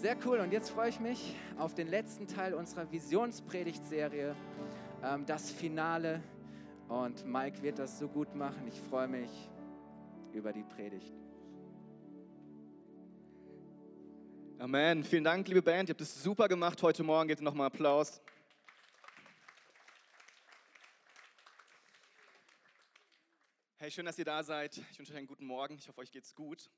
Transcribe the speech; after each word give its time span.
Sehr 0.00 0.16
cool. 0.24 0.38
Und 0.38 0.50
jetzt 0.50 0.70
freue 0.70 0.88
ich 0.88 0.98
mich 0.98 1.36
auf 1.58 1.74
den 1.74 1.86
letzten 1.86 2.26
Teil 2.26 2.54
unserer 2.54 2.90
Visionspredigtserie, 2.90 4.34
ähm, 5.04 5.26
das 5.26 5.50
Finale. 5.50 6.22
Und 6.88 7.26
Mike 7.26 7.62
wird 7.62 7.78
das 7.78 7.98
so 7.98 8.08
gut 8.08 8.34
machen. 8.34 8.66
Ich 8.66 8.80
freue 8.80 9.08
mich 9.08 9.28
über 10.32 10.54
die 10.54 10.62
Predigt. 10.62 11.12
Amen. 14.58 15.04
Vielen 15.04 15.24
Dank, 15.24 15.46
liebe 15.48 15.60
Band. 15.60 15.90
Ihr 15.90 15.92
habt 15.92 16.00
es 16.00 16.22
super 16.22 16.48
gemacht 16.48 16.82
heute 16.82 17.02
Morgen. 17.02 17.28
Gebt 17.28 17.42
nochmal 17.42 17.66
Applaus. 17.66 18.22
Hey, 23.76 23.90
schön, 23.90 24.06
dass 24.06 24.18
ihr 24.18 24.24
da 24.24 24.42
seid. 24.42 24.78
Ich 24.78 24.98
wünsche 24.98 25.12
euch 25.12 25.18
einen 25.18 25.26
guten 25.26 25.44
Morgen. 25.44 25.74
Ich 25.74 25.86
hoffe, 25.88 26.00
euch 26.00 26.10
geht's 26.10 26.34
gut. 26.34 26.70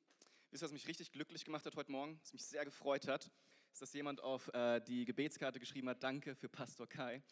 Wisst 0.53 0.63
ihr, 0.63 0.67
was 0.67 0.73
mich 0.73 0.87
richtig 0.87 1.11
glücklich 1.13 1.47
gemacht 1.47 1.65
hat 1.65 1.77
heute 1.77 1.91
Morgen, 1.91 2.21
was 2.21 2.35
mich 2.35 2.45
sehr 2.45 2.63
gefreut 2.67 3.09
hat, 3.09 3.31
ist, 3.73 3.81
dass 3.81 3.95
jemand 3.95 4.23
auf 4.23 4.53
äh, 4.53 4.81
die 4.81 5.07
Gebetskarte 5.07 5.59
geschrieben 5.59 5.89
hat, 5.89 6.03
danke 6.03 6.35
für 6.35 6.51
Pastor 6.51 6.87
Kai. 6.87 7.23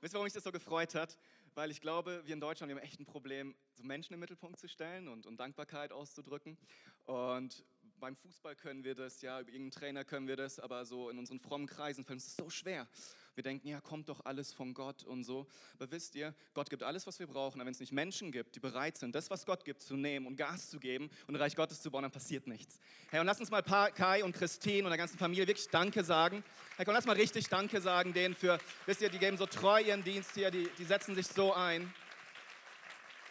Wisst 0.00 0.12
ihr, 0.12 0.14
warum 0.14 0.26
mich 0.26 0.32
das 0.32 0.44
so 0.44 0.52
gefreut 0.52 0.94
hat? 0.94 1.18
Weil 1.56 1.72
ich 1.72 1.80
glaube, 1.80 2.22
wir 2.24 2.32
in 2.32 2.38
Deutschland 2.38 2.70
wir 2.70 2.76
haben 2.76 2.84
echt 2.84 3.00
ein 3.00 3.04
Problem, 3.04 3.56
so 3.72 3.82
Menschen 3.82 4.14
im 4.14 4.20
Mittelpunkt 4.20 4.60
zu 4.60 4.68
stellen 4.68 5.08
und, 5.08 5.26
und 5.26 5.38
Dankbarkeit 5.38 5.90
auszudrücken. 5.90 6.56
Und 7.02 7.64
beim 8.00 8.16
Fußball 8.16 8.54
können 8.54 8.84
wir 8.84 8.94
das, 8.94 9.22
ja, 9.22 9.40
über 9.40 9.50
irgendeinen 9.50 9.70
Trainer 9.70 10.04
können 10.04 10.28
wir 10.28 10.36
das, 10.36 10.60
aber 10.60 10.84
so 10.86 11.10
in 11.10 11.18
unseren 11.18 11.40
frommen 11.40 11.66
Kreisen 11.66 12.04
fällt 12.04 12.18
uns 12.18 12.24
das 12.26 12.36
so 12.36 12.50
schwer. 12.50 12.86
Wir 13.34 13.44
denken, 13.44 13.68
ja, 13.68 13.80
kommt 13.80 14.08
doch 14.08 14.24
alles 14.24 14.52
von 14.52 14.74
Gott 14.74 15.04
und 15.04 15.22
so. 15.22 15.46
Aber 15.74 15.88
wisst 15.92 16.16
ihr, 16.16 16.34
Gott 16.54 16.70
gibt 16.70 16.82
alles, 16.82 17.06
was 17.06 17.20
wir 17.20 17.28
brauchen. 17.28 17.60
Aber 17.60 17.66
wenn 17.66 17.72
es 17.72 17.78
nicht 17.78 17.92
Menschen 17.92 18.32
gibt, 18.32 18.56
die 18.56 18.60
bereit 18.60 18.96
sind, 18.98 19.14
das, 19.14 19.30
was 19.30 19.46
Gott 19.46 19.64
gibt, 19.64 19.80
zu 19.80 19.94
nehmen 19.94 20.26
und 20.26 20.34
Gas 20.34 20.70
zu 20.70 20.80
geben 20.80 21.08
und 21.28 21.36
Reich 21.36 21.54
Gottes 21.54 21.80
zu 21.80 21.92
bauen, 21.92 22.02
dann 22.02 22.10
passiert 22.10 22.48
nichts. 22.48 22.80
Hey, 23.10 23.20
und 23.20 23.26
lass 23.26 23.38
uns 23.38 23.50
mal 23.52 23.62
Kai 23.62 24.24
und 24.24 24.32
Christine 24.32 24.84
und 24.84 24.90
der 24.90 24.98
ganzen 24.98 25.18
Familie 25.18 25.46
wirklich 25.46 25.68
Danke 25.68 26.02
sagen. 26.02 26.42
Hey, 26.76 26.84
komm, 26.84 26.94
lass 26.94 27.06
mal 27.06 27.14
richtig 27.14 27.48
Danke 27.48 27.80
sagen 27.80 28.12
denen 28.12 28.34
für, 28.34 28.58
wisst 28.86 29.02
ihr, 29.02 29.08
die 29.08 29.20
geben 29.20 29.36
so 29.36 29.46
treu 29.46 29.80
ihren 29.80 30.02
Dienst 30.02 30.32
hier, 30.34 30.50
die, 30.50 30.68
die 30.76 30.84
setzen 30.84 31.14
sich 31.14 31.28
so 31.28 31.54
ein. 31.54 31.94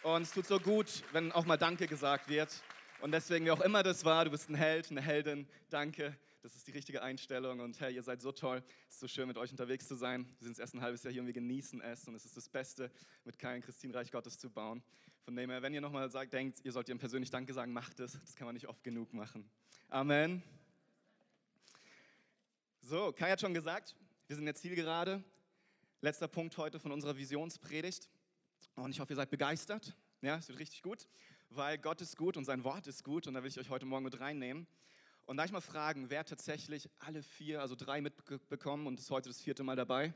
Und 0.02 0.22
es 0.22 0.30
tut 0.30 0.46
so 0.46 0.58
gut, 0.58 1.02
wenn 1.12 1.32
auch 1.32 1.44
mal 1.44 1.58
Danke 1.58 1.86
gesagt 1.86 2.30
wird. 2.30 2.62
Und 3.00 3.12
deswegen, 3.12 3.44
wie 3.44 3.52
auch 3.52 3.60
immer 3.60 3.84
das 3.84 4.04
war, 4.04 4.24
du 4.24 4.32
bist 4.32 4.50
ein 4.50 4.56
Held, 4.56 4.90
eine 4.90 5.00
Heldin. 5.00 5.46
Danke, 5.70 6.18
das 6.42 6.56
ist 6.56 6.66
die 6.66 6.72
richtige 6.72 7.00
Einstellung. 7.00 7.60
Und 7.60 7.78
hey, 7.78 7.94
ihr 7.94 8.02
seid 8.02 8.20
so 8.20 8.32
toll. 8.32 8.60
Es 8.88 8.96
ist 8.96 9.00
so 9.00 9.06
schön, 9.06 9.28
mit 9.28 9.38
euch 9.38 9.52
unterwegs 9.52 9.86
zu 9.86 9.94
sein. 9.94 10.26
Wir 10.40 10.46
sind 10.46 10.58
erst 10.58 10.74
ein 10.74 10.80
halbes 10.80 11.04
Jahr 11.04 11.12
hier 11.12 11.22
und 11.22 11.28
wir 11.28 11.32
genießen 11.32 11.80
es. 11.80 12.08
Und 12.08 12.16
es 12.16 12.24
ist 12.24 12.36
das 12.36 12.48
Beste, 12.48 12.90
mit 13.24 13.38
Kai 13.38 13.54
und 13.54 13.64
Christine 13.64 14.04
Gottes 14.10 14.36
zu 14.36 14.50
bauen. 14.50 14.82
Von 15.24 15.36
dem 15.36 15.48
her, 15.48 15.62
wenn 15.62 15.72
ihr 15.74 15.80
nochmal 15.80 16.08
denkt, 16.08 16.58
ihr 16.64 16.72
sollt 16.72 16.88
ihm 16.88 16.98
persönlich 16.98 17.30
Danke 17.30 17.54
sagen, 17.54 17.72
macht 17.72 18.00
es. 18.00 18.18
Das 18.20 18.34
kann 18.34 18.46
man 18.46 18.54
nicht 18.54 18.66
oft 18.66 18.82
genug 18.82 19.14
machen. 19.14 19.48
Amen. 19.90 20.42
So, 22.80 23.12
Kai 23.12 23.30
hat 23.30 23.40
schon 23.40 23.54
gesagt, 23.54 23.94
wir 24.26 24.34
sind 24.34 24.46
jetzt 24.46 24.62
Zielgerade. 24.62 25.22
Letzter 26.00 26.26
Punkt 26.26 26.56
heute 26.56 26.80
von 26.80 26.90
unserer 26.90 27.16
Visionspredigt. 27.16 28.08
Und 28.74 28.90
ich 28.90 28.98
hoffe, 28.98 29.12
ihr 29.12 29.16
seid 29.16 29.30
begeistert. 29.30 29.94
Ja, 30.20 30.36
es 30.38 30.48
wird 30.48 30.58
richtig 30.58 30.82
gut 30.82 31.06
weil 31.50 31.78
Gott 31.78 32.00
ist 32.00 32.16
gut 32.16 32.36
und 32.36 32.44
sein 32.44 32.64
Wort 32.64 32.86
ist 32.86 33.04
gut 33.04 33.26
und 33.26 33.34
da 33.34 33.42
will 33.42 33.50
ich 33.50 33.58
euch 33.58 33.70
heute 33.70 33.86
Morgen 33.86 34.04
mit 34.04 34.20
reinnehmen. 34.20 34.66
Und 35.26 35.36
da 35.36 35.44
ich 35.44 35.52
mal 35.52 35.60
fragen, 35.60 36.10
wer 36.10 36.24
tatsächlich 36.24 36.88
alle 36.98 37.22
vier, 37.22 37.60
also 37.60 37.74
drei 37.74 38.00
mitbekommen 38.00 38.86
und 38.86 38.98
ist 38.98 39.10
heute 39.10 39.28
das 39.28 39.40
vierte 39.40 39.62
Mal 39.62 39.76
dabei? 39.76 40.14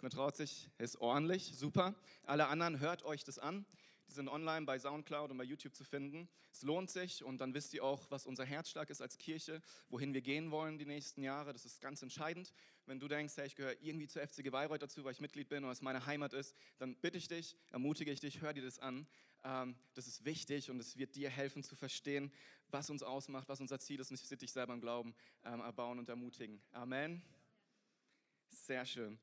Man 0.00 0.10
traut 0.10 0.36
sich, 0.36 0.70
ist 0.78 1.00
ordentlich, 1.00 1.52
super. 1.56 1.94
Alle 2.24 2.46
anderen, 2.46 2.80
hört 2.80 3.02
euch 3.02 3.24
das 3.24 3.38
an. 3.38 3.66
Die 4.08 4.12
sind 4.14 4.28
online 4.28 4.64
bei 4.64 4.78
Soundcloud 4.78 5.30
und 5.30 5.36
bei 5.36 5.44
YouTube 5.44 5.74
zu 5.74 5.84
finden. 5.84 6.28
Es 6.50 6.62
lohnt 6.62 6.88
sich 6.88 7.22
und 7.22 7.42
dann 7.42 7.52
wisst 7.52 7.74
ihr 7.74 7.84
auch, 7.84 8.10
was 8.10 8.24
unser 8.24 8.44
Herzschlag 8.44 8.88
ist 8.88 9.02
als 9.02 9.18
Kirche, 9.18 9.60
wohin 9.90 10.14
wir 10.14 10.22
gehen 10.22 10.50
wollen 10.50 10.78
die 10.78 10.86
nächsten 10.86 11.22
Jahre. 11.22 11.52
Das 11.52 11.66
ist 11.66 11.82
ganz 11.82 12.00
entscheidend. 12.00 12.52
Wenn 12.86 13.00
du 13.00 13.06
denkst, 13.06 13.36
hey, 13.36 13.46
ich 13.46 13.54
gehöre 13.54 13.76
irgendwie 13.82 14.06
zur 14.06 14.26
FCG 14.26 14.48
Bayreuth 14.50 14.80
dazu, 14.80 15.04
weil 15.04 15.12
ich 15.12 15.20
Mitglied 15.20 15.50
bin 15.50 15.64
oder 15.64 15.72
es 15.72 15.82
meine 15.82 16.06
Heimat 16.06 16.32
ist, 16.32 16.56
dann 16.78 16.94
bitte 16.96 17.18
ich 17.18 17.28
dich, 17.28 17.54
ermutige 17.70 18.10
ich 18.10 18.20
dich, 18.20 18.40
hör 18.40 18.54
dir 18.54 18.62
das 18.62 18.78
an. 18.78 19.06
Ähm, 19.44 19.76
das 19.94 20.06
ist 20.06 20.24
wichtig 20.24 20.70
und 20.70 20.80
es 20.80 20.96
wird 20.96 21.14
dir 21.14 21.30
helfen 21.30 21.62
zu 21.62 21.76
verstehen, 21.76 22.32
was 22.70 22.90
uns 22.90 23.02
ausmacht, 23.02 23.48
was 23.48 23.60
unser 23.60 23.78
Ziel 23.78 24.00
ist 24.00 24.10
und 24.10 24.20
es 24.20 24.30
wird 24.30 24.42
dich 24.42 24.52
selber 24.52 24.74
im 24.74 24.80
Glauben 24.80 25.14
ähm, 25.44 25.60
erbauen 25.60 25.98
und 25.98 26.08
ermutigen. 26.08 26.60
Amen. 26.72 27.22
Sehr 28.50 28.84
schön. 28.84 29.18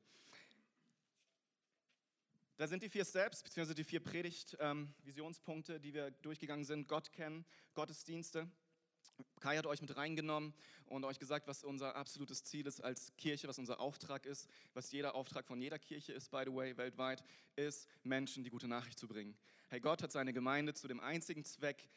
Da 2.56 2.66
sind 2.66 2.82
die 2.82 2.88
vier 2.88 3.04
Steps, 3.04 3.42
beziehungsweise 3.42 3.74
die 3.74 3.84
vier 3.84 4.00
Predigt-Visionspunkte, 4.00 5.74
ähm, 5.74 5.82
die 5.82 5.92
wir 5.92 6.10
durchgegangen 6.10 6.64
sind. 6.64 6.88
Gott 6.88 7.12
kennen, 7.12 7.44
Gottesdienste. 7.74 8.48
Kai 9.40 9.56
hat 9.56 9.66
euch 9.66 9.80
mit 9.80 9.96
reingenommen 9.96 10.54
und 10.86 11.04
euch 11.04 11.18
gesagt, 11.18 11.46
was 11.46 11.64
unser 11.64 11.96
absolutes 11.96 12.44
Ziel 12.44 12.66
ist 12.66 12.80
als 12.80 13.14
Kirche, 13.16 13.48
was 13.48 13.58
unser 13.58 13.80
Auftrag 13.80 14.26
ist, 14.26 14.48
was 14.74 14.90
jeder 14.90 15.14
Auftrag 15.14 15.46
von 15.46 15.60
jeder 15.60 15.78
Kirche 15.78 16.12
ist, 16.12 16.30
by 16.30 16.42
the 16.46 16.54
way, 16.54 16.76
weltweit, 16.76 17.22
ist, 17.56 17.88
Menschen 18.02 18.42
die 18.42 18.50
gute 18.50 18.68
Nachricht 18.68 18.98
zu 18.98 19.06
bringen. 19.06 19.36
Hey, 19.68 19.80
Gott 19.80 20.00
hat 20.00 20.12
seine 20.12 20.32
Gemeinde 20.32 20.74
zu 20.74 20.86
dem 20.86 21.00
einzigen 21.00 21.44
Zweck 21.44 21.88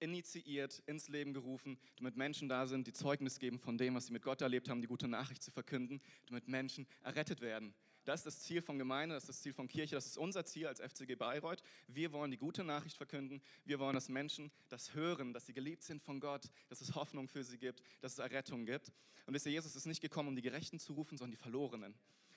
initiiert, 0.00 0.82
ins 0.84 1.08
Leben 1.08 1.32
gerufen, 1.32 1.78
damit 1.96 2.14
Menschen 2.14 2.46
da 2.46 2.66
sind, 2.66 2.86
die 2.86 2.92
Zeugnis 2.92 3.38
geben 3.38 3.58
von 3.58 3.78
dem, 3.78 3.94
was 3.94 4.06
sie 4.06 4.12
mit 4.12 4.22
Gott 4.22 4.42
erlebt 4.42 4.68
haben, 4.68 4.82
die 4.82 4.86
gute 4.86 5.08
Nachricht 5.08 5.42
zu 5.42 5.50
verkünden, 5.50 6.02
damit 6.26 6.46
Menschen 6.46 6.86
errettet 7.02 7.40
werden. 7.40 7.74
Das 8.04 8.20
ist 8.20 8.26
das 8.26 8.40
Ziel 8.40 8.60
von 8.60 8.78
Gemeinde, 8.78 9.14
das 9.14 9.24
ist 9.24 9.28
das 9.30 9.40
Ziel 9.40 9.54
von 9.54 9.66
Kirche, 9.66 9.94
das 9.94 10.04
ist 10.04 10.18
unser 10.18 10.44
Ziel 10.44 10.66
als 10.66 10.80
FCG 10.80 11.16
Bayreuth. 11.16 11.62
Wir 11.88 12.12
wollen 12.12 12.30
die 12.30 12.36
gute 12.36 12.62
Nachricht 12.62 12.98
verkünden. 12.98 13.42
Wir 13.64 13.78
wollen, 13.78 13.94
dass 13.94 14.10
Menschen 14.10 14.52
das 14.68 14.92
hören, 14.92 15.32
dass 15.32 15.46
sie 15.46 15.54
geliebt 15.54 15.82
sind 15.82 16.02
von 16.02 16.20
Gott, 16.20 16.50
dass 16.68 16.82
es 16.82 16.94
Hoffnung 16.94 17.28
für 17.28 17.42
sie 17.42 17.58
gibt, 17.58 17.82
dass 18.02 18.12
es 18.12 18.18
Errettung 18.18 18.66
gibt. 18.66 18.92
Und 19.24 19.32
wisst 19.32 19.46
ihr, 19.46 19.52
Jesus 19.52 19.74
ist 19.74 19.86
nicht 19.86 20.02
gekommen, 20.02 20.28
um 20.28 20.36
die 20.36 20.42
Gerechten 20.42 20.78
zu 20.78 20.92
rufen, 20.92 21.16
sondern 21.16 21.32
die 21.32 21.42
Verlorenen. 21.42 21.94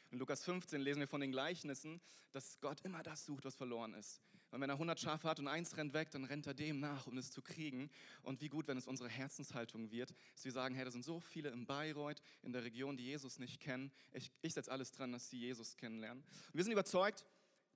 In 0.10 0.18
Lukas 0.18 0.44
15 0.44 0.82
lesen 0.82 1.02
wir 1.02 1.08
von 1.08 1.22
den 1.22 1.32
Gleichnissen, 1.32 2.02
dass 2.32 2.60
Gott 2.62 2.82
immer 2.82 3.04
das 3.04 3.26
sucht, 3.26 3.46
was 3.46 3.56
verloren 3.56 3.94
ist. 3.94 4.22
Und 4.52 4.62
wenn 4.62 4.70
er 4.70 4.76
100 4.76 5.00
Schafe 5.00 5.28
hat 5.28 5.40
und 5.40 5.48
eins 5.48 5.78
rennt 5.78 5.94
weg, 5.94 6.10
dann 6.12 6.24
rennt 6.24 6.48
er 6.48 6.56
dem 6.56 6.80
nach, 6.80 7.06
um 7.06 7.18
es 7.18 7.32
zu 7.32 7.42
kriegen. 7.42 7.90
Und 8.24 8.42
wie 8.42 8.50
gut, 8.50 8.68
wenn 8.68 8.78
es 8.78 8.88
unsere 8.88 9.10
Herzenshaltung 9.10 9.92
wird, 9.92 10.16
dass 10.34 10.46
wir 10.46 10.52
sagen, 10.52 10.74
hey, 10.74 10.86
da 10.86 10.92
sind 10.92 11.06
so 11.06 11.20
viele 11.20 11.50
in 11.50 11.68
Bayreuth, 11.68 12.22
in 12.42 12.52
der 12.52 12.64
Region, 12.64 12.98
die 12.98 13.06
Jesus 13.06 13.38
nicht 13.38 13.60
kennen. 13.60 13.92
Ich, 14.12 14.32
ich 14.42 14.54
setze 14.54 14.72
alles 14.72 14.92
dran, 14.92 15.12
dass 15.12 15.30
sie 15.30 15.38
Jesus 15.38 15.78
kennenlernen. 15.78 16.24
Und 16.24 16.56
wir 16.56 16.64
sind 16.64 16.74
überzeugt, 16.74 17.26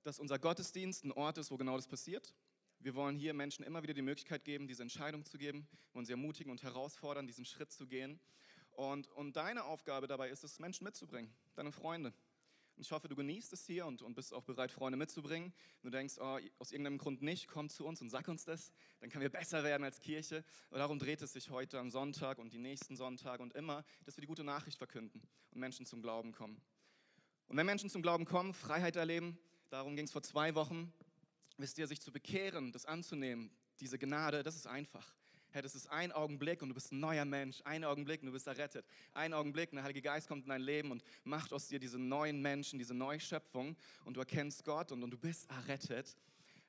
dass 0.02 0.18
unser 0.18 0.38
Gottesdienst 0.38 1.04
ein 1.04 1.12
Ort 1.12 1.38
ist, 1.38 1.50
wo 1.50 1.56
genau 1.56 1.76
das 1.76 1.86
passiert. 1.86 2.34
Wir 2.80 2.94
wollen 2.94 3.16
hier 3.16 3.34
Menschen 3.34 3.64
immer 3.64 3.82
wieder 3.82 3.94
die 3.94 4.02
Möglichkeit 4.02 4.44
geben, 4.44 4.66
diese 4.66 4.82
Entscheidung 4.82 5.24
zu 5.24 5.38
geben, 5.38 5.66
wir 5.70 5.94
wollen 5.94 6.06
sie 6.06 6.12
ermutigen 6.12 6.50
und 6.50 6.62
herausfordern, 6.62 7.26
diesen 7.26 7.44
Schritt 7.44 7.72
zu 7.72 7.86
gehen. 7.86 8.20
Und, 8.72 9.08
und 9.08 9.36
deine 9.36 9.64
Aufgabe 9.64 10.06
dabei 10.08 10.28
ist 10.28 10.42
es, 10.42 10.58
Menschen 10.58 10.84
mitzubringen, 10.84 11.32
deine 11.54 11.70
Freunde, 11.70 12.08
und 12.08 12.14
ich 12.76 12.90
hoffe, 12.90 13.08
du 13.08 13.14
genießt 13.14 13.52
es 13.52 13.66
hier 13.66 13.86
und, 13.86 14.02
und 14.02 14.14
bist 14.14 14.34
auch 14.34 14.42
bereit, 14.42 14.70
Freunde 14.70 14.96
mitzubringen. 14.96 15.52
Wenn 15.82 15.90
du 15.90 15.96
denkst, 15.96 16.16
oh, 16.18 16.38
aus 16.58 16.72
irgendeinem 16.72 16.98
Grund 16.98 17.22
nicht, 17.22 17.48
komm 17.48 17.68
zu 17.68 17.86
uns 17.86 18.00
und 18.00 18.10
sag 18.10 18.28
uns 18.28 18.44
das, 18.44 18.72
dann 19.00 19.10
können 19.10 19.22
wir 19.22 19.30
besser 19.30 19.62
werden 19.62 19.84
als 19.84 20.00
Kirche. 20.00 20.44
Und 20.70 20.78
darum 20.78 20.98
dreht 20.98 21.22
es 21.22 21.32
sich 21.32 21.50
heute 21.50 21.78
am 21.78 21.90
Sonntag 21.90 22.38
und 22.38 22.52
die 22.52 22.58
nächsten 22.58 22.96
Sonntage 22.96 23.42
und 23.42 23.54
immer, 23.54 23.84
dass 24.04 24.16
wir 24.16 24.22
die 24.22 24.26
gute 24.26 24.44
Nachricht 24.44 24.78
verkünden 24.78 25.22
und 25.50 25.60
Menschen 25.60 25.86
zum 25.86 26.02
Glauben 26.02 26.32
kommen. 26.32 26.60
Und 27.46 27.56
wenn 27.56 27.66
Menschen 27.66 27.90
zum 27.90 28.02
Glauben 28.02 28.24
kommen, 28.24 28.54
Freiheit 28.54 28.96
erleben, 28.96 29.38
darum 29.70 29.96
ging 29.96 30.06
es 30.06 30.12
vor 30.12 30.22
zwei 30.22 30.54
Wochen, 30.54 30.92
wisst 31.56 31.78
ihr, 31.78 31.86
sich 31.86 32.00
zu 32.00 32.10
bekehren, 32.10 32.72
das 32.72 32.86
anzunehmen, 32.86 33.50
diese 33.80 33.98
Gnade, 33.98 34.42
das 34.42 34.56
ist 34.56 34.66
einfach. 34.66 35.14
Hey, 35.54 35.62
das 35.62 35.76
ist 35.76 35.88
ein 35.88 36.10
Augenblick 36.10 36.62
und 36.62 36.70
du 36.70 36.74
bist 36.74 36.90
ein 36.90 36.98
neuer 36.98 37.24
Mensch. 37.24 37.62
Ein 37.62 37.84
Augenblick 37.84 38.20
und 38.22 38.26
du 38.26 38.32
bist 38.32 38.48
errettet. 38.48 38.84
Ein 39.12 39.32
Augenblick 39.32 39.70
und 39.70 39.76
der 39.76 39.84
Heilige 39.84 40.02
Geist 40.02 40.26
kommt 40.26 40.42
in 40.42 40.48
dein 40.48 40.60
Leben 40.60 40.90
und 40.90 41.04
macht 41.22 41.52
aus 41.52 41.68
dir 41.68 41.78
diese 41.78 41.96
neuen 41.96 42.42
Menschen, 42.42 42.76
diese 42.76 42.92
neue 42.92 43.20
Schöpfung 43.20 43.76
und 44.04 44.16
du 44.16 44.20
erkennst 44.20 44.64
Gott 44.64 44.90
und, 44.90 45.04
und 45.04 45.12
du 45.12 45.16
bist 45.16 45.48
errettet. 45.48 46.16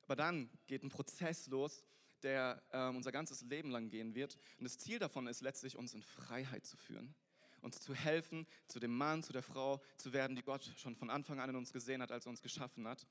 Aber 0.03 0.16
dann 0.16 0.51
geht 0.68 0.84
ein 0.84 0.90
Prozess 0.90 1.47
los, 1.47 1.84
der 2.22 2.62
äh, 2.69 2.90
unser 2.90 3.12
ganzes 3.12 3.41
Leben 3.41 3.72
lang 3.72 3.90
gehen 3.90 4.13
wird. 4.13 4.38
Und 4.59 4.66
das 4.66 4.78
Ziel 4.78 5.00
davon 5.00 5.25
ist 5.25 5.41
letztlich, 5.41 5.75
uns 5.75 5.95
in 5.95 6.03
Freiheit 6.03 6.68
zu 6.68 6.78
führen 6.78 7.16
uns 7.62 7.81
zu 7.81 7.95
helfen, 7.95 8.45
zu 8.68 8.80
dem 8.80 8.95
Mann, 8.95 9.24
zu 9.24 9.33
der 9.33 9.42
Frau 9.42 9.81
zu 9.98 10.13
werden, 10.13 10.36
die 10.36 10.44
Gott 10.44 10.71
schon 10.77 10.95
von 10.95 11.09
Anfang 11.09 11.39
an 11.39 11.50
in 11.50 11.56
uns 11.56 11.74
gesehen 11.74 12.04
hat, 12.04 12.12
als 12.12 12.27
er 12.27 12.30
uns 12.30 12.44
geschaffen 12.44 12.88
hat. 12.88 13.07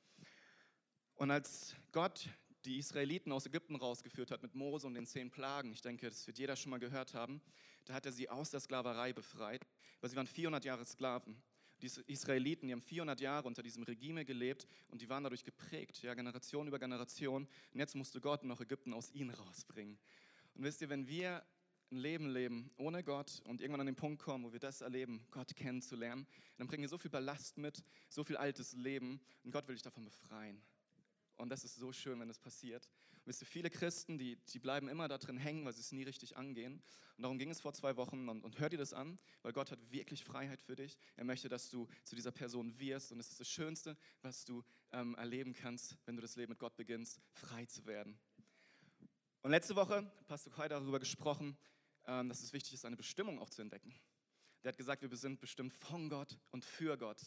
Und 1.16 1.32
als 1.32 1.74
Gott 1.90 2.28
die 2.64 2.78
Israeliten 2.78 3.32
aus 3.32 3.46
Ägypten 3.46 3.76
rausgeführt 3.76 4.30
hat 4.30 4.42
mit 4.42 4.54
Mose 4.54 4.86
und 4.86 4.94
den 4.94 5.06
zehn 5.06 5.30
Plagen. 5.30 5.72
Ich 5.72 5.82
denke, 5.82 6.08
das 6.08 6.26
wird 6.26 6.38
jeder 6.38 6.56
schon 6.56 6.70
mal 6.70 6.78
gehört 6.78 7.14
haben. 7.14 7.42
Da 7.84 7.94
hat 7.94 8.06
er 8.06 8.12
sie 8.12 8.28
aus 8.28 8.50
der 8.50 8.60
Sklaverei 8.60 9.12
befreit, 9.12 9.66
weil 10.00 10.10
sie 10.10 10.16
waren 10.16 10.26
400 10.26 10.64
Jahre 10.64 10.84
Sklaven. 10.86 11.42
Die 11.82 11.90
Israeliten, 12.06 12.68
die 12.68 12.72
haben 12.72 12.80
400 12.80 13.20
Jahre 13.20 13.46
unter 13.46 13.62
diesem 13.62 13.82
Regime 13.82 14.24
gelebt 14.24 14.66
und 14.88 15.02
die 15.02 15.08
waren 15.08 15.24
dadurch 15.24 15.44
geprägt, 15.44 16.02
ja, 16.02 16.14
Generation 16.14 16.66
über 16.66 16.78
Generation. 16.78 17.46
Und 17.72 17.78
jetzt 17.78 17.94
musste 17.94 18.20
Gott 18.20 18.44
noch 18.44 18.60
Ägypten 18.60 18.94
aus 18.94 19.10
ihnen 19.10 19.30
rausbringen. 19.30 19.98
Und 20.54 20.64
wisst 20.64 20.80
ihr, 20.80 20.88
wenn 20.88 21.06
wir 21.06 21.44
ein 21.90 21.98
Leben 21.98 22.30
leben 22.30 22.70
ohne 22.76 23.04
Gott 23.04 23.42
und 23.44 23.60
irgendwann 23.60 23.80
an 23.80 23.86
den 23.86 23.96
Punkt 23.96 24.22
kommen, 24.22 24.44
wo 24.44 24.52
wir 24.52 24.60
das 24.60 24.80
erleben, 24.80 25.26
Gott 25.30 25.54
kennenzulernen, 25.54 26.26
dann 26.56 26.66
bringen 26.66 26.82
wir 26.82 26.88
so 26.88 26.96
viel 26.96 27.10
Ballast 27.10 27.58
mit, 27.58 27.84
so 28.08 28.24
viel 28.24 28.36
altes 28.36 28.72
Leben 28.72 29.20
und 29.42 29.50
Gott 29.50 29.68
will 29.68 29.74
dich 29.74 29.82
davon 29.82 30.04
befreien. 30.04 30.62
Und 31.36 31.48
das 31.48 31.64
ist 31.64 31.76
so 31.76 31.92
schön, 31.92 32.20
wenn 32.20 32.28
das 32.28 32.38
passiert. 32.38 32.88
Wisst 33.24 33.42
ihr, 33.42 33.46
viele 33.46 33.70
Christen, 33.70 34.18
die, 34.18 34.36
die 34.36 34.58
bleiben 34.58 34.88
immer 34.88 35.08
da 35.08 35.18
drin 35.18 35.36
hängen, 35.36 35.64
weil 35.64 35.72
sie 35.72 35.80
es 35.80 35.92
nie 35.92 36.02
richtig 36.02 36.36
angehen. 36.36 36.82
Und 37.16 37.22
darum 37.22 37.38
ging 37.38 37.50
es 37.50 37.60
vor 37.60 37.72
zwei 37.72 37.96
Wochen. 37.96 38.28
Und, 38.28 38.44
und 38.44 38.58
hör 38.58 38.68
dir 38.68 38.76
das 38.76 38.92
an, 38.92 39.18
weil 39.42 39.52
Gott 39.52 39.70
hat 39.70 39.78
wirklich 39.90 40.22
Freiheit 40.24 40.62
für 40.62 40.76
dich. 40.76 40.96
Er 41.16 41.24
möchte, 41.24 41.48
dass 41.48 41.70
du 41.70 41.88
zu 42.04 42.14
dieser 42.14 42.32
Person 42.32 42.78
wirst. 42.78 43.12
Und 43.12 43.20
es 43.20 43.30
ist 43.30 43.40
das 43.40 43.48
Schönste, 43.48 43.96
was 44.22 44.44
du 44.44 44.62
ähm, 44.92 45.14
erleben 45.16 45.54
kannst, 45.54 45.96
wenn 46.06 46.16
du 46.16 46.22
das 46.22 46.36
Leben 46.36 46.52
mit 46.52 46.58
Gott 46.58 46.76
beginnst, 46.76 47.20
frei 47.32 47.64
zu 47.66 47.86
werden. 47.86 48.18
Und 49.42 49.50
letzte 49.50 49.76
Woche 49.76 50.10
Pastor 50.26 50.52
Kai 50.52 50.68
darüber 50.68 50.98
gesprochen, 50.98 51.56
ähm, 52.06 52.28
dass 52.28 52.42
es 52.42 52.52
wichtig 52.52 52.74
ist, 52.74 52.84
eine 52.84 52.96
Bestimmung 52.96 53.38
auch 53.38 53.50
zu 53.50 53.62
entdecken. 53.62 53.94
Der 54.62 54.70
hat 54.70 54.78
gesagt, 54.78 55.02
wir 55.02 55.16
sind 55.16 55.40
bestimmt 55.40 55.74
von 55.74 56.08
Gott 56.08 56.38
und 56.50 56.64
für 56.64 56.96
Gott. 56.96 57.20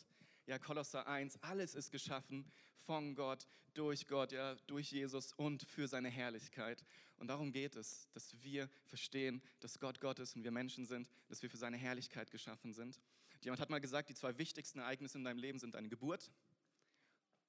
Ja, 0.48 0.58
Kolosser 0.58 1.06
1, 1.06 1.44
alles 1.44 1.76
ist 1.76 1.92
geschaffen 1.92 2.50
von 2.86 3.16
Gott, 3.16 3.46
durch 3.74 4.08
Gott, 4.08 4.32
ja, 4.32 4.56
durch 4.66 4.90
Jesus 4.94 5.34
und 5.34 5.64
für 5.64 5.90
seine 5.90 6.08
Herrlichkeit. 6.08 6.86
Und 7.18 7.28
darum 7.28 7.52
geht 7.52 7.76
es, 7.76 8.08
dass 8.14 8.34
wir 8.42 8.70
verstehen, 8.86 9.42
dass 9.60 9.78
Gott 9.78 10.00
Gott 10.00 10.20
ist 10.20 10.38
und 10.38 10.46
wir 10.46 10.52
Menschen 10.52 10.86
sind, 10.86 11.10
dass 11.28 11.42
wir 11.42 11.50
für 11.50 11.58
seine 11.58 11.76
Herrlichkeit 11.76 12.32
geschaffen 12.32 12.72
sind. 12.72 13.02
Jemand 13.42 13.60
hat 13.60 13.70
mal 13.70 13.82
gesagt, 13.82 14.08
die 14.08 14.16
zwei 14.16 14.38
wichtigsten 14.38 14.80
Ereignisse 14.80 15.18
in 15.18 15.26
deinem 15.26 15.38
Leben 15.38 15.60
sind 15.60 15.76
deine 15.76 15.90
Geburt 15.90 16.32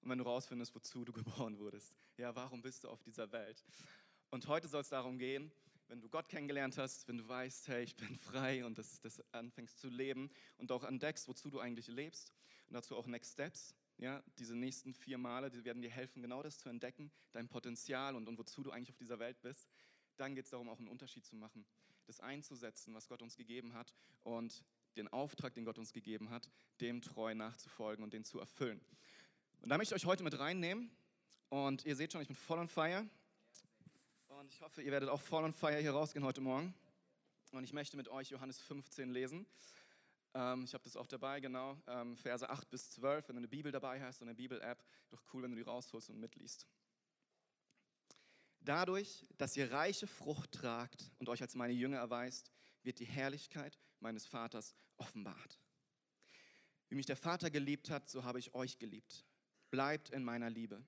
und 0.01 0.11
wenn 0.11 0.19
du 0.19 0.25
rausfindest, 0.25 0.75
wozu 0.75 1.05
du 1.05 1.13
geboren 1.13 1.57
wurdest. 1.61 1.95
Ja, 2.17 2.35
warum 2.35 2.63
bist 2.63 2.83
du 2.83 2.89
auf 2.89 3.01
dieser 3.05 3.31
Welt? 3.31 3.65
Und 4.31 4.49
heute 4.49 4.67
soll 4.67 4.81
es 4.81 4.89
darum 4.89 5.19
gehen, 5.19 5.53
wenn 5.89 6.01
du 6.01 6.09
Gott 6.09 6.29
kennengelernt 6.29 6.77
hast, 6.79 7.09
wenn 7.09 7.19
du 7.19 7.27
weißt, 7.27 7.69
hey, 7.69 7.83
ich 7.83 7.97
bin 7.97 8.17
frei 8.17 8.65
und 8.65 8.79
das, 8.79 9.01
das 9.01 9.23
anfängst 9.33 9.79
zu 9.79 9.89
leben 9.89 10.31
und 10.59 10.71
auch 10.71 10.85
entdeckst, 10.85 11.27
wozu 11.29 11.51
du 11.51 11.61
eigentlich 11.61 11.89
lebst 11.89 12.33
und 12.69 12.75
dazu 12.75 12.97
auch 12.97 13.07
Next 13.07 13.33
Steps. 13.33 13.75
Ja, 13.97 14.23
diese 14.39 14.55
nächsten 14.55 14.95
vier 14.95 15.19
Male, 15.19 15.51
die 15.51 15.65
werden 15.65 15.83
dir 15.83 15.91
helfen, 15.91 16.23
genau 16.23 16.41
das 16.43 16.59
zu 16.59 16.69
entdecken, 16.69 17.11
dein 17.33 17.49
Potenzial 17.49 18.15
und, 18.15 18.29
und 18.29 18.39
wozu 18.39 18.63
du 18.63 18.71
eigentlich 18.71 18.91
auf 18.91 18.97
dieser 18.97 19.19
Welt 19.19 19.41
bist. 19.43 19.69
Dann 20.17 20.37
geht 20.37 20.45
es 20.45 20.51
darum, 20.51 20.69
auch 20.69 20.79
einen 20.79 20.89
Unterschied 20.89 21.25
zu 21.25 21.35
machen, 21.35 21.67
das 22.07 22.21
einzusetzen, 22.21 22.95
was 22.95 23.09
Gott 23.09 23.23
uns 23.23 23.37
gegeben 23.37 23.75
hat 23.75 23.95
und 24.23 24.65
den 24.97 25.09
Auftrag, 25.09 25.55
den 25.55 25.65
Gott 25.65 25.79
uns 25.79 25.93
gegeben 25.93 26.31
hat, 26.31 26.49
dem 26.81 27.01
treu 27.03 27.35
nachzufolgen 27.35 28.05
und 28.05 28.13
den 28.13 28.25
zu 28.25 28.39
erfüllen. 28.39 28.81
Und 29.63 29.69
da 29.71 29.79
möchte 29.79 29.95
ich 29.95 30.03
euch 30.03 30.07
heute 30.07 30.23
mit 30.23 30.39
reinnehmen. 30.39 30.91
Und 31.49 31.85
ihr 31.85 31.97
seht 31.97 32.13
schon, 32.13 32.21
ich 32.21 32.29
bin 32.29 32.37
voll 32.37 32.59
on 32.59 32.69
fire. 32.69 33.09
Und 34.49 34.55
ich 34.55 34.63
hoffe, 34.63 34.81
ihr 34.81 34.93
werdet 34.93 35.11
auch 35.11 35.21
voll 35.21 35.45
on 35.45 35.53
fire 35.53 35.77
hier 35.79 35.91
rausgehen 35.91 36.25
heute 36.25 36.41
Morgen. 36.41 36.73
Und 37.53 37.65
ich 37.65 37.75
möchte 37.75 37.99
mit 37.99 38.09
euch 38.09 38.31
Johannes 38.31 38.59
15 38.59 39.11
lesen. 39.11 39.45
Ähm, 40.33 40.65
ich 40.65 40.73
habe 40.73 40.83
das 40.85 40.97
auch 40.97 41.07
dabei, 41.07 41.39
genau, 41.41 41.77
ähm, 41.87 42.17
Verse 42.17 42.49
8 42.49 42.71
bis 42.71 42.91
12. 42.93 43.29
Wenn 43.29 43.37
du 43.37 43.41
eine 43.41 43.49
Bibel 43.49 43.71
dabei 43.71 44.01
hast 44.01 44.23
und 44.23 44.29
eine 44.29 44.35
Bibel-App, 44.35 44.83
doch 45.11 45.23
cool, 45.35 45.43
wenn 45.43 45.51
du 45.51 45.59
die 45.59 45.65
rausholst 45.65 46.09
und 46.09 46.19
mitliest. 46.19 46.67
Dadurch, 48.61 49.27
dass 49.37 49.55
ihr 49.55 49.71
reiche 49.71 50.07
Frucht 50.07 50.53
tragt 50.53 51.11
und 51.19 51.29
euch 51.29 51.43
als 51.43 51.55
meine 51.55 51.75
Jünger 51.75 51.99
erweist, 51.99 52.51
wird 52.83 53.01
die 53.01 53.05
Herrlichkeit 53.05 53.79
meines 54.01 54.25
Vaters 54.25 54.75
offenbart. 54.97 55.61
Wie 56.89 56.95
mich 56.95 57.05
der 57.05 57.17
Vater 57.19 57.51
geliebt 57.51 57.91
hat, 57.91 58.09
so 58.09 58.25
habe 58.25 58.39
ich 58.39 58.55
euch 58.55 58.79
geliebt. 58.79 59.27
Bleibt 59.71 60.09
in 60.09 60.25
meiner 60.25 60.49
Liebe. 60.49 60.83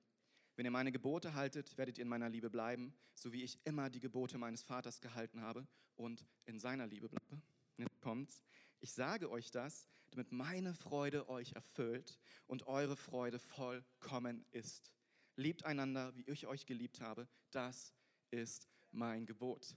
Wenn 0.60 0.66
ihr 0.66 0.72
meine 0.72 0.92
Gebote 0.92 1.32
haltet, 1.32 1.78
werdet 1.78 1.96
ihr 1.96 2.02
in 2.02 2.08
meiner 2.08 2.28
Liebe 2.28 2.50
bleiben, 2.50 2.92
so 3.14 3.32
wie 3.32 3.44
ich 3.44 3.58
immer 3.64 3.88
die 3.88 3.98
Gebote 3.98 4.36
meines 4.36 4.62
Vaters 4.62 5.00
gehalten 5.00 5.40
habe 5.40 5.66
und 5.96 6.26
in 6.44 6.58
seiner 6.58 6.86
Liebe 6.86 7.08
bleibe. 7.08 7.40
Jetzt 7.78 7.98
kommt's. 8.02 8.44
Ich 8.78 8.92
sage 8.92 9.30
euch 9.30 9.50
das, 9.50 9.88
damit 10.10 10.32
meine 10.32 10.74
Freude 10.74 11.30
euch 11.30 11.52
erfüllt 11.52 12.18
und 12.46 12.66
eure 12.66 12.94
Freude 12.94 13.38
vollkommen 13.38 14.44
ist. 14.50 14.92
Liebt 15.34 15.64
einander, 15.64 16.14
wie 16.14 16.24
ich 16.26 16.46
euch 16.46 16.66
geliebt 16.66 17.00
habe. 17.00 17.26
Das 17.52 17.94
ist 18.30 18.68
mein 18.90 19.24
Gebot. 19.24 19.74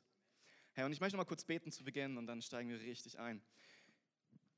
Herr, 0.74 0.86
und 0.86 0.92
ich 0.92 1.00
möchte 1.00 1.16
noch 1.16 1.24
mal 1.24 1.30
kurz 1.30 1.46
beten 1.46 1.72
zu 1.72 1.86
Beginn 1.86 2.18
und 2.18 2.28
dann 2.28 2.42
steigen 2.42 2.68
wir 2.68 2.82
richtig 2.82 3.20
ein. 3.20 3.42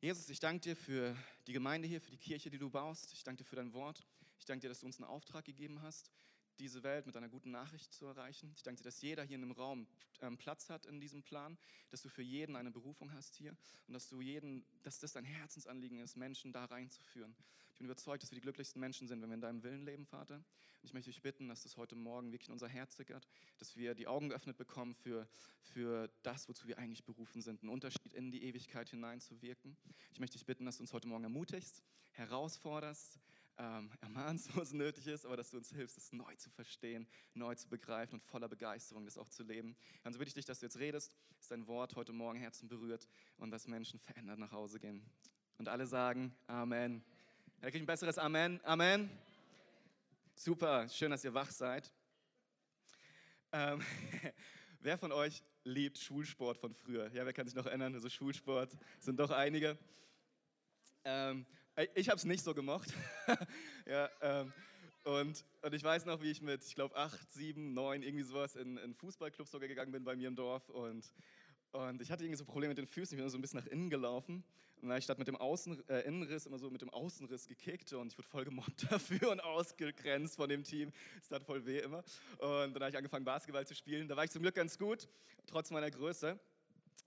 Jesus, 0.01 0.27
ich 0.30 0.39
danke 0.39 0.62
dir 0.62 0.75
für 0.75 1.16
die 1.45 1.54
Gemeinde 1.54 1.88
hier, 1.88 2.01
für 2.01 2.10
die 2.10 2.18
Kirche, 2.18 2.50
die 2.50 2.57
du 2.57 2.72
baust. 2.72 3.13
Ich 3.13 3.24
danke 3.24 3.44
dir 3.44 3.48
für 3.48 3.57
dein 3.57 3.74
Wort. 3.74 4.04
Ich 4.46 4.48
danke 4.48 4.62
dir, 4.62 4.70
dass 4.70 4.82
du 4.82 4.86
uns 4.86 5.00
einen 5.00 5.10
Auftrag 5.10 5.44
gegeben 5.44 5.82
hast 5.82 6.12
diese 6.60 6.84
Welt 6.84 7.08
mit 7.08 7.18
einer 7.18 7.30
guten 7.30 7.50
Nachricht 7.50 7.92
zu 7.92 8.06
erreichen. 8.06 8.52
Ich 8.56 8.62
danke 8.62 8.78
dir, 8.78 8.84
dass 8.84 9.02
jeder 9.02 9.24
hier 9.24 9.36
in 9.38 9.42
dem 9.42 9.52
Raum 9.52 9.88
ähm, 10.22 10.38
Platz 10.38 10.70
hat 10.70 10.86
in 10.86 11.00
diesem 11.00 11.24
Plan, 11.24 11.58
dass 11.90 12.04
du 12.04 12.10
für 12.10 12.22
jeden 12.22 12.56
eine 12.56 12.70
Berufung 12.70 13.12
hast 13.12 13.34
hier 13.34 13.58
und 13.88 13.96
dass 13.96 14.08
du 14.08 14.22
jeden, 14.22 14.64
dass 14.84 15.00
das 15.00 15.14
dein 15.14 15.26
Herzensanliegen 15.26 16.00
ist, 16.00 16.16
Menschen 16.16 16.54
da 16.54 16.66
reinzuführen. 16.66 17.36
Ich 17.72 17.80
bin 17.80 17.86
überzeugt, 17.86 18.22
dass 18.22 18.30
wir 18.30 18.36
die 18.36 18.42
glücklichsten 18.42 18.80
Menschen 18.80 19.08
sind, 19.08 19.20
wenn 19.24 19.30
wir 19.30 19.34
in 19.34 19.42
deinem 19.42 19.64
Willen 19.64 19.84
leben, 19.84 20.06
Vater. 20.06 20.36
Und 20.36 20.84
ich 20.84 20.94
möchte 20.94 21.10
dich 21.10 21.24
bitten, 21.24 21.50
dass 21.50 21.64
das 21.64 21.76
heute 21.76 21.96
Morgen 21.96 22.32
wirklich 22.32 22.50
in 22.50 22.54
unser 22.54 22.70
Herz 22.70 22.96
sickert, 22.96 23.28
dass 23.58 23.76
wir 23.76 23.96
die 23.96 24.06
Augen 24.06 24.30
geöffnet 24.30 24.58
bekommen 24.58 24.94
für, 24.94 25.28
für 25.62 26.08
das, 26.22 26.48
wozu 26.48 26.68
wir 26.68 26.78
eigentlich 26.78 27.04
berufen 27.04 27.42
sind, 27.42 27.64
einen 27.64 27.72
Unterschied 27.72 28.14
in 28.14 28.30
die 28.30 28.44
Ewigkeit 28.44 28.90
hineinzuwirken. 28.90 29.76
Ich 30.14 30.20
möchte 30.20 30.38
dich 30.38 30.46
bitten, 30.46 30.66
dass 30.66 30.78
du 30.78 30.84
uns 30.84 30.94
heute 30.94 31.08
Morgen 31.08 31.24
ermutigst, 31.24 31.84
herausforderst, 32.12 33.20
ähm, 33.57 33.92
ermahnst, 34.02 34.56
wo 34.56 34.62
es 34.62 34.74
nötig 34.74 35.07
ist, 35.07 35.25
aber 35.25 35.38
dass 35.38 35.52
du 35.52 35.57
uns 35.57 35.72
hilfst, 35.72 35.98
es 35.98 36.12
neu 36.12 36.36
zu 36.36 36.50
verstehen, 36.50 37.07
neu 37.34 37.56
zu 37.56 37.69
begreifen 37.69 38.16
und 38.16 38.24
voller 38.24 38.48
Begeisterung 38.48 39.06
das 39.06 39.18
auch 39.18 39.30
zu 39.30 39.44
leben. 39.44 39.75
Und 40.04 40.13
so 40.13 40.19
bitte 40.19 40.30
ich 40.30 40.34
dich, 40.36 40.46
dass 40.46 40.60
du 40.60 40.66
jetzt 40.66 40.80
redest, 40.80 41.16
dass 41.38 41.48
dein 41.48 41.68
Wort 41.68 41.96
heute 41.96 42.13
Morgen 42.13 42.40
Herzen 42.40 42.68
berührt 42.68 43.07
und 43.38 43.52
dass 43.52 43.68
Menschen 43.68 44.00
verändert 44.00 44.40
nach 44.40 44.52
Hause 44.52 44.80
gehen. 44.80 45.06
Und 45.57 45.69
alle 45.69 45.88
sagen 45.88 46.36
Amen. 46.48 47.04
Da 47.62 47.68
kriege 47.68 47.78
ich 47.78 47.84
ein 47.84 47.88
besseres 47.88 48.18
Amen. 48.18 48.60
Amen. 48.63 49.10
Super, 50.36 50.90
schön, 50.90 51.12
dass 51.12 51.24
ihr 51.24 51.34
wach 51.34 51.50
seid. 51.50 51.92
Ähm, 53.54 53.81
wer 54.81 54.98
von 54.98 55.13
euch 55.13 55.42
liebt 55.63 55.98
Schulsport 55.98 56.58
von 56.58 56.74
früher? 56.74 57.10
Ja, 57.13 57.25
wer 57.25 57.34
kann 57.34 57.48
sich 57.48 57.56
noch 57.56 57.66
erinnern? 57.66 57.94
Also 57.94 58.10
Schulsport 58.10 58.78
sind 59.00 59.19
doch 59.19 59.31
einige. 59.31 59.78
Ähm, 61.06 61.46
ich 61.95 62.10
habe 62.10 62.18
es 62.18 62.25
nicht 62.25 62.44
so 62.44 62.54
gemocht. 62.54 62.94
ja, 63.86 64.10
ähm, 64.22 64.54
und, 65.04 65.45
und 65.62 65.74
ich 65.74 65.83
weiß 65.83 66.06
noch, 66.06 66.22
wie 66.22 66.31
ich 66.31 66.42
mit, 66.42 66.63
ich 66.63 66.74
glaube, 66.74 66.95
acht, 66.95 67.31
sieben, 67.31 67.74
neun, 67.74 68.01
irgendwie 68.01 68.24
sowas 68.24 68.56
in 68.56 68.80
einen 68.80 68.95
Fußballclub 68.95 69.48
sogar 69.48 69.68
gegangen 69.68 69.92
bin 69.92 70.04
bei 70.04 70.16
mir 70.16 70.27
im 70.27 70.36
Dorf. 70.36 70.68
Und, 70.69 71.12
und 71.74 72.01
ich 72.01 72.10
hatte 72.12 72.24
irgendwie 72.24 72.38
so 72.38 72.45
Probleme 72.45 72.69
mit 72.69 72.77
den 72.77 72.88
Füßen. 72.88 73.16
Ich 73.16 73.22
bin 73.22 73.30
so 73.30 73.38
ein 73.38 73.42
bisschen 73.42 73.60
nach 73.60 73.68
innen 73.68 73.89
gelaufen. 73.89 74.44
Und 74.75 74.81
dann 74.81 74.92
habe 74.92 75.00
ich 75.00 75.04
statt 75.04 75.19
mit 75.19 75.27
dem 75.27 75.36
Außen, 75.36 75.88
äh, 75.89 76.01
Innenriss 76.07 76.45
immer 76.45 76.57
so 76.57 76.69
mit 76.69 76.81
dem 76.81 76.89
Außenriss 76.89 77.48
gekickt. 77.48 77.94
Und 77.94 78.13
ich 78.13 78.18
wurde 78.18 78.27
voll 78.27 78.45
gemobbt 78.45 78.88
dafür 78.92 79.31
und 79.31 79.42
ausgegrenzt 79.42 80.38
von 80.38 80.50
dem 80.50 80.63
Team. 80.63 80.92
Es 81.22 81.27
tat 81.27 81.44
voll 81.44 81.66
weh 81.66 81.80
immer. 81.80 82.04
Und 82.39 82.74
dann 82.74 82.81
habe 82.81 82.89
ich 82.89 82.98
angefangen, 82.98 83.25
Basketball 83.25 83.68
zu 83.68 83.75
spielen. 83.75 84.07
Da 84.07 84.16
war 84.16 84.24
ich 84.24 84.31
zum 84.31 84.42
Glück 84.42 84.56
ganz 84.56 84.80
gut, 84.80 85.07
trotz 85.45 85.69
meiner 85.69 85.92
Größe. 85.92 86.39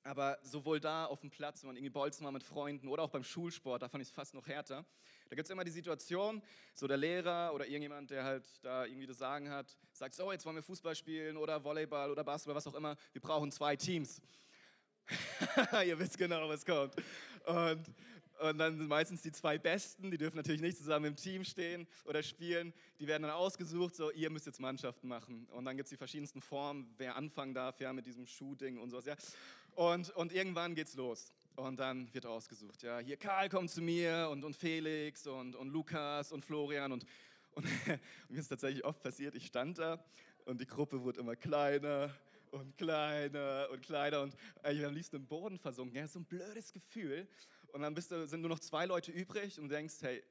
Aber 0.05 0.39
sowohl 0.43 0.81
da 0.81 1.05
auf 1.07 1.21
dem 1.21 1.31
Platz, 1.31 1.63
wenn 1.63 1.69
man 1.69 1.77
irgendwie 1.77 1.91
bolzen 1.91 2.25
war 2.25 2.33
mit 2.33 2.43
Freunden 2.43 2.89
oder 2.89 3.03
auch 3.03 3.11
beim 3.11 3.25
Schulsport, 3.25 3.83
da 3.83 3.89
fand 3.89 4.03
ich 4.03 4.09
es 4.09 4.15
fast 4.15 4.35
noch 4.35 4.47
härter. 4.47 4.87
Da 5.29 5.37
gibt 5.37 5.47
es 5.47 5.51
immer 5.51 5.65
die 5.65 5.71
Situation, 5.71 6.43
so 6.75 6.87
der 6.87 6.97
Lehrer 6.97 7.53
oder 7.53 7.67
irgendjemand, 7.67 8.11
der 8.11 8.25
halt 8.25 8.47
da 8.63 8.87
irgendwie 8.87 9.07
das 9.07 9.19
Sagen 9.19 9.51
hat, 9.51 9.77
sagt, 9.93 10.15
so, 10.15 10.33
jetzt 10.33 10.47
wollen 10.47 10.57
wir 10.57 10.63
Fußball 10.63 10.95
spielen 10.95 11.37
oder 11.37 11.63
Volleyball 11.63 12.11
oder 12.11 12.25
Basketball, 12.25 12.57
was 12.57 12.67
auch 12.67 12.75
immer. 12.75 12.97
Wir 13.13 13.21
brauchen 13.21 13.53
zwei 13.53 13.77
Teams. 13.77 14.23
Ihr 15.87 15.99
wisst 15.99 16.17
genau, 16.17 16.49
was 16.49 16.65
kommt. 16.65 16.95
Und, 17.45 17.85
und 18.39 18.59
dann 18.59 18.77
sind 18.77 18.89
meistens 18.89 19.23
die 19.23 19.33
zwei 19.33 19.59
Besten, 19.59 20.11
die 20.11 20.19
dürfen 20.19 20.37
natürlich 20.37 20.61
nicht 20.61 20.79
zusammen 20.79 21.07
im 21.07 21.17
Team 21.17 21.45
stehen 21.45 21.87
oder 22.05 22.23
spielen. 22.23 22.73
Die 23.01 23.07
werden 23.07 23.23
dann 23.23 23.33
ausgesucht, 23.33 23.95
so, 23.95 24.11
ihr 24.13 24.31
müsst 24.31 24.47
jetzt 24.47 24.61
Mannschaften 24.61 25.09
machen. 25.09 25.47
Und 25.53 25.65
dann 25.65 25.77
gibt 25.77 25.87
es 25.87 25.91
die 25.91 25.97
verschiedensten 25.97 26.41
Formen, 26.41 26.95
wer 26.99 27.17
anfangen 27.17 27.55
darf, 27.55 27.81
ja, 27.81 27.93
mit 27.93 28.07
diesem 28.07 28.27
Shooting 28.27 28.79
und 28.79 28.91
sowas, 28.91 29.07
ja. 29.07 29.17
Und, 29.75 30.11
und 30.11 30.33
irgendwann 30.33 30.75
geht's 30.75 30.95
los. 30.95 31.33
Und 31.57 31.81
dann 31.81 32.13
wird 32.15 32.27
ausgesucht. 32.27 32.83
Ja, 32.83 32.99
hier 33.01 33.17
Karl 33.17 33.49
kommt 33.49 33.71
zu 33.71 33.83
mir 33.83 34.29
und, 34.31 34.45
und 34.45 34.55
Felix 34.55 35.27
und, 35.27 35.57
und 35.57 35.69
Lukas 35.71 36.31
und 36.31 36.45
Florian. 36.45 36.93
Und, 36.93 37.05
und, 37.55 37.67
mir 38.29 38.39
ist 38.39 38.49
tatsächlich 38.49 38.85
oft 38.85 39.03
passiert, 39.03 39.35
ich 39.35 39.47
stand 39.47 39.79
da 39.79 40.05
und 40.45 40.61
die 40.61 40.67
Gruppe 40.67 41.03
wurde 41.03 41.21
immer 41.21 41.35
kleiner 41.35 42.15
und 42.53 42.77
kleiner 42.79 43.69
und 43.73 43.83
kleiner 43.83 44.23
und 44.23 44.37
ich 44.71 44.85
am 44.85 44.95
liebsten 44.95 45.17
im 45.17 45.27
Boden 45.27 45.59
versunken. 45.59 45.97
Ja, 45.97 46.07
so 46.07 46.21
ein 46.21 46.25
blödes 46.25 46.73
Gefühl. 46.73 47.27
Und 47.79 47.83
dann 47.83 47.95
bist 47.95 48.11
du, 48.11 48.27
sind 48.27 48.41
nur 48.41 48.51
noch 48.51 48.59
zwei 48.59 48.87
Leute 48.87 49.13
übrig 49.13 49.59
und 49.59 49.69
denkst, 49.69 49.97
hey, 50.01 50.23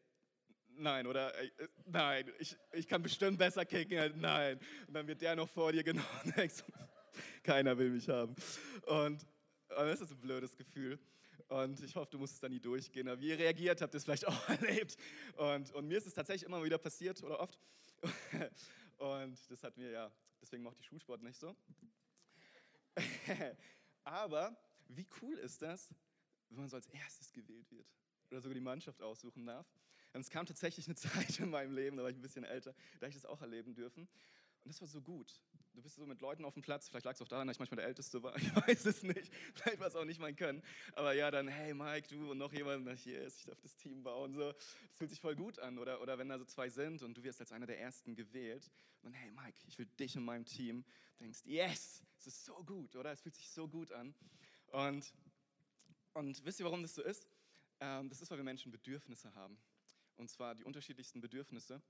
nein, 0.75 1.08
oder 1.08 1.34
äh, 1.42 1.50
nein, 1.86 2.32
ich, 2.39 2.56
ich 2.74 2.88
kann 2.88 3.01
bestimmt 3.01 3.38
besser 3.38 3.66
kicken, 3.66 4.20
nein. 4.20 4.60
Und 4.88 4.94
dann 4.94 5.08
wird 5.08 5.22
der 5.22 5.36
noch 5.36 5.50
vor 5.50 5.72
dir 5.72 5.84
genommen 5.86 6.08
und 6.24 6.36
denkst, 6.38 6.63
keiner 7.44 7.77
will 7.77 7.89
mich 7.89 8.10
haben. 8.10 8.36
Und 8.86 9.25
und 9.70 9.86
das 9.88 10.01
ist 10.01 10.12
ein 10.12 10.20
blödes 10.20 10.56
Gefühl. 10.56 11.00
Und 11.50 11.82
ich 11.84 11.96
hoffe, 11.96 12.12
du 12.12 12.18
musst 12.18 12.36
es 12.36 12.39
dann 12.39 12.51
nie 12.51 12.60
durchgehen. 12.60 13.08
Aber 13.08 13.22
wie 13.22 13.30
ihr 13.30 13.38
reagiert 13.38 13.82
habt, 13.82 13.94
ihr 13.94 13.98
es 13.98 14.04
vielleicht 14.04 14.27
auch 14.27 14.50
erlebt. 14.50 14.98
Und, 15.36 15.72
und 15.74 15.88
mir 15.88 15.98
ist 15.98 16.08
es 16.08 16.13
tatsächlich 16.13 16.44
immer 16.44 16.63
wieder 16.63 16.77
passiert 16.77 17.22
oder 17.24 17.39
oft. 17.39 17.60
Und 18.98 19.38
das 19.51 19.63
hat 19.63 19.77
mir 19.77 19.92
ja, 19.92 20.12
deswegen 20.42 20.63
macht 20.63 20.80
die 20.80 20.84
Schulsport 20.84 21.22
nicht 21.22 21.39
so. 21.39 21.56
Aber 24.04 24.58
wie 24.88 25.06
cool 25.22 25.38
ist 25.38 25.62
das, 25.62 25.89
wenn 26.50 26.60
man 26.60 26.70
so 26.70 26.75
als 26.75 26.88
erstes 26.88 27.32
gewählt 27.32 27.70
wird 27.72 27.88
oder 28.30 28.42
sogar 28.42 28.56
die 28.56 28.62
Mannschaft 28.62 29.01
aussuchen 29.01 29.46
darf. 29.46 29.68
Und 30.13 30.22
es 30.22 30.30
kam 30.30 30.46
tatsächlich 30.46 30.88
eine 30.88 30.96
Zeit 30.96 31.39
in 31.39 31.50
meinem 31.50 31.74
Leben, 31.74 31.98
da 31.98 32.04
war 32.04 32.10
ich 32.10 32.18
ein 32.18 32.22
bisschen 32.22 32.44
älter, 32.44 32.74
da 33.00 33.08
ich 33.08 33.16
das 33.16 33.25
auch 33.25 33.42
erleben 33.42 33.74
dürfen. 33.74 34.08
Und 34.68 34.74
das 34.74 34.82
war 34.82 34.88
so 34.88 35.01
gut. 35.01 35.39
du 35.75 35.82
bist 35.82 35.96
so 35.96 36.06
mit 36.06 36.20
Leuten 36.20 36.44
auf 36.44 36.54
dem 36.54 36.62
Platz, 36.62 36.89
vielleicht 36.89 37.06
lag 37.06 37.13
es 37.13 37.22
auch 37.22 37.27
daran, 37.27 37.48
dass 37.48 37.56
ich 37.56 37.60
manchmal 37.60 37.77
der 37.77 37.86
Älteste 37.86 38.22
war, 38.22 38.36
ich 38.38 38.54
weiß 38.54 38.86
es 38.86 39.04
nicht, 39.04 39.32
vielleicht 39.54 39.80
war 39.80 39.88
es 39.88 39.96
auch 39.96 40.04
nicht 40.04 40.20
mein 40.20 40.36
Können, 40.36 40.62
aber 40.94 41.13
ja, 41.13 41.32
dann, 41.32 41.48
hey 41.48 41.74
Mike, 41.74 42.10
du 42.10 42.32
und 42.32 42.38
noch 42.38 42.51
jemand, 42.51 42.84
na, 42.84 42.92
ist, 42.92 43.39
ich 43.39 43.46
darf 43.46 43.62
das 43.62 43.77
Team 43.77 44.04
bauen, 44.04 44.34
so, 44.34 44.51
das 44.51 44.98
fühlt 44.98 45.10
sich 45.10 45.22
voll 45.22 45.36
gut 45.38 45.60
an, 45.60 45.77
oder, 45.77 46.01
oder 46.01 46.18
wenn 46.18 46.27
da 46.27 46.38
so 46.38 46.44
zwei 46.44 46.68
sind 46.68 47.01
und 47.01 47.16
du 47.16 47.24
wirst 47.24 47.39
als 47.39 47.54
einer 47.54 47.66
der 47.66 47.80
Ersten 47.80 48.13
gewählt 48.16 48.70
und 49.04 49.06
dann, 49.06 49.13
hey 49.13 49.32
Mike, 49.32 49.58
ich 49.68 49.77
will 49.77 49.86
dich 49.98 50.18
in 50.18 50.25
meinem 50.25 50.46
Team, 50.46 50.84
denkst, 51.22 51.46
yes, 51.46 52.04
es 52.18 52.27
ist 52.27 52.44
so 52.44 52.62
gut, 52.66 52.96
oder, 52.98 53.12
es 53.12 53.22
fühlt 53.22 53.36
sich 53.36 53.50
so 53.50 53.70
gut 53.70 53.92
an 53.94 54.13
und, 54.72 55.13
und 56.18 56.44
wisst 56.46 56.60
ihr, 56.60 56.66
warum 56.66 56.82
das 56.82 56.96
so 56.96 57.04
ist? 57.04 57.28
Ähm, 57.80 58.10
das 58.10 58.22
ist, 58.22 58.32
weil 58.32 58.38
wir 58.38 58.44
Menschen 58.44 58.72
Bedürfnisse 58.72 59.34
haben 59.36 59.58
und 60.18 60.30
zwar 60.30 60.56
die 60.56 60.64
unterschiedlichsten 60.64 61.22
Bedürfnisse 61.22 61.82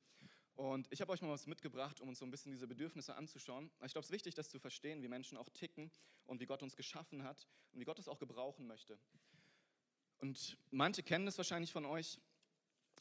und 0.56 0.88
ich 0.92 1.02
habe 1.02 1.12
euch 1.12 1.22
mal 1.22 1.30
was 1.30 1.46
mitgebracht, 1.48 2.02
um 2.02 2.10
uns 2.10 2.20
so 2.20 2.26
ein 2.26 2.32
bisschen 2.32 2.52
diese 2.52 2.68
Bedürfnisse 2.68 3.16
anzuschauen. 3.16 3.70
Ich 3.86 3.92
glaube, 3.92 4.00
es 4.00 4.08
ist 4.08 4.12
wichtig, 4.12 4.34
das 4.34 4.50
zu 4.50 4.60
verstehen, 4.60 5.04
wie 5.04 5.08
Menschen 5.08 5.38
auch 5.38 5.50
ticken 5.50 5.92
und 6.26 6.42
wie 6.42 6.46
Gott 6.46 6.64
uns 6.64 6.76
geschaffen 6.76 7.24
hat 7.24 7.48
und 7.72 7.80
wie 7.80 7.86
Gott 7.86 8.00
es 8.00 8.08
auch 8.08 8.18
gebrauchen 8.18 8.66
möchte. 8.66 8.98
Und 10.18 10.58
manche 10.72 11.04
kennen 11.04 11.28
das 11.28 11.38
wahrscheinlich 11.38 11.72
von 11.72 11.86
euch. 11.86 12.20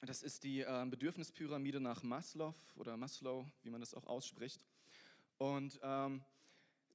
Das 0.03 0.23
ist 0.23 0.45
die 0.45 0.61
äh, 0.61 0.87
Bedürfnispyramide 0.87 1.81
nach 1.81 2.03
Maslow 2.03 2.55
oder 2.75 2.99
Maslow, 2.99 3.47
wie 3.63 3.71
man 3.71 3.81
das 3.81 3.95
auch 3.95 4.07
ausspricht. 4.07 4.63
Und 5.39 5.81
ähm, 5.83 6.23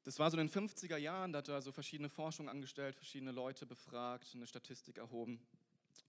das 0.04 0.20
war 0.20 0.32
so 0.32 0.38
in 0.38 0.48
den 0.48 0.54
50er 0.54 0.98
Jahren, 0.98 1.32
da 1.32 1.40
hat 1.40 1.48
er 1.48 1.62
so 1.62 1.72
verschiedene 1.72 2.10
Forschungen 2.10 2.50
angestellt, 2.50 2.96
verschiedene 2.96 3.32
Leute 3.32 3.66
befragt, 3.66 4.32
eine 4.34 4.48
Statistik 4.48 4.98
erhoben, 4.98 5.40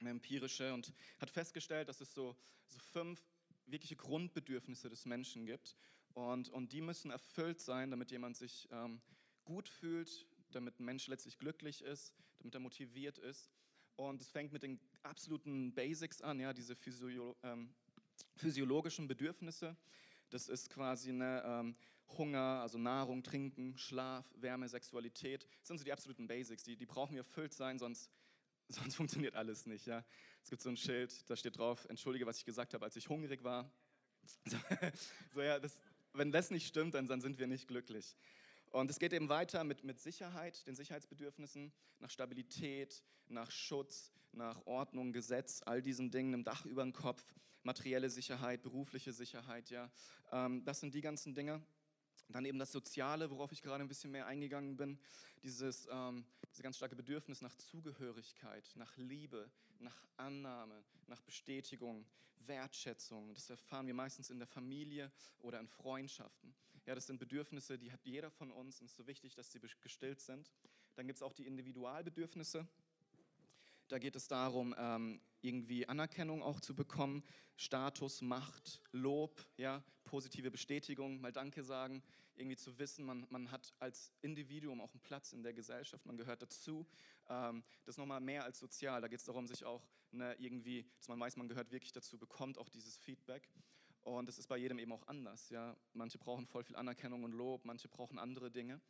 eine 0.01 0.11
empirische 0.11 0.73
und 0.73 0.93
hat 1.21 1.31
festgestellt, 1.31 1.89
dass 1.89 2.01
es 2.01 2.15
so, 2.15 2.37
so 2.67 2.79
fünf 2.79 3.21
wirkliche 3.67 3.97
Grundbedürfnisse 3.97 4.89
des 4.89 5.05
Menschen 5.05 5.47
gibt. 5.47 5.77
Und, 6.15 6.49
und 6.51 6.73
die 6.73 6.81
müssen 6.81 7.11
erfüllt 7.11 7.61
sein, 7.61 7.91
damit 7.91 8.11
jemand 8.11 8.37
sich 8.37 8.69
ähm, 8.71 9.01
gut 9.45 9.69
fühlt, 9.69 10.27
damit 10.51 10.79
ein 10.79 10.85
Mensch 10.85 11.07
letztlich 11.07 11.39
glücklich 11.39 11.83
ist, 11.83 12.13
damit 12.39 12.55
er 12.55 12.61
motiviert 12.61 13.19
ist. 13.19 13.51
Und 13.97 14.21
es 14.21 14.31
fängt 14.31 14.53
mit 14.53 14.63
den 14.63 14.81
absoluten 15.03 15.75
Basics 15.75 16.21
an, 16.21 16.41
ja, 16.41 16.53
diese 16.53 16.75
physio 16.75 17.37
ähm, 17.43 17.75
physiologischen 18.37 19.09
Bedürfnisse. 19.09 19.77
Das 20.31 20.49
ist 20.49 20.71
quasi 20.71 21.11
eine 21.11 21.43
ähm, 21.45 21.77
Hunger, 22.19 22.61
also 22.61 22.79
Nahrung, 22.79 23.23
Trinken, 23.23 23.77
Schlaf, 23.77 24.25
Wärme, 24.37 24.69
Sexualität. 24.69 25.47
Das 25.61 25.69
sind 25.69 25.79
so 25.79 25.85
die 25.85 25.93
absoluten 25.93 26.27
Basics. 26.27 26.63
Die, 26.63 26.77
die 26.77 26.87
brauchen 26.87 27.17
erfüllt 27.17 27.53
sein, 27.53 27.79
sonst, 27.79 28.11
sonst 28.69 28.95
funktioniert 28.95 29.35
alles 29.35 29.67
nicht. 29.67 29.87
Ja? 29.87 30.05
Es 30.43 30.51
gibt 30.51 30.63
so 30.63 30.71
ein 30.71 30.77
Schild, 30.77 31.29
da 31.29 31.37
steht 31.37 31.59
drauf, 31.59 31.87
entschuldige, 31.89 32.27
was 32.27 32.39
ich 32.39 32.45
gesagt 32.45 32.75
habe, 32.75 32.85
als 32.85 32.97
ich 32.97 33.09
hungrig 33.09 33.43
war. 33.45 33.71
So, 34.45 34.57
so 35.35 35.43
ja, 35.43 35.59
das, 35.59 35.81
wenn 36.13 36.31
das 36.31 36.53
nicht 36.53 36.69
stimmt, 36.69 36.95
dann, 36.95 37.09
dann 37.09 37.21
sind 37.21 37.41
wir 37.41 37.49
nicht 37.49 37.67
glücklich. 37.67 38.17
Und 38.71 38.89
es 38.89 39.01
geht 39.01 39.13
eben 39.13 39.29
weiter 39.29 39.65
mit, 39.65 39.83
mit 39.83 39.99
Sicherheit, 39.99 40.67
den 40.67 40.77
Sicherheitsbedürfnissen, 40.77 41.73
nach 41.99 42.09
Stabilität, 42.09 43.03
nach 43.27 43.51
Schutz, 43.51 44.13
nach 44.33 44.65
Ordnung, 44.67 45.13
Gesetz, 45.13 45.61
all 45.65 45.83
diesen 45.83 46.11
Dingen, 46.11 46.35
einem 46.35 46.45
Dach 46.45 46.65
über 46.65 46.83
dem 46.83 46.93
Kopf, 46.93 47.25
materielle 47.63 48.11
Sicherheit, 48.11 48.63
berufliche 48.63 49.13
Sicherheit, 49.13 49.71
ja. 49.71 49.91
Ähm, 50.31 50.65
das 50.65 50.81
sind 50.81 50.95
die 50.95 51.01
ganzen 51.01 51.35
Dinge. 51.35 51.63
Dann 52.33 52.45
eben 52.45 52.59
das 52.59 52.73
Soziale, 52.73 53.31
worauf 53.31 53.53
ich 53.53 53.63
gerade 53.63 53.83
ein 53.85 53.89
bisschen 53.89 54.11
mehr 54.11 54.27
eingegangen 54.27 54.77
bin, 54.77 54.99
dieses, 55.43 55.87
ähm, 55.91 56.25
dieses 56.51 56.63
ganz 56.63 56.77
starke 56.77 56.97
Bedürfnis 56.97 57.43
nach 57.43 57.55
Zugehörigkeit, 57.57 58.71
nach 58.77 58.97
Liebe, 58.97 59.51
nach 59.79 60.07
Annahme, 60.17 60.83
nach 61.07 61.21
Bestätigung, 61.23 62.07
Wertschätzung. 62.47 63.35
Das 63.35 63.51
erfahren 63.51 63.87
wir 63.87 63.95
meistens 63.95 64.31
in 64.31 64.39
der 64.39 64.49
Familie 64.49 65.13
oder 65.41 65.61
in 65.61 65.69
Freundschaften. 65.69 66.55
Ja, 66.87 66.95
das 66.95 67.07
sind 67.07 67.19
Bedürfnisse, 67.19 67.79
die 67.79 67.93
hat 67.93 68.05
jeder 68.05 68.31
von 68.31 68.51
uns 68.51 68.81
und 68.81 68.87
es 68.87 68.93
ist 68.93 68.97
so 68.97 69.07
wichtig, 69.07 69.35
dass 69.35 69.53
sie 69.53 69.61
gestillt 69.61 70.21
sind. 70.21 70.53
Dann 70.95 71.07
gibt 71.07 71.19
es 71.19 71.23
auch 71.23 71.33
die 71.33 71.47
Individualbedürfnisse. 71.47 72.67
Da 73.89 73.99
geht 73.99 74.17
es 74.17 74.27
darum, 74.27 74.75
ähm, 74.79 75.21
irgendwie 75.43 75.87
Anerkennung 75.87 76.43
auch 76.43 76.61
zu 76.61 76.75
bekommen, 76.75 77.23
Status, 77.57 78.23
Macht, 78.23 78.81
Lob, 78.93 79.45
ja, 79.57 79.85
positive 80.13 80.51
Bestätigung, 80.51 81.23
mal 81.23 81.33
Danke 81.33 81.65
sagen, 81.65 82.03
irgendwie 82.35 82.59
zu 82.59 82.79
wissen, 82.79 83.03
man, 83.07 83.27
man 83.31 83.51
hat 83.51 83.73
als 83.79 84.13
Individuum 84.21 84.83
auch 84.83 84.93
einen 84.93 85.01
Platz 85.01 85.33
in 85.33 85.43
der 85.43 85.55
Gesellschaft, 85.55 86.05
man 86.05 86.19
gehört 86.19 86.43
dazu. 86.43 86.87
Ähm, 87.31 87.65
das 87.87 87.95
ist 87.95 87.99
nochmal 87.99 88.21
mehr 88.21 88.45
als 88.45 88.59
sozial, 88.59 89.01
da 89.01 89.09
geht 89.09 89.21
es 89.21 89.25
darum, 89.25 89.47
sich 89.47 89.65
auch 89.65 89.89
ne, 90.11 90.37
irgendwie, 90.39 90.85
dass 90.99 91.09
man 91.09 91.19
weiß, 91.19 91.39
man 91.39 91.49
gehört 91.49 91.71
wirklich 91.73 91.93
dazu, 91.93 92.19
bekommt 92.19 92.59
auch 92.59 92.69
dieses 92.69 92.99
Feedback. 92.99 93.49
Und 94.03 94.27
das 94.29 94.37
ist 94.37 94.49
bei 94.49 94.59
jedem 94.59 94.79
eben 94.79 94.93
auch 94.93 95.07
anders. 95.07 95.49
Ja? 95.49 95.75
Manche 95.95 96.19
brauchen 96.19 96.47
voll 96.47 96.65
viel 96.65 96.77
Anerkennung 96.77 97.25
und 97.25 97.33
Lob, 97.33 97.65
manche 97.65 97.89
brauchen 97.89 98.19
andere 98.19 98.51
Dinge. 98.51 98.83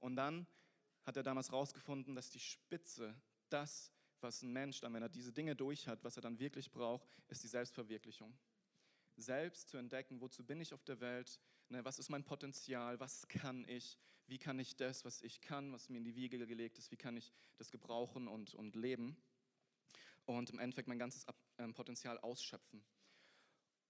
Und 0.00 0.16
dann 0.16 0.46
hat 1.02 1.18
er 1.18 1.22
damals 1.22 1.50
herausgefunden, 1.50 2.14
dass 2.14 2.30
die 2.30 2.40
Spitze, 2.40 3.14
das, 3.50 3.92
was 4.22 4.40
ein 4.40 4.50
Mensch 4.54 4.80
dann, 4.80 4.94
wenn 4.94 5.02
er 5.02 5.10
diese 5.10 5.34
Dinge 5.34 5.54
durch 5.54 5.86
hat, 5.86 6.02
was 6.02 6.16
er 6.16 6.22
dann 6.22 6.38
wirklich 6.38 6.70
braucht, 6.70 7.06
ist 7.28 7.42
die 7.42 7.48
Selbstverwirklichung. 7.48 8.34
Selbst 9.22 9.68
zu 9.68 9.76
entdecken, 9.78 10.20
wozu 10.20 10.44
bin 10.44 10.60
ich 10.60 10.74
auf 10.74 10.84
der 10.84 11.00
Welt, 11.00 11.40
ne, 11.68 11.84
was 11.84 11.98
ist 11.98 12.10
mein 12.10 12.24
Potenzial, 12.24 13.00
was 13.00 13.26
kann 13.28 13.66
ich, 13.68 13.98
wie 14.26 14.38
kann 14.38 14.58
ich 14.58 14.76
das, 14.76 15.04
was 15.04 15.22
ich 15.22 15.40
kann, 15.40 15.72
was 15.72 15.88
mir 15.88 15.98
in 15.98 16.04
die 16.04 16.14
Wiege 16.14 16.38
gelegt 16.46 16.78
ist, 16.78 16.90
wie 16.90 16.96
kann 16.96 17.16
ich 17.16 17.32
das 17.56 17.70
gebrauchen 17.70 18.28
und, 18.28 18.54
und 18.54 18.76
leben 18.76 19.16
und 20.26 20.50
im 20.50 20.58
Endeffekt 20.58 20.88
mein 20.88 20.98
ganzes 20.98 21.26
ähm, 21.58 21.74
Potenzial 21.74 22.18
ausschöpfen. 22.18 22.84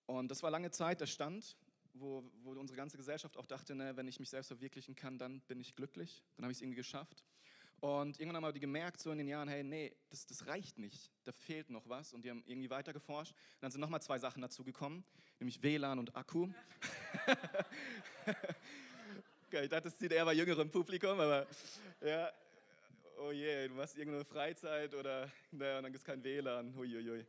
Und 0.07 0.31
das 0.31 0.43
war 0.43 0.51
lange 0.51 0.71
Zeit 0.71 1.01
der 1.01 1.07
Stand, 1.07 1.57
wo, 1.95 2.25
wo 2.43 2.53
unsere 2.53 2.77
ganze 2.77 2.97
Gesellschaft 2.97 3.37
auch 3.37 3.47
dachte, 3.47 3.75
ne, 3.75 3.97
wenn 3.97 4.09
ich 4.09 4.19
mich 4.19 4.31
selbst 4.31 4.49
verwirklichen 4.49 4.95
kann, 4.95 5.19
dann 5.19 5.41
bin 5.43 5.61
ich 5.61 5.75
glücklich, 5.75 6.25
dann 6.37 6.45
habe 6.45 6.53
ich 6.53 6.59
es 6.59 6.63
irgendwie 6.63 6.77
geschafft. 6.77 7.25
Und 7.83 8.21
irgendwann 8.21 8.37
haben 8.37 8.45
wir 8.45 8.53
die 8.53 8.61
gemerkt, 8.61 9.01
so 9.01 9.11
in 9.11 9.19
den 9.19 9.27
Jahren, 9.27 9.49
hey, 9.49 9.65
nee, 9.65 9.93
das, 10.09 10.25
das 10.25 10.47
reicht 10.47 10.79
nicht, 10.79 11.11
da 11.25 11.33
fehlt 11.33 11.69
noch 11.69 11.89
was. 11.89 12.13
Und 12.13 12.25
die 12.25 12.31
haben 12.31 12.45
irgendwie 12.47 12.71
weiter 12.71 12.93
geforscht. 12.93 13.33
Und 13.33 13.63
dann 13.63 13.73
sind 13.73 13.81
nochmal 13.81 14.01
zwei 14.01 14.21
Sachen 14.21 14.41
dazugekommen, 14.41 15.03
nämlich 15.41 15.65
WLAN 15.65 15.99
und 15.99 16.15
Akku. 16.15 16.49
okay, 19.49 19.65
ich 19.65 19.69
dachte, 19.69 19.89
das 19.89 19.99
zieht 19.99 20.13
eher 20.13 20.25
bei 20.25 20.35
jüngerem 20.35 20.71
Publikum, 20.71 21.19
aber 21.19 21.45
ja, 22.01 22.31
oh 23.19 23.33
je, 23.33 23.67
du 23.67 23.75
machst 23.75 23.99
irgendeine 23.99 24.27
Freizeit 24.27 24.95
oder 24.95 25.29
naja, 25.51 25.79
und 25.79 25.83
dann 25.83 25.93
gibt 25.93 26.03
es 26.03 26.05
kein 26.05 26.23
WLAN, 26.23 26.77
huiuiui. 26.77 27.27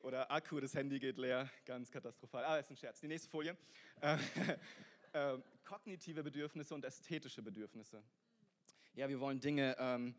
Oder 0.00 0.30
Akku, 0.30 0.60
das 0.60 0.74
Handy 0.74 0.98
geht 0.98 1.16
leer, 1.16 1.48
ganz 1.64 1.90
katastrophal. 1.90 2.44
Ah, 2.44 2.56
das 2.58 2.66
ist 2.66 2.72
ein 2.72 2.76
Scherz. 2.76 3.00
Die 3.00 3.08
nächste 3.08 3.30
Folie. 3.30 3.56
Äh, 4.02 4.18
äh, 5.14 5.38
kognitive 5.64 6.22
Bedürfnisse 6.22 6.74
und 6.74 6.84
ästhetische 6.84 7.40
Bedürfnisse. 7.40 8.02
Ja, 8.96 9.10
wir 9.10 9.20
wollen 9.20 9.40
Dinge 9.40 9.76
ähm, 9.78 10.14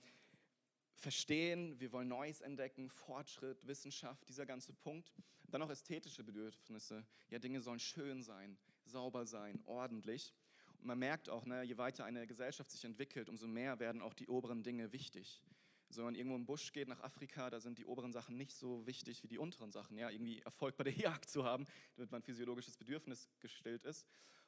verstehen, 0.94 1.80
wir 1.80 1.92
wollen 1.92 2.10
Neues 2.10 2.42
entdecken, 2.42 2.92
Fortschritt, 2.92 3.66
Wissenschaft, 3.66 4.30
dieser 4.30 4.46
ganze 4.46 4.72
Punkt. 4.72 5.16
Dann 5.50 5.64
auch 5.64 5.72
ästhetische 5.72 6.24
Bedürfnisse. 6.24 7.04
Ja, 7.32 7.40
Dinge 7.40 7.60
sollen 7.60 7.80
schön 7.80 8.22
sein, 8.22 8.56
sauber 8.86 9.26
sein, 9.26 9.60
ordentlich. 9.66 10.32
Und 10.78 10.86
man 10.86 11.00
merkt 11.00 11.28
auch, 11.28 11.48
ne, 11.48 11.64
je 11.64 11.80
weiter 11.80 12.06
eine 12.06 12.28
Gesellschaft 12.28 12.70
sich 12.70 12.86
entwickelt, 12.86 13.30
umso 13.30 13.48
mehr 13.48 13.80
werden 13.80 14.00
auch 14.00 14.14
die 14.14 14.28
oberen 14.28 14.62
Dinge 14.62 14.94
wichtig. 14.94 15.44
So, 15.90 16.02
wenn 16.02 16.06
man 16.06 16.16
irgendwo 16.16 16.36
im 16.36 16.46
Busch 16.46 16.72
geht 16.72 16.88
nach 16.88 17.02
Afrika, 17.02 17.50
da 17.50 17.60
sind 17.60 17.80
die 17.80 17.86
oberen 17.86 18.14
Sachen 18.14 18.38
nicht 18.38 18.56
so 18.56 18.86
wichtig 18.86 19.24
wie 19.24 19.28
die 19.28 19.40
unteren 19.40 19.72
Sachen. 19.72 19.98
Ja, 19.98 20.12
irgendwie 20.12 20.40
Erfolg 20.42 20.78
bei 20.78 20.84
der 20.84 20.94
Jagd 20.96 21.32
zu 21.32 21.44
haben, 21.46 21.66
damit 21.96 22.12
man 22.12 22.22
physiologisches 22.22 22.78
Bedürfnis 22.78 23.28
gestillt 23.40 23.86
ist. 23.86 24.06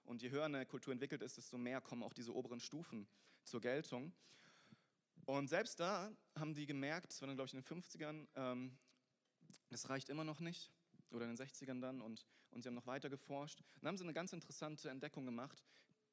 Und 0.10 0.24
je 0.24 0.32
höher 0.32 0.46
eine 0.46 0.66
Kultur 0.66 0.92
entwickelt 0.92 1.22
ist, 1.22 1.38
desto 1.38 1.60
mehr 1.60 1.82
kommen 1.82 2.02
auch 2.02 2.14
diese 2.14 2.34
oberen 2.34 2.60
Stufen 2.60 3.08
zur 3.44 3.62
Geltung. 3.62 4.12
Und 5.26 5.50
selbst 5.50 5.80
da 5.80 6.12
haben 6.36 6.56
die 6.56 6.66
gemerkt, 6.66 7.12
das 7.12 7.22
war 7.22 7.28
dann 7.28 7.38
glaube 7.38 7.46
ich 7.46 7.54
in 7.54 7.62
den 7.62 7.84
50ern, 7.84 8.28
ähm, 8.34 8.76
das 9.70 9.88
reicht 9.88 10.10
immer 10.10 10.24
noch 10.24 10.40
nicht, 10.40 10.72
oder 11.12 11.26
in 11.26 11.36
den 11.36 11.38
60ern 11.38 11.80
dann, 11.80 12.02
und, 12.02 12.26
und 12.50 12.64
sie 12.64 12.70
haben 12.70 12.74
noch 12.74 12.88
weiter 12.88 13.12
geforscht. 13.12 13.62
Dann 13.82 13.90
haben 13.90 13.98
sie 13.98 14.04
eine 14.04 14.14
ganz 14.14 14.34
interessante 14.34 14.90
Entdeckung 14.90 15.26
gemacht, 15.26 15.64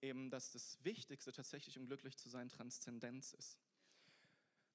eben, 0.02 0.28
dass 0.28 0.50
das 0.50 0.76
Wichtigste 0.84 1.32
tatsächlich, 1.32 1.78
um 1.78 1.86
glücklich 1.86 2.18
zu 2.18 2.28
sein, 2.28 2.50
Transzendenz 2.50 3.32
ist. 3.32 3.58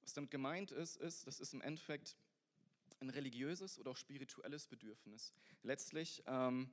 Was 0.00 0.14
damit 0.14 0.32
gemeint 0.32 0.72
ist, 0.72 0.96
ist, 0.96 1.28
das 1.28 1.38
ist 1.38 1.54
im 1.54 1.60
Endeffekt 1.60 2.16
ein 2.98 3.08
religiöses 3.08 3.78
oder 3.78 3.92
auch 3.92 3.96
spirituelles 3.96 4.66
Bedürfnis. 4.66 5.32
Letztlich 5.62 6.24
ähm, 6.26 6.72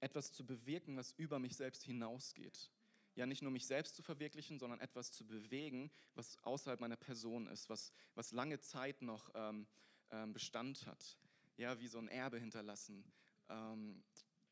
etwas 0.00 0.32
zu 0.32 0.44
bewirken, 0.44 0.96
was 0.96 1.12
über 1.12 1.38
mich 1.38 1.56
selbst 1.56 1.84
hinausgeht 1.84 2.70
ja 3.14 3.26
nicht 3.26 3.42
nur 3.42 3.50
mich 3.50 3.66
selbst 3.66 3.94
zu 3.94 4.02
verwirklichen, 4.02 4.58
sondern 4.58 4.80
etwas 4.80 5.12
zu 5.12 5.26
bewegen, 5.26 5.90
was 6.14 6.42
außerhalb 6.42 6.80
meiner 6.80 6.96
Person 6.96 7.46
ist, 7.46 7.68
was, 7.68 7.92
was 8.14 8.32
lange 8.32 8.60
Zeit 8.60 9.02
noch 9.02 9.30
ähm, 9.34 9.66
ähm, 10.10 10.32
Bestand 10.32 10.86
hat. 10.86 11.18
Ja, 11.56 11.78
wie 11.78 11.88
so 11.88 11.98
ein 11.98 12.08
Erbe 12.08 12.38
hinterlassen. 12.38 13.04
Ähm, 13.48 14.02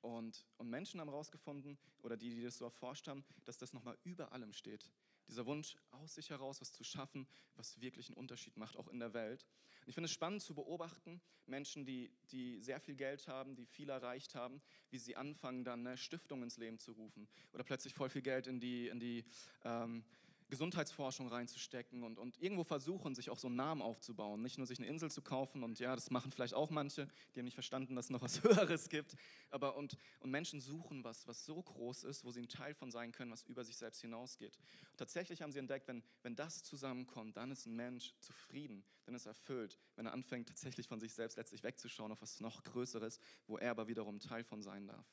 und, 0.00 0.46
und 0.58 0.68
Menschen 0.68 1.00
haben 1.00 1.08
herausgefunden, 1.08 1.78
oder 2.02 2.16
die, 2.16 2.30
die 2.30 2.42
das 2.42 2.58
so 2.58 2.64
erforscht 2.64 3.08
haben, 3.08 3.24
dass 3.44 3.58
das 3.58 3.72
nochmal 3.72 3.98
über 4.04 4.32
allem 4.32 4.52
steht. 4.52 4.90
Dieser 5.28 5.46
Wunsch, 5.46 5.76
aus 5.90 6.14
sich 6.14 6.30
heraus 6.30 6.60
was 6.60 6.72
zu 6.72 6.84
schaffen, 6.84 7.28
was 7.54 7.80
wirklich 7.80 8.08
einen 8.08 8.16
Unterschied 8.16 8.56
macht, 8.56 8.76
auch 8.76 8.88
in 8.88 8.98
der 8.98 9.12
Welt. 9.12 9.46
Und 9.82 9.88
ich 9.88 9.94
finde 9.94 10.06
es 10.06 10.12
spannend 10.12 10.42
zu 10.42 10.54
beobachten, 10.54 11.20
Menschen, 11.46 11.84
die, 11.84 12.10
die 12.30 12.60
sehr 12.60 12.80
viel 12.80 12.94
Geld 12.94 13.28
haben, 13.28 13.54
die 13.54 13.66
viel 13.66 13.88
erreicht 13.90 14.34
haben, 14.34 14.60
wie 14.90 14.98
sie 14.98 15.16
anfangen, 15.16 15.64
dann 15.64 15.86
eine 15.86 15.96
Stiftung 15.96 16.42
ins 16.42 16.56
Leben 16.56 16.78
zu 16.78 16.92
rufen 16.92 17.28
oder 17.52 17.64
plötzlich 17.64 17.94
voll 17.94 18.10
viel 18.10 18.22
Geld 18.22 18.46
in 18.46 18.60
die, 18.60 18.88
in 18.88 19.00
die 19.00 19.24
ähm, 19.64 20.04
Gesundheitsforschung 20.48 21.28
reinzustecken 21.28 22.02
und, 22.02 22.18
und 22.18 22.40
irgendwo 22.40 22.64
versuchen, 22.64 23.14
sich 23.14 23.28
auch 23.30 23.38
so 23.38 23.48
einen 23.48 23.56
Namen 23.56 23.82
aufzubauen. 23.82 24.40
Nicht 24.40 24.56
nur 24.56 24.66
sich 24.66 24.78
eine 24.78 24.86
Insel 24.86 25.10
zu 25.10 25.20
kaufen 25.20 25.62
und 25.62 25.78
ja, 25.78 25.94
das 25.94 26.10
machen 26.10 26.32
vielleicht 26.32 26.54
auch 26.54 26.70
manche, 26.70 27.06
die 27.34 27.40
haben 27.40 27.44
nicht 27.44 27.54
verstanden, 27.54 27.94
dass 27.94 28.06
es 28.06 28.10
noch 28.10 28.22
was 28.22 28.42
Höheres 28.44 28.88
gibt. 28.88 29.16
Aber 29.50 29.76
und, 29.76 29.96
und 30.20 30.30
Menschen 30.30 30.60
suchen 30.60 31.04
was, 31.04 31.26
was 31.26 31.44
so 31.44 31.62
groß 31.62 32.04
ist, 32.04 32.24
wo 32.24 32.30
sie 32.30 32.40
ein 32.40 32.48
Teil 32.48 32.74
von 32.74 32.90
sein 32.90 33.12
können, 33.12 33.30
was 33.30 33.44
über 33.44 33.64
sich 33.64 33.76
selbst 33.76 34.00
hinausgeht. 34.00 34.56
Und 34.92 34.96
tatsächlich 34.96 35.42
haben 35.42 35.52
sie 35.52 35.58
entdeckt, 35.58 35.86
wenn, 35.86 36.02
wenn 36.22 36.34
das 36.34 36.62
zusammenkommt, 36.62 37.36
dann 37.36 37.50
ist 37.50 37.66
ein 37.66 37.76
Mensch 37.76 38.14
zufrieden, 38.20 38.84
dann 39.04 39.14
ist 39.14 39.26
er 39.26 39.30
erfüllt, 39.30 39.78
wenn 39.96 40.06
er 40.06 40.12
anfängt, 40.12 40.48
tatsächlich 40.48 40.88
von 40.88 41.00
sich 41.00 41.12
selbst 41.12 41.36
letztlich 41.36 41.62
wegzuschauen 41.62 42.12
auf 42.12 42.22
was 42.22 42.40
noch 42.40 42.62
Größeres, 42.62 43.20
wo 43.46 43.58
er 43.58 43.70
aber 43.70 43.88
wiederum 43.88 44.18
Teil 44.18 44.44
von 44.44 44.62
sein 44.62 44.86
darf. 44.86 45.06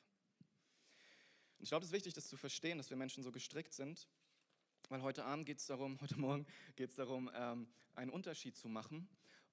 Und 1.58 1.64
ich 1.64 1.70
glaube, 1.70 1.84
es 1.84 1.90
ist 1.90 1.96
wichtig, 1.96 2.14
das 2.14 2.28
zu 2.28 2.38
verstehen, 2.38 2.78
dass 2.78 2.90
wir 2.90 2.98
Menschen 2.98 3.24
so 3.24 3.32
gestrickt 3.32 3.74
sind, 3.74 4.08
weil 4.90 5.02
heute 5.02 5.26
Abend 5.26 5.46
geht 5.46 5.60
es 5.60 5.66
darum, 5.66 6.00
heute 6.02 6.20
Morgen 6.20 6.46
geht 6.76 6.90
es 6.90 6.96
darum, 6.96 7.30
ähm, 7.34 7.68
einen 7.96 8.12
Unterschied 8.12 8.58
zu 8.58 8.68
machen. 8.68 9.08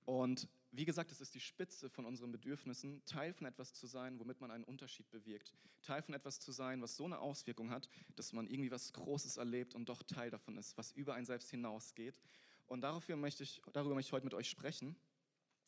Und 0.04 0.48
wie 0.72 0.84
gesagt, 0.84 1.12
es 1.12 1.20
ist 1.20 1.34
die 1.34 1.40
Spitze 1.40 1.88
von 1.90 2.06
unseren 2.06 2.32
Bedürfnissen, 2.32 3.04
Teil 3.04 3.32
von 3.32 3.46
etwas 3.46 3.74
zu 3.74 3.86
sein, 3.86 4.18
womit 4.18 4.40
man 4.40 4.50
einen 4.50 4.64
Unterschied 4.64 5.10
bewirkt. 5.10 5.54
Teil 5.82 6.02
von 6.02 6.14
etwas 6.14 6.40
zu 6.40 6.50
sein, 6.50 6.80
was 6.80 6.96
so 6.96 7.04
eine 7.04 7.18
Auswirkung 7.18 7.70
hat, 7.70 7.88
dass 8.16 8.32
man 8.32 8.46
irgendwie 8.46 8.70
was 8.70 8.92
Großes 8.92 9.36
erlebt 9.36 9.74
und 9.74 9.88
doch 9.88 10.02
Teil 10.02 10.30
davon 10.30 10.56
ist, 10.56 10.76
was 10.78 10.92
über 10.92 11.14
einen 11.14 11.26
selbst 11.26 11.50
hinausgeht. 11.50 12.20
Und 12.66 12.80
dafür 12.80 13.16
möchte 13.16 13.42
ich, 13.42 13.60
darüber 13.72 13.94
möchte 13.94 14.08
ich 14.08 14.12
heute 14.12 14.24
mit 14.24 14.34
euch 14.34 14.48
sprechen. 14.48 14.96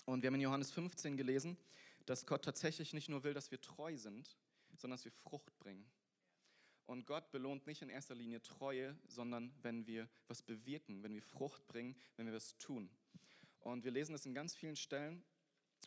Und 0.06 0.22
wir 0.22 0.28
haben 0.28 0.34
in 0.34 0.40
Johannes 0.40 0.70
15 0.70 1.16
gelesen, 1.16 1.56
dass 2.06 2.26
Gott 2.26 2.44
tatsächlich 2.44 2.92
nicht 2.92 3.08
nur 3.08 3.24
will, 3.24 3.34
dass 3.34 3.50
wir 3.50 3.60
treu 3.60 3.96
sind, 3.96 4.36
sondern 4.76 4.96
dass 4.96 5.04
wir 5.04 5.12
Frucht 5.12 5.58
bringen. 5.58 5.86
Und 6.86 7.06
Gott 7.06 7.30
belohnt 7.30 7.66
nicht 7.66 7.82
in 7.82 7.88
erster 7.88 8.14
Linie 8.14 8.42
Treue, 8.42 8.96
sondern 9.06 9.52
wenn 9.62 9.86
wir 9.86 10.08
was 10.28 10.42
bewirken, 10.42 11.02
wenn 11.02 11.14
wir 11.14 11.22
Frucht 11.22 11.66
bringen, 11.66 11.96
wenn 12.16 12.26
wir 12.26 12.34
was 12.34 12.58
tun. 12.58 12.90
Und 13.60 13.84
wir 13.84 13.90
lesen 13.90 14.12
das 14.12 14.26
in 14.26 14.34
ganz 14.34 14.54
vielen 14.54 14.76
Stellen 14.76 15.24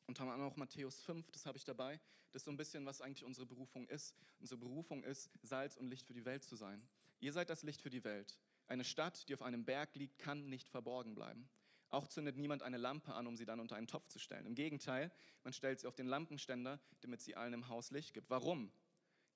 und 0.07 0.19
haben 0.19 0.29
auch 0.41 0.55
Matthäus 0.55 0.99
5, 1.01 1.29
das 1.31 1.45
habe 1.45 1.57
ich 1.57 1.65
dabei. 1.65 1.99
Das 2.31 2.41
ist 2.41 2.45
so 2.45 2.51
ein 2.51 2.57
bisschen, 2.57 2.85
was 2.85 3.01
eigentlich 3.01 3.23
unsere 3.23 3.45
Berufung 3.45 3.87
ist. 3.87 4.15
Unsere 4.39 4.59
Berufung 4.59 5.03
ist, 5.03 5.29
Salz 5.43 5.77
und 5.77 5.87
Licht 5.87 6.07
für 6.07 6.13
die 6.13 6.25
Welt 6.25 6.43
zu 6.43 6.55
sein. 6.55 6.87
Ihr 7.19 7.33
seid 7.33 7.49
das 7.49 7.63
Licht 7.63 7.81
für 7.81 7.89
die 7.89 8.03
Welt. 8.03 8.37
Eine 8.67 8.83
Stadt, 8.83 9.27
die 9.29 9.33
auf 9.33 9.41
einem 9.41 9.65
Berg 9.65 9.95
liegt, 9.95 10.19
kann 10.19 10.49
nicht 10.49 10.67
verborgen 10.67 11.15
bleiben. 11.15 11.47
Auch 11.89 12.07
zündet 12.07 12.37
niemand 12.37 12.63
eine 12.63 12.77
Lampe 12.77 13.13
an, 13.13 13.27
um 13.27 13.37
sie 13.37 13.45
dann 13.45 13.59
unter 13.59 13.75
einen 13.75 13.87
Topf 13.87 14.07
zu 14.09 14.19
stellen. 14.19 14.45
Im 14.45 14.55
Gegenteil, 14.55 15.11
man 15.43 15.53
stellt 15.53 15.79
sie 15.79 15.87
auf 15.87 15.95
den 15.95 16.07
Lampenständer, 16.07 16.79
damit 17.01 17.21
sie 17.21 17.35
allen 17.35 17.53
im 17.53 17.69
Haus 17.69 17.91
Licht 17.91 18.13
gibt. 18.13 18.29
Warum? 18.29 18.71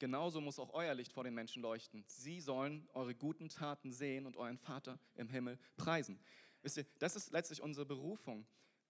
Genauso 0.01 0.41
muss 0.41 0.57
auch 0.57 0.73
euer 0.73 0.95
Licht 0.95 1.13
vor 1.13 1.23
den 1.23 1.35
Menschen 1.35 1.61
leuchten. 1.61 2.03
Sie 2.07 2.41
sollen 2.41 2.89
eure 2.95 3.13
guten 3.13 3.49
Taten 3.49 3.91
sehen 3.91 4.25
und 4.25 4.35
euren 4.35 4.57
Vater 4.57 4.97
im 5.13 5.29
Himmel 5.29 5.59
preisen. 5.77 6.19
Wisst 6.63 6.77
ihr, 6.77 6.87
das 6.97 7.15
ist 7.15 7.29
letztlich 7.31 7.61
unsere 7.61 7.85
Berufung, 7.85 8.47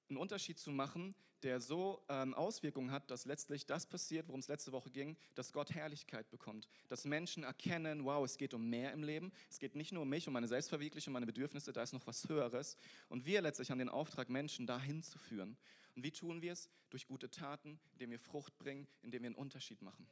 einen 0.08 0.18
Unterschied 0.18 0.58
zu 0.58 0.72
machen, 0.72 1.14
der 1.44 1.60
so 1.60 2.02
ähm, 2.08 2.34
Auswirkungen 2.34 2.92
hat, 2.92 3.12
dass 3.12 3.26
letztlich 3.26 3.66
das 3.66 3.86
passiert, 3.88 4.30
worum 4.30 4.40
es 4.40 4.48
letzte 4.48 4.72
Woche 4.72 4.90
ging, 4.90 5.18
dass 5.36 5.52
Gott 5.52 5.72
Herrlichkeit 5.72 6.30
bekommt. 6.30 6.70
Dass 6.88 7.04
Menschen 7.04 7.44
erkennen, 7.44 8.06
wow, 8.06 8.24
es 8.24 8.38
geht 8.38 8.54
um 8.54 8.70
mehr 8.70 8.94
im 8.94 9.04
Leben. 9.04 9.34
Es 9.50 9.60
geht 9.60 9.76
nicht 9.76 9.92
nur 9.92 10.04
um 10.04 10.10
mich, 10.10 10.28
um 10.28 10.34
meine 10.34 10.48
Selbstverwirklichung, 10.48 11.12
meine 11.12 11.26
Bedürfnisse, 11.26 11.74
da 11.74 11.84
ist 11.84 11.92
noch 11.92 12.08
was 12.08 12.30
Höheres. 12.30 12.78
Und 13.10 13.26
wir 13.26 13.42
letztlich 13.42 13.70
haben 13.70 13.80
den 13.80 13.90
Auftrag, 13.90 14.30
Menschen 14.30 14.66
dahin 14.66 15.04
zu 15.04 15.20
führen. 15.20 15.58
Und 15.94 16.04
wie 16.04 16.12
tun 16.12 16.42
wir 16.42 16.54
es? 16.54 16.70
Durch 16.90 17.06
gute 17.06 17.30
Taten, 17.30 17.82
indem 17.92 18.12
wir 18.12 18.20
Frucht 18.20 18.58
bringen, 18.58 18.88
indem 19.02 19.24
wir 19.24 19.28
einen 19.28 19.36
Unterschied 19.36 19.82
machen. 19.82 20.08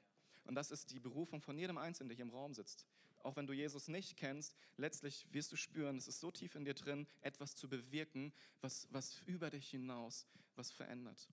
Und 0.50 0.56
das 0.56 0.72
ist 0.72 0.90
die 0.90 1.00
Berufung 1.00 1.44
von 1.44 1.60
jedem 1.60 1.78
Einzelnen, 1.78 2.10
der 2.10 2.16
hier 2.16 2.26
im 2.26 2.32
Raum 2.32 2.56
sitzt. 2.56 2.88
Auch 3.22 3.36
wenn 3.36 3.46
du 3.46 3.54
Jesus 3.54 3.88
nicht 3.88 4.18
kennst, 4.18 4.56
letztlich 4.78 5.28
wirst 5.32 5.52
du 5.52 5.56
spüren, 5.56 5.96
es 5.96 6.08
ist 6.08 6.20
so 6.20 6.32
tief 6.32 6.56
in 6.56 6.66
dir 6.66 6.74
drin, 6.74 7.06
etwas 7.22 7.54
zu 7.54 7.70
bewirken, 7.70 8.34
was, 8.60 8.88
was 8.90 9.22
über 9.28 9.52
dich 9.52 9.70
hinaus 9.70 10.26
was 10.56 10.72
verändert. 10.72 11.30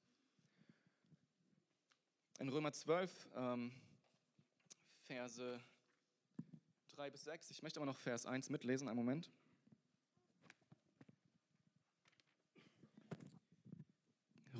In 2.40 2.50
Römer 2.50 2.72
12, 2.72 3.29
ähm, 3.37 3.72
Verse 5.05 5.64
3 6.88 7.09
bis 7.09 7.24
6, 7.24 7.52
ich 7.52 7.62
möchte 7.62 7.81
aber 7.81 7.87
noch 7.87 7.96
Vers 7.96 8.26
1 8.26 8.50
mitlesen, 8.50 8.87
einen 8.87 8.98
Moment. 8.98 9.31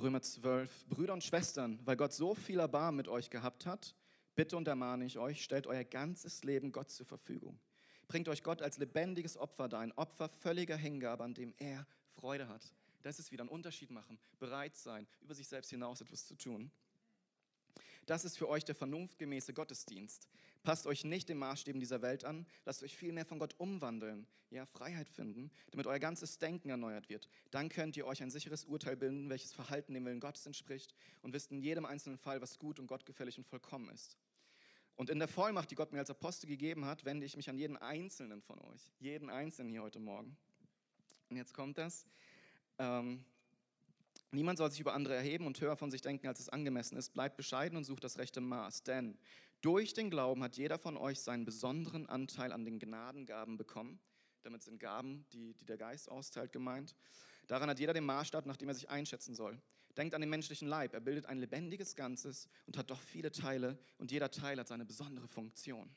Römer 0.01 0.23
12, 0.23 0.87
Brüder 0.87 1.13
und 1.13 1.23
Schwestern, 1.23 1.79
weil 1.85 1.95
Gott 1.95 2.13
so 2.13 2.33
viel 2.33 2.57
Erbarmen 2.59 2.97
mit 2.97 3.07
euch 3.07 3.29
gehabt 3.29 3.67
hat, 3.67 3.93
Bitte 4.37 4.55
und 4.55 4.67
ermahne 4.67 5.03
ich 5.03 5.17
euch, 5.17 5.43
stellt 5.43 5.65
euer 5.65 5.83
ganzes 5.83 6.43
Leben 6.43 6.71
Gott 6.71 6.91
zur 6.91 7.07
Verfügung. 7.07 7.59
Bringt 8.07 8.29
euch 8.29 8.43
Gott 8.43 8.61
als 8.61 8.77
lebendiges 8.77 9.35
Opfer 9.35 9.67
dar, 9.67 9.79
ein 9.79 9.91
Opfer 9.93 10.29
völliger 10.29 10.77
Hingabe, 10.77 11.23
an 11.23 11.33
dem 11.33 11.55
er 11.57 11.87
Freude 12.11 12.47
hat. 12.47 12.61
Das 13.01 13.17
ist 13.17 13.31
wieder 13.31 13.43
ein 13.45 13.49
Unterschied 13.49 13.89
machen, 13.89 14.19
bereit 14.37 14.75
sein, 14.75 15.07
über 15.21 15.33
sich 15.33 15.47
selbst 15.47 15.71
hinaus 15.71 16.01
etwas 16.01 16.27
zu 16.27 16.35
tun. 16.35 16.69
Das 18.05 18.25
ist 18.25 18.37
für 18.37 18.47
euch 18.47 18.63
der 18.63 18.75
vernunftgemäße 18.75 19.55
Gottesdienst. 19.55 20.29
Passt 20.61 20.85
euch 20.85 21.03
nicht 21.03 21.29
den 21.29 21.39
Maßstäben 21.39 21.79
dieser 21.79 22.03
Welt 22.03 22.23
an, 22.23 22.45
lasst 22.63 22.83
euch 22.83 22.95
vielmehr 22.95 23.25
von 23.25 23.39
Gott 23.39 23.55
umwandeln, 23.57 24.27
ja, 24.51 24.67
Freiheit 24.67 25.09
finden, 25.09 25.49
damit 25.71 25.87
euer 25.87 25.97
ganzes 25.97 26.37
Denken 26.37 26.69
erneuert 26.69 27.09
wird. 27.09 27.27
Dann 27.49 27.69
könnt 27.69 27.97
ihr 27.97 28.05
euch 28.05 28.21
ein 28.21 28.29
sicheres 28.29 28.65
Urteil 28.65 28.97
bilden, 28.97 29.31
welches 29.31 29.51
Verhalten 29.51 29.95
dem 29.95 30.05
Willen 30.05 30.19
Gottes 30.19 30.45
entspricht 30.45 30.93
und 31.23 31.33
wisst 31.33 31.51
in 31.51 31.59
jedem 31.59 31.85
einzelnen 31.85 32.19
Fall, 32.19 32.39
was 32.39 32.59
gut 32.59 32.79
und 32.79 32.85
gottgefällig 32.85 33.39
und 33.39 33.47
vollkommen 33.47 33.89
ist. 33.89 34.15
Und 34.97 35.11
in 35.11 35.19
der 35.19 35.27
Vollmacht, 35.27 35.69
die 35.69 35.75
Gott 35.75 35.91
mir 35.91 35.99
als 35.99 36.09
Apostel 36.09 36.47
gegeben 36.47 36.85
hat, 36.85 37.05
wende 37.05 37.25
ich 37.25 37.37
mich 37.37 37.49
an 37.49 37.57
jeden 37.57 37.77
Einzelnen 37.77 38.41
von 38.41 38.59
euch. 38.59 38.81
Jeden 38.99 39.29
Einzelnen 39.29 39.71
hier 39.71 39.83
heute 39.83 39.99
Morgen. 39.99 40.35
Und 41.29 41.37
jetzt 41.37 41.53
kommt 41.53 41.77
das. 41.77 42.07
Ähm, 42.79 43.23
niemand 44.31 44.57
soll 44.57 44.71
sich 44.71 44.79
über 44.79 44.95
andere 44.95 45.13
erheben 45.13 45.45
und 45.45 45.61
höher 45.61 45.77
von 45.77 45.91
sich 45.91 46.01
denken, 46.01 46.27
als 46.27 46.39
es 46.39 46.49
angemessen 46.49 46.97
ist. 46.97 47.13
Bleibt 47.13 47.37
bescheiden 47.37 47.77
und 47.77 47.83
sucht 47.83 48.03
das 48.03 48.17
rechte 48.17 48.41
Maß. 48.41 48.83
Denn 48.83 49.19
durch 49.61 49.93
den 49.93 50.09
Glauben 50.09 50.41
hat 50.41 50.57
jeder 50.57 50.79
von 50.79 50.97
euch 50.97 51.19
seinen 51.19 51.45
besonderen 51.45 52.09
Anteil 52.09 52.51
an 52.51 52.65
den 52.65 52.79
Gnadengaben 52.79 53.55
bekommen. 53.55 53.99
Damit 54.41 54.63
sind 54.63 54.79
Gaben, 54.79 55.27
die, 55.31 55.53
die 55.53 55.65
der 55.65 55.77
Geist 55.77 56.09
austeilt, 56.09 56.51
gemeint. 56.51 56.95
Daran 57.45 57.69
hat 57.69 57.79
jeder 57.79 57.93
den 57.93 58.05
Maßstab, 58.05 58.47
nach 58.47 58.57
dem 58.57 58.69
er 58.69 58.73
sich 58.75 58.89
einschätzen 58.89 59.35
soll. 59.35 59.61
Denkt 59.97 60.13
an 60.13 60.21
den 60.21 60.29
menschlichen 60.29 60.67
Leib. 60.67 60.93
Er 60.93 60.99
bildet 60.99 61.25
ein 61.25 61.39
lebendiges 61.39 61.95
Ganzes 61.95 62.47
und 62.67 62.77
hat 62.77 62.89
doch 62.91 63.01
viele 63.01 63.31
Teile 63.31 63.79
und 63.97 64.11
jeder 64.11 64.29
Teil 64.31 64.59
hat 64.59 64.67
seine 64.67 64.85
besondere 64.85 65.27
Funktion. 65.27 65.89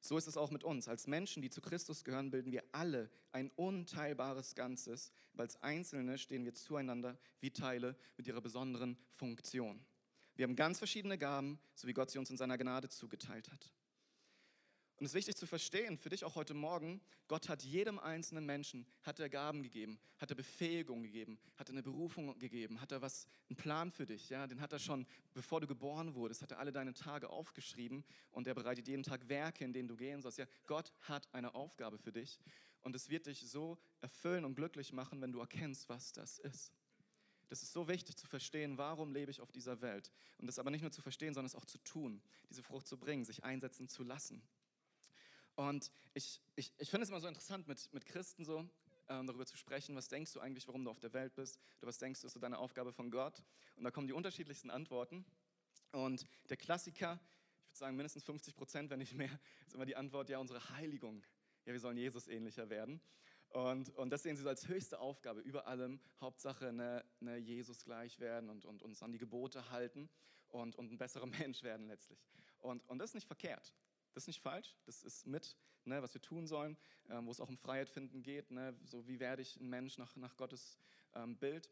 So 0.00 0.18
ist 0.18 0.26
es 0.26 0.36
auch 0.36 0.50
mit 0.50 0.64
uns. 0.64 0.86
Als 0.88 1.06
Menschen, 1.06 1.40
die 1.40 1.48
zu 1.48 1.62
Christus 1.62 2.04
gehören, 2.04 2.30
bilden 2.30 2.52
wir 2.52 2.62
alle 2.72 3.08
ein 3.32 3.50
unteilbares 3.56 4.54
Ganzes, 4.54 5.12
als 5.36 5.62
Einzelne 5.62 6.18
stehen 6.18 6.44
wir 6.44 6.54
zueinander 6.54 7.18
wie 7.40 7.50
Teile 7.50 7.96
mit 8.16 8.26
ihrer 8.26 8.40
besonderen 8.40 8.98
Funktion. 9.10 9.84
Wir 10.36 10.44
haben 10.44 10.56
ganz 10.56 10.78
verschiedene 10.78 11.16
Gaben, 11.16 11.58
so 11.74 11.88
wie 11.88 11.94
Gott 11.94 12.10
sie 12.10 12.18
uns 12.18 12.30
in 12.30 12.36
seiner 12.36 12.58
Gnade 12.58 12.88
zugeteilt 12.88 13.50
hat. 13.50 13.72
Und 14.96 15.06
es 15.06 15.10
ist 15.10 15.16
wichtig 15.16 15.36
zu 15.36 15.46
verstehen, 15.46 15.98
für 15.98 16.08
dich 16.08 16.24
auch 16.24 16.36
heute 16.36 16.54
Morgen, 16.54 17.00
Gott 17.26 17.48
hat 17.48 17.64
jedem 17.64 17.98
einzelnen 17.98 18.46
Menschen, 18.46 18.86
hat 19.02 19.18
er 19.18 19.28
Gaben 19.28 19.64
gegeben, 19.64 19.98
hat 20.18 20.30
er 20.30 20.36
Befähigung 20.36 21.02
gegeben, 21.02 21.38
hat 21.56 21.68
er 21.68 21.72
eine 21.72 21.82
Berufung 21.82 22.38
gegeben, 22.38 22.80
hat 22.80 22.92
er 22.92 23.02
was, 23.02 23.26
einen 23.48 23.56
Plan 23.56 23.90
für 23.90 24.06
dich, 24.06 24.28
ja, 24.28 24.46
den 24.46 24.60
hat 24.60 24.72
er 24.72 24.78
schon, 24.78 25.04
bevor 25.32 25.60
du 25.60 25.66
geboren 25.66 26.14
wurdest, 26.14 26.42
hat 26.42 26.52
er 26.52 26.60
alle 26.60 26.72
deine 26.72 26.94
Tage 26.94 27.28
aufgeschrieben 27.28 28.04
und 28.30 28.46
er 28.46 28.54
bereitet 28.54 28.86
jeden 28.86 29.02
Tag 29.02 29.28
Werke, 29.28 29.64
in 29.64 29.72
denen 29.72 29.88
du 29.88 29.96
gehen 29.96 30.22
sollst. 30.22 30.38
Ja, 30.38 30.46
Gott 30.66 30.92
hat 31.00 31.28
eine 31.32 31.56
Aufgabe 31.56 31.98
für 31.98 32.12
dich 32.12 32.38
und 32.82 32.94
es 32.94 33.10
wird 33.10 33.26
dich 33.26 33.40
so 33.48 33.78
erfüllen 34.00 34.44
und 34.44 34.54
glücklich 34.54 34.92
machen, 34.92 35.20
wenn 35.20 35.32
du 35.32 35.40
erkennst, 35.40 35.88
was 35.88 36.12
das 36.12 36.38
ist. 36.38 36.72
Das 37.48 37.62
ist 37.62 37.72
so 37.72 37.88
wichtig 37.88 38.16
zu 38.16 38.26
verstehen, 38.26 38.78
warum 38.78 39.12
lebe 39.12 39.30
ich 39.30 39.40
auf 39.40 39.52
dieser 39.52 39.80
Welt. 39.80 40.10
Und 40.38 40.46
das 40.46 40.58
aber 40.58 40.70
nicht 40.70 40.82
nur 40.82 40.90
zu 40.90 41.02
verstehen, 41.02 41.34
sondern 41.34 41.46
es 41.46 41.54
auch 41.54 41.66
zu 41.66 41.78
tun, 41.78 42.22
diese 42.48 42.62
Frucht 42.62 42.86
zu 42.86 42.96
bringen, 42.96 43.24
sich 43.24 43.44
einsetzen 43.44 43.88
zu 43.88 44.02
lassen. 44.02 44.42
Und 45.56 45.90
ich, 46.14 46.40
ich, 46.56 46.72
ich 46.78 46.90
finde 46.90 47.04
es 47.04 47.10
immer 47.10 47.20
so 47.20 47.28
interessant, 47.28 47.68
mit, 47.68 47.92
mit 47.92 48.06
Christen 48.06 48.44
so 48.44 48.68
ähm, 49.08 49.26
darüber 49.26 49.46
zu 49.46 49.56
sprechen, 49.56 49.94
was 49.94 50.08
denkst 50.08 50.32
du 50.32 50.40
eigentlich, 50.40 50.66
warum 50.66 50.84
du 50.84 50.90
auf 50.90 51.00
der 51.00 51.12
Welt 51.12 51.34
bist, 51.34 51.58
oder 51.78 51.88
was 51.88 51.98
denkst 51.98 52.20
du, 52.20 52.26
ist 52.26 52.32
so 52.32 52.40
deine 52.40 52.58
Aufgabe 52.58 52.92
von 52.92 53.10
Gott. 53.10 53.42
Und 53.76 53.84
da 53.84 53.90
kommen 53.90 54.06
die 54.06 54.12
unterschiedlichsten 54.12 54.70
Antworten. 54.70 55.24
Und 55.92 56.26
der 56.48 56.56
Klassiker, 56.56 57.20
ich 57.62 57.70
würde 57.70 57.78
sagen 57.78 57.96
mindestens 57.96 58.24
50 58.24 58.56
Prozent, 58.56 58.90
wenn 58.90 58.98
nicht 58.98 59.14
mehr, 59.14 59.30
ist 59.66 59.74
immer 59.74 59.86
die 59.86 59.96
Antwort, 59.96 60.28
ja, 60.28 60.38
unsere 60.38 60.68
Heiligung. 60.70 61.24
Ja, 61.66 61.72
wir 61.72 61.80
sollen 61.80 61.96
Jesus 61.96 62.28
ähnlicher 62.28 62.68
werden. 62.68 63.00
Und, 63.50 63.90
und 63.90 64.10
das 64.10 64.24
sehen 64.24 64.36
sie 64.36 64.42
so 64.42 64.48
als 64.48 64.66
höchste 64.66 64.98
Aufgabe 64.98 65.40
über 65.40 65.68
allem. 65.68 66.00
Hauptsache 66.20 66.72
ne, 66.72 67.04
ne 67.20 67.36
Jesus 67.36 67.84
gleich 67.84 68.18
werden 68.18 68.50
und, 68.50 68.64
und 68.64 68.82
uns 68.82 69.00
an 69.02 69.12
die 69.12 69.18
Gebote 69.18 69.70
halten 69.70 70.10
und, 70.48 70.74
und 70.74 70.90
ein 70.90 70.98
besserer 70.98 71.26
Mensch 71.38 71.62
werden 71.62 71.86
letztlich. 71.86 72.18
Und, 72.58 72.84
und 72.88 72.98
das 72.98 73.10
ist 73.10 73.14
nicht 73.14 73.26
verkehrt. 73.26 73.72
Das 74.14 74.22
ist 74.22 74.28
nicht 74.28 74.40
falsch, 74.40 74.76
das 74.86 75.02
ist 75.02 75.26
mit, 75.26 75.56
ne, 75.84 76.00
was 76.00 76.14
wir 76.14 76.20
tun 76.20 76.46
sollen, 76.46 76.76
ähm, 77.08 77.26
wo 77.26 77.30
es 77.32 77.40
auch 77.40 77.48
um 77.48 77.58
Freiheit 77.58 77.88
finden 77.88 78.22
geht. 78.22 78.50
Ne, 78.50 78.78
so 78.84 79.06
wie 79.08 79.20
werde 79.20 79.42
ich 79.42 79.56
ein 79.60 79.68
Mensch 79.68 79.98
nach, 79.98 80.14
nach 80.16 80.36
Gottes 80.36 80.78
ähm, 81.14 81.36
Bild. 81.36 81.68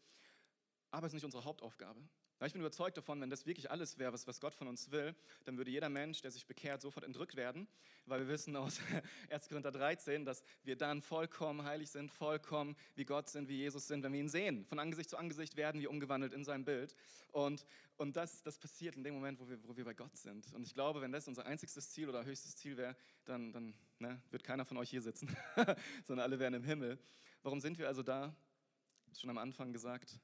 aber 0.90 1.06
es 1.06 1.12
ist 1.12 1.14
nicht 1.14 1.24
unsere 1.24 1.44
Hauptaufgabe. 1.44 2.00
Ich 2.44 2.54
bin 2.54 2.60
überzeugt 2.60 2.96
davon, 2.96 3.20
wenn 3.20 3.30
das 3.30 3.46
wirklich 3.46 3.70
alles 3.70 3.98
wäre, 3.98 4.12
was, 4.12 4.26
was 4.26 4.40
Gott 4.40 4.52
von 4.52 4.66
uns 4.66 4.90
will, 4.90 5.14
dann 5.44 5.58
würde 5.58 5.70
jeder 5.70 5.88
Mensch, 5.88 6.22
der 6.22 6.32
sich 6.32 6.44
bekehrt, 6.44 6.82
sofort 6.82 7.04
entrückt 7.04 7.36
werden, 7.36 7.68
weil 8.04 8.20
wir 8.20 8.28
wissen 8.28 8.56
aus 8.56 8.80
1. 9.30 9.48
Korinther 9.48 9.70
13, 9.70 10.24
dass 10.24 10.42
wir 10.64 10.74
dann 10.74 11.02
vollkommen 11.02 11.62
heilig 11.62 11.90
sind, 11.90 12.10
vollkommen 12.10 12.74
wie 12.96 13.04
Gott 13.04 13.28
sind, 13.28 13.48
wie 13.48 13.58
Jesus 13.58 13.86
sind, 13.86 14.02
wenn 14.02 14.12
wir 14.12 14.18
ihn 14.18 14.28
sehen. 14.28 14.64
Von 14.64 14.80
Angesicht 14.80 15.08
zu 15.10 15.18
Angesicht 15.18 15.56
werden 15.56 15.80
wir 15.80 15.88
umgewandelt 15.88 16.32
in 16.32 16.42
sein 16.42 16.64
Bild. 16.64 16.96
Und, 17.30 17.64
und 17.96 18.16
das, 18.16 18.42
das 18.42 18.58
passiert 18.58 18.96
in 18.96 19.04
dem 19.04 19.14
Moment, 19.14 19.38
wo 19.38 19.48
wir, 19.48 19.62
wo 19.68 19.76
wir 19.76 19.84
bei 19.84 19.94
Gott 19.94 20.16
sind. 20.16 20.52
Und 20.52 20.64
ich 20.64 20.74
glaube, 20.74 21.00
wenn 21.00 21.12
das 21.12 21.28
unser 21.28 21.46
einziges 21.46 21.90
Ziel 21.90 22.08
oder 22.08 22.24
höchstes 22.24 22.56
Ziel 22.56 22.76
wäre, 22.76 22.96
dann, 23.24 23.52
dann 23.52 23.74
ne, 24.00 24.20
wird 24.30 24.42
keiner 24.42 24.64
von 24.64 24.78
euch 24.78 24.90
hier 24.90 25.02
sitzen, 25.02 25.28
sondern 26.04 26.24
alle 26.24 26.40
wären 26.40 26.54
im 26.54 26.64
Himmel. 26.64 26.98
Warum 27.44 27.60
sind 27.60 27.78
wir 27.78 27.86
also 27.86 28.02
da? 28.02 28.34
Schon 29.16 29.30
am 29.30 29.38
Anfang 29.38 29.72
gesagt, 29.72 30.18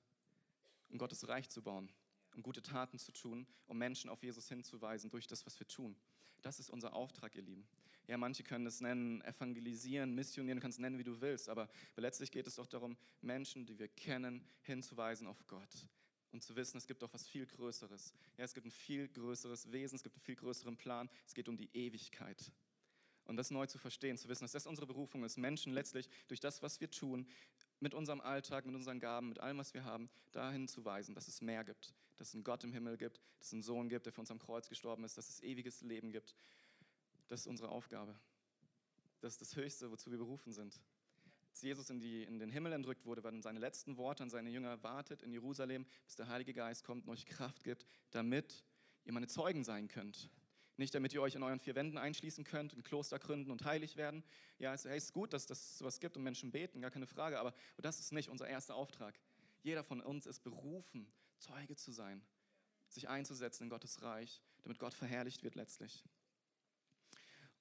um 0.88 0.98
Gottes 0.98 1.28
Reich 1.28 1.48
zu 1.50 1.62
bauen 1.62 1.92
um 2.38 2.42
gute 2.44 2.62
Taten 2.62 3.00
zu 3.00 3.10
tun, 3.10 3.48
um 3.66 3.76
Menschen 3.76 4.08
auf 4.08 4.22
Jesus 4.22 4.48
hinzuweisen 4.48 5.10
durch 5.10 5.26
das, 5.26 5.44
was 5.44 5.58
wir 5.58 5.66
tun. 5.66 5.96
Das 6.40 6.60
ist 6.60 6.70
unser 6.70 6.94
Auftrag, 6.94 7.34
ihr 7.34 7.42
Lieben. 7.42 7.66
Ja, 8.06 8.16
manche 8.16 8.44
können 8.44 8.64
es 8.64 8.80
nennen, 8.80 9.20
evangelisieren, 9.22 10.14
missionieren, 10.14 10.58
du 10.58 10.62
kannst 10.62 10.78
es 10.78 10.80
nennen, 10.80 10.98
wie 10.98 11.04
du 11.04 11.20
willst, 11.20 11.48
aber 11.48 11.68
letztlich 11.96 12.30
geht 12.30 12.46
es 12.46 12.54
doch 12.54 12.66
darum, 12.66 12.96
Menschen, 13.20 13.66
die 13.66 13.76
wir 13.78 13.88
kennen, 13.88 14.46
hinzuweisen 14.62 15.26
auf 15.26 15.44
Gott 15.48 15.88
und 16.30 16.44
zu 16.44 16.54
wissen, 16.54 16.78
es 16.78 16.86
gibt 16.86 17.02
doch 17.02 17.12
was 17.12 17.26
viel 17.26 17.44
Größeres. 17.44 18.14
Ja, 18.36 18.44
es 18.44 18.54
gibt 18.54 18.66
ein 18.66 18.70
viel 18.70 19.08
größeres 19.08 19.72
Wesen, 19.72 19.96
es 19.96 20.04
gibt 20.04 20.14
einen 20.14 20.22
viel 20.22 20.36
größeren 20.36 20.76
Plan, 20.76 21.10
es 21.26 21.34
geht 21.34 21.48
um 21.48 21.56
die 21.56 21.68
Ewigkeit. 21.74 22.52
Und 23.24 23.36
das 23.36 23.50
neu 23.50 23.66
zu 23.66 23.78
verstehen, 23.78 24.16
zu 24.16 24.28
wissen, 24.28 24.44
dass 24.44 24.52
das 24.52 24.66
unsere 24.66 24.86
Berufung 24.86 25.24
ist, 25.24 25.36
Menschen 25.38 25.72
letztlich 25.72 26.08
durch 26.28 26.40
das, 26.40 26.62
was 26.62 26.80
wir 26.80 26.90
tun, 26.90 27.26
mit 27.80 27.94
unserem 27.94 28.20
Alltag, 28.20 28.64
mit 28.64 28.74
unseren 28.74 29.00
Gaben, 29.00 29.28
mit 29.28 29.40
allem, 29.40 29.58
was 29.58 29.74
wir 29.74 29.84
haben, 29.84 30.08
dahin 30.32 30.68
zu 30.68 30.84
weisen, 30.84 31.14
dass 31.14 31.28
es 31.28 31.40
mehr 31.40 31.64
gibt, 31.64 31.94
dass 32.18 32.28
es 32.28 32.34
einen 32.34 32.44
Gott 32.44 32.64
im 32.64 32.72
Himmel 32.72 32.96
gibt, 32.96 33.20
dass 33.38 33.48
es 33.48 33.52
einen 33.52 33.62
Sohn 33.62 33.88
gibt, 33.88 34.06
der 34.06 34.12
für 34.12 34.20
uns 34.20 34.30
am 34.30 34.38
Kreuz 34.38 34.68
gestorben 34.68 35.04
ist, 35.04 35.16
dass 35.16 35.28
es 35.28 35.42
ewiges 35.42 35.82
Leben 35.82 36.10
gibt. 36.10 36.34
Das 37.28 37.40
ist 37.40 37.46
unsere 37.46 37.70
Aufgabe. 37.70 38.18
Das 39.20 39.34
ist 39.34 39.40
das 39.40 39.56
Höchste, 39.56 39.90
wozu 39.90 40.10
wir 40.10 40.18
berufen 40.18 40.52
sind. 40.52 40.80
Als 41.50 41.62
Jesus 41.62 41.90
in, 41.90 41.98
die, 41.98 42.22
in 42.22 42.38
den 42.38 42.50
Himmel 42.50 42.72
entrückt 42.72 43.04
wurde, 43.04 43.24
waren 43.24 43.42
seine 43.42 43.58
letzten 43.58 43.96
Worte 43.96 44.22
an 44.22 44.30
seine 44.30 44.50
Jünger, 44.50 44.82
wartet 44.82 45.22
in 45.22 45.32
Jerusalem, 45.32 45.86
bis 46.04 46.16
der 46.16 46.28
Heilige 46.28 46.54
Geist 46.54 46.84
kommt 46.84 47.06
und 47.06 47.12
euch 47.12 47.26
Kraft 47.26 47.64
gibt, 47.64 47.86
damit 48.10 48.64
ihr 49.04 49.12
meine 49.12 49.26
Zeugen 49.26 49.64
sein 49.64 49.88
könnt. 49.88 50.30
Nicht, 50.76 50.94
damit 50.94 51.12
ihr 51.12 51.20
euch 51.20 51.34
in 51.34 51.42
euren 51.42 51.58
vier 51.58 51.74
Wänden 51.74 51.98
einschließen 51.98 52.44
könnt, 52.44 52.74
ein 52.74 52.84
Kloster 52.84 53.18
gründen 53.18 53.50
und 53.50 53.64
heilig 53.64 53.96
werden. 53.96 54.22
Ja, 54.60 54.72
es 54.72 54.84
ist 54.84 55.12
gut, 55.12 55.32
dass 55.32 55.46
das 55.46 55.78
sowas 55.78 55.98
gibt 55.98 56.16
und 56.16 56.22
Menschen 56.22 56.52
beten, 56.52 56.80
gar 56.80 56.92
keine 56.92 57.08
Frage, 57.08 57.40
aber 57.40 57.52
das 57.78 57.98
ist 57.98 58.12
nicht 58.12 58.28
unser 58.28 58.46
erster 58.46 58.76
Auftrag. 58.76 59.18
Jeder 59.62 59.82
von 59.82 60.00
uns 60.00 60.26
ist 60.26 60.44
berufen, 60.44 61.10
Zeuge 61.38 61.76
zu 61.76 61.92
sein, 61.92 62.22
sich 62.88 63.08
einzusetzen 63.08 63.64
in 63.64 63.70
Gottes 63.70 64.02
Reich, 64.02 64.42
damit 64.62 64.78
Gott 64.78 64.94
verherrlicht 64.94 65.42
wird 65.42 65.54
letztlich. 65.54 66.04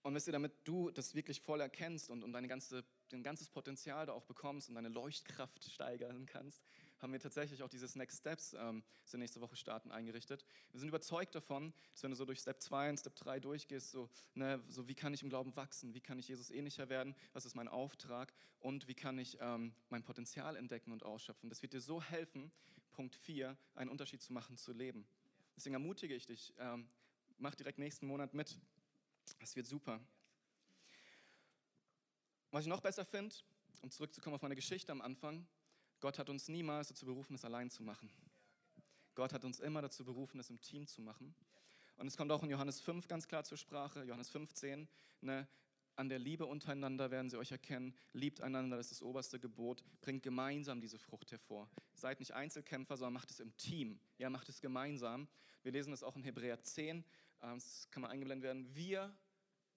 Und 0.04 0.16
wisst 0.16 0.28
ihr, 0.28 0.34
damit 0.34 0.54
du 0.64 0.90
das 0.92 1.16
wirklich 1.16 1.42
voll 1.42 1.60
erkennst 1.60 2.10
und, 2.10 2.24
und 2.24 2.32
deine 2.32 2.48
ganze, 2.48 2.86
dein 3.10 3.24
ganzes 3.24 3.50
Potenzial 3.50 4.06
da 4.06 4.14
auch 4.14 4.24
bekommst 4.24 4.70
und 4.70 4.76
deine 4.76 4.90
Leuchtkraft 4.90 5.64
steigern 5.66 6.26
kannst, 6.26 6.64
haben 7.00 7.14
wir 7.14 7.20
tatsächlich 7.20 7.62
auch 7.64 7.70
dieses 7.70 7.96
Next 7.96 8.20
Steps, 8.20 8.54
ähm, 8.54 8.84
das 9.04 9.14
wir 9.14 9.20
nächste 9.20 9.42
Woche 9.42 9.56
starten, 9.56 9.92
eingerichtet. 9.92 10.46
Wir 10.72 10.80
sind 10.80 10.90
überzeugt 10.90 11.36
davon, 11.36 11.74
dass 11.94 12.04
wenn 12.04 12.12
du 12.12 12.18
so 12.18 12.26
durch 12.26 12.40
Step 12.40 12.62
2 12.62 12.90
und 12.90 13.00
Step 13.00 13.16
3 13.16 13.40
durchgehst, 13.40 13.92
so, 13.92 14.10
ne, 14.34 14.62
so 14.68 14.88
wie 14.88 14.96
kann 14.96 15.14
ich 15.14 15.22
im 15.22 15.30
Glauben 15.30 15.56
wachsen, 15.56 15.94
wie 15.94 16.02
kann 16.02 16.20
ich 16.20 16.28
Jesus 16.28 16.50
ähnlicher 16.50 16.90
werden, 16.90 17.16
was 17.34 17.46
ist 17.46 17.56
mein 17.56 17.68
Auftrag 17.68 18.34
und 18.60 18.88
wie 18.88 18.96
kann 18.96 19.18
ich 19.20 19.38
ähm, 19.40 19.74
mein 19.90 20.04
Potenzial 20.04 20.56
entdecken 20.56 20.92
und 20.92 21.04
ausschöpfen. 21.04 21.50
Das 21.50 21.62
wird 21.62 21.74
dir 21.74 21.82
so 21.82 22.02
helfen, 22.02 22.52
Punkt 22.92 23.16
4, 23.16 23.56
einen 23.76 23.90
Unterschied 23.90 24.22
zu 24.22 24.34
machen, 24.34 24.58
zu 24.58 24.74
leben. 24.74 25.08
Deswegen 25.56 25.74
ermutige 25.74 26.16
ich 26.16 26.26
dich, 26.26 26.54
ähm, 26.58 26.88
mach 27.38 27.56
direkt 27.56 27.80
nächsten 27.80 28.08
Monat 28.08 28.34
mit. 28.34 28.60
Das 29.40 29.56
wird 29.56 29.68
super. 29.68 30.00
Was 32.52 32.64
ich 32.64 32.70
noch 32.70 32.82
besser 32.82 33.06
finde, 33.06 33.36
um 33.82 33.92
zurückzukommen 33.92 34.36
auf 34.36 34.42
meine 34.42 34.56
Geschichte 34.56 34.92
am 34.92 35.02
Anfang, 35.02 35.46
Gott 36.00 36.20
hat 36.20 36.30
uns 36.30 36.48
niemals 36.48 36.90
dazu 36.90 37.06
berufen, 37.06 37.36
es 37.36 37.46
allein 37.46 37.70
zu 37.70 37.84
machen. 37.84 38.12
Gott 39.16 39.34
hat 39.34 39.44
uns 39.44 39.60
immer 39.60 39.82
dazu 39.82 40.06
berufen, 40.06 40.40
es 40.40 40.50
im 40.50 40.62
Team 40.62 40.86
zu 40.88 41.02
machen. 41.02 41.34
Und 41.98 42.06
es 42.06 42.16
kommt 42.16 42.32
auch 42.32 42.44
in 42.44 42.50
Johannes 42.52 42.80
5 42.80 43.08
ganz 43.08 43.28
klar 43.28 43.44
zur 43.44 43.58
Sprache, 43.58 44.04
Johannes 44.04 44.30
15, 44.30 44.88
ne, 45.22 45.48
an 45.96 46.10
der 46.10 46.20
Liebe 46.20 46.46
untereinander 46.46 47.10
werden 47.10 47.32
sie 47.32 47.38
euch 47.38 47.52
erkennen, 47.52 47.96
liebt 48.14 48.42
einander, 48.42 48.78
das 48.78 48.92
ist 48.92 49.02
das 49.02 49.02
oberste 49.02 49.40
Gebot, 49.40 49.84
bringt 50.02 50.22
gemeinsam 50.22 50.80
diese 50.80 51.00
Frucht 51.00 51.32
hervor. 51.32 51.68
Seid 51.96 52.20
nicht 52.20 52.34
Einzelkämpfer, 52.34 52.98
sondern 52.98 53.14
macht 53.14 53.32
es 53.32 53.40
im 53.40 53.58
Team, 53.58 54.00
ja, 54.20 54.30
macht 54.30 54.48
es 54.48 54.62
gemeinsam. 54.62 55.28
Wir 55.64 55.72
lesen 55.72 55.90
das 55.90 56.04
auch 56.04 56.16
in 56.16 56.24
Hebräer 56.24 56.62
10, 56.62 57.04
das 57.40 57.90
kann 57.90 58.02
mal 58.02 58.10
eingeblendet 58.10 58.44
werden. 58.44 58.76
Wir 58.76 59.12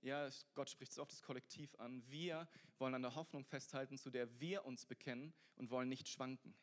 ja, 0.02 0.28
Gott 0.54 0.70
spricht 0.70 0.92
so 0.92 1.02
oft 1.02 1.12
das 1.12 1.22
Kollektiv 1.22 1.74
an. 1.76 2.02
Wir 2.08 2.48
wollen 2.78 2.94
an 2.94 3.02
der 3.02 3.14
Hoffnung 3.14 3.44
festhalten, 3.44 3.98
zu 3.98 4.10
der 4.10 4.40
wir 4.40 4.64
uns 4.64 4.86
bekennen 4.86 5.32
und 5.56 5.70
wollen 5.70 5.88
nicht 5.88 6.08
schwanken. 6.08 6.54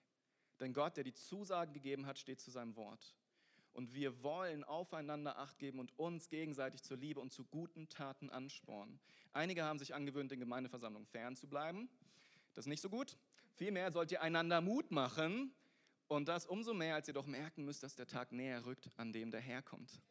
Denn 0.59 0.73
Gott, 0.73 0.97
der 0.97 1.03
die 1.03 1.13
Zusagen 1.13 1.73
gegeben 1.73 2.05
hat, 2.05 2.17
steht 2.17 2.41
zu 2.41 2.49
seinem 2.49 2.75
Wort. 2.75 3.15
Und 3.73 3.93
wir 3.93 4.23
wollen 4.23 4.63
aufeinander 4.63 5.37
Acht 5.37 5.59
geben 5.59 5.79
und 5.79 5.97
uns 5.99 6.29
gegenseitig 6.29 6.81
zur 6.81 6.97
Liebe 6.97 7.19
und 7.19 7.31
zu 7.31 7.45
guten 7.45 7.89
Taten 7.89 8.31
anspornen. 8.31 8.99
Einige 9.33 9.63
haben 9.63 9.77
sich 9.77 9.93
angewöhnt, 9.93 10.31
den 10.31 10.39
Gemeindeversammlungen 10.39 11.05
fernzubleiben. 11.05 11.87
Das 12.55 12.65
ist 12.65 12.69
nicht 12.69 12.81
so 12.81 12.89
gut. 12.89 13.17
Vielmehr 13.53 13.91
sollt 13.91 14.11
ihr 14.11 14.23
einander 14.23 14.61
Mut 14.61 14.89
machen 14.89 15.53
und 16.07 16.27
das 16.27 16.47
umso 16.47 16.73
mehr, 16.73 16.95
als 16.95 17.07
ihr 17.07 17.13
doch 17.13 17.27
merken 17.27 17.65
müsst, 17.65 17.83
dass 17.83 17.95
der 17.95 18.07
Tag 18.07 18.31
näher 18.31 18.65
rückt, 18.65 18.89
an 18.97 19.13
dem 19.13 19.29
der 19.29 19.41
Herr 19.41 19.61
kommt. 19.61 20.01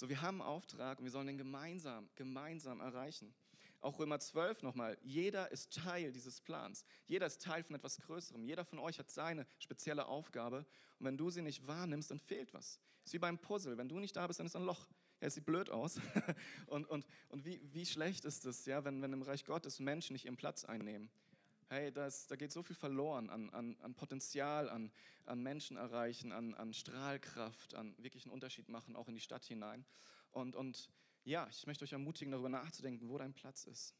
So, 0.00 0.08
wir 0.08 0.22
haben 0.22 0.40
einen 0.40 0.48
Auftrag 0.48 0.98
und 0.98 1.04
wir 1.04 1.10
sollen 1.10 1.26
den 1.26 1.36
gemeinsam, 1.36 2.08
gemeinsam 2.14 2.80
erreichen. 2.80 3.34
Auch 3.82 3.98
Römer 3.98 4.18
12 4.18 4.62
nochmal, 4.62 4.96
jeder 5.02 5.52
ist 5.52 5.74
Teil 5.74 6.10
dieses 6.10 6.40
Plans. 6.40 6.86
Jeder 7.06 7.26
ist 7.26 7.42
Teil 7.42 7.62
von 7.62 7.76
etwas 7.76 7.98
Größerem. 7.98 8.42
Jeder 8.42 8.64
von 8.64 8.78
euch 8.78 8.98
hat 8.98 9.10
seine 9.10 9.46
spezielle 9.58 10.06
Aufgabe. 10.06 10.64
Und 10.98 11.04
wenn 11.04 11.18
du 11.18 11.28
sie 11.28 11.42
nicht 11.42 11.66
wahrnimmst, 11.66 12.10
dann 12.10 12.18
fehlt 12.18 12.54
was. 12.54 12.80
Ist 13.04 13.12
wie 13.12 13.18
beim 13.18 13.36
Puzzle. 13.36 13.76
Wenn 13.76 13.90
du 13.90 13.98
nicht 13.98 14.16
da 14.16 14.26
bist, 14.26 14.40
dann 14.40 14.46
ist 14.46 14.56
ein 14.56 14.64
Loch. 14.64 14.88
Ja, 15.20 15.26
es 15.26 15.34
sieht 15.34 15.44
blöd 15.44 15.68
aus. 15.68 16.00
und 16.68 16.86
und, 16.86 17.04
und 17.28 17.44
wie, 17.44 17.60
wie 17.70 17.84
schlecht 17.84 18.24
ist 18.24 18.46
es, 18.46 18.64
ja, 18.64 18.82
wenn, 18.86 19.02
wenn 19.02 19.12
im 19.12 19.20
Reich 19.20 19.44
Gottes 19.44 19.80
Menschen 19.80 20.14
nicht 20.14 20.24
ihren 20.24 20.38
Platz 20.38 20.64
einnehmen? 20.64 21.10
Hey, 21.70 21.92
das, 21.92 22.26
da 22.26 22.36
geht 22.36 22.50
so 22.50 22.62
viel 22.62 22.74
verloren 22.74 23.30
an, 23.30 23.48
an, 23.50 23.76
an 23.80 23.94
Potenzial, 23.94 24.68
an, 24.68 24.90
an 25.24 25.40
Menschen 25.40 25.76
erreichen, 25.76 26.32
an, 26.32 26.54
an 26.54 26.72
Strahlkraft, 26.72 27.74
an 27.74 27.94
wirklich 27.98 28.24
einen 28.24 28.32
Unterschied 28.32 28.68
machen, 28.68 28.96
auch 28.96 29.08
in 29.08 29.14
die 29.14 29.20
Stadt 29.20 29.44
hinein. 29.44 29.84
Und, 30.32 30.56
und 30.56 30.90
ja, 31.24 31.46
ich 31.48 31.66
möchte 31.66 31.84
euch 31.84 31.92
ermutigen, 31.92 32.32
darüber 32.32 32.48
nachzudenken, 32.48 33.08
wo 33.08 33.18
dein 33.18 33.32
Platz 33.32 33.64
ist. 33.64 33.94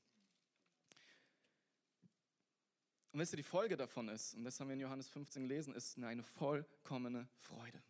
Und 3.12 3.20
wisst 3.20 3.32
ihr, 3.32 3.38
die 3.38 3.42
Folge 3.42 3.76
davon 3.76 4.08
ist, 4.08 4.34
und 4.34 4.44
das 4.44 4.58
haben 4.58 4.68
wir 4.68 4.74
in 4.74 4.80
Johannes 4.80 5.08
15 5.08 5.42
gelesen, 5.42 5.74
ist 5.74 5.96
eine 5.98 6.22
vollkommene 6.22 7.28
Freude. 7.36 7.82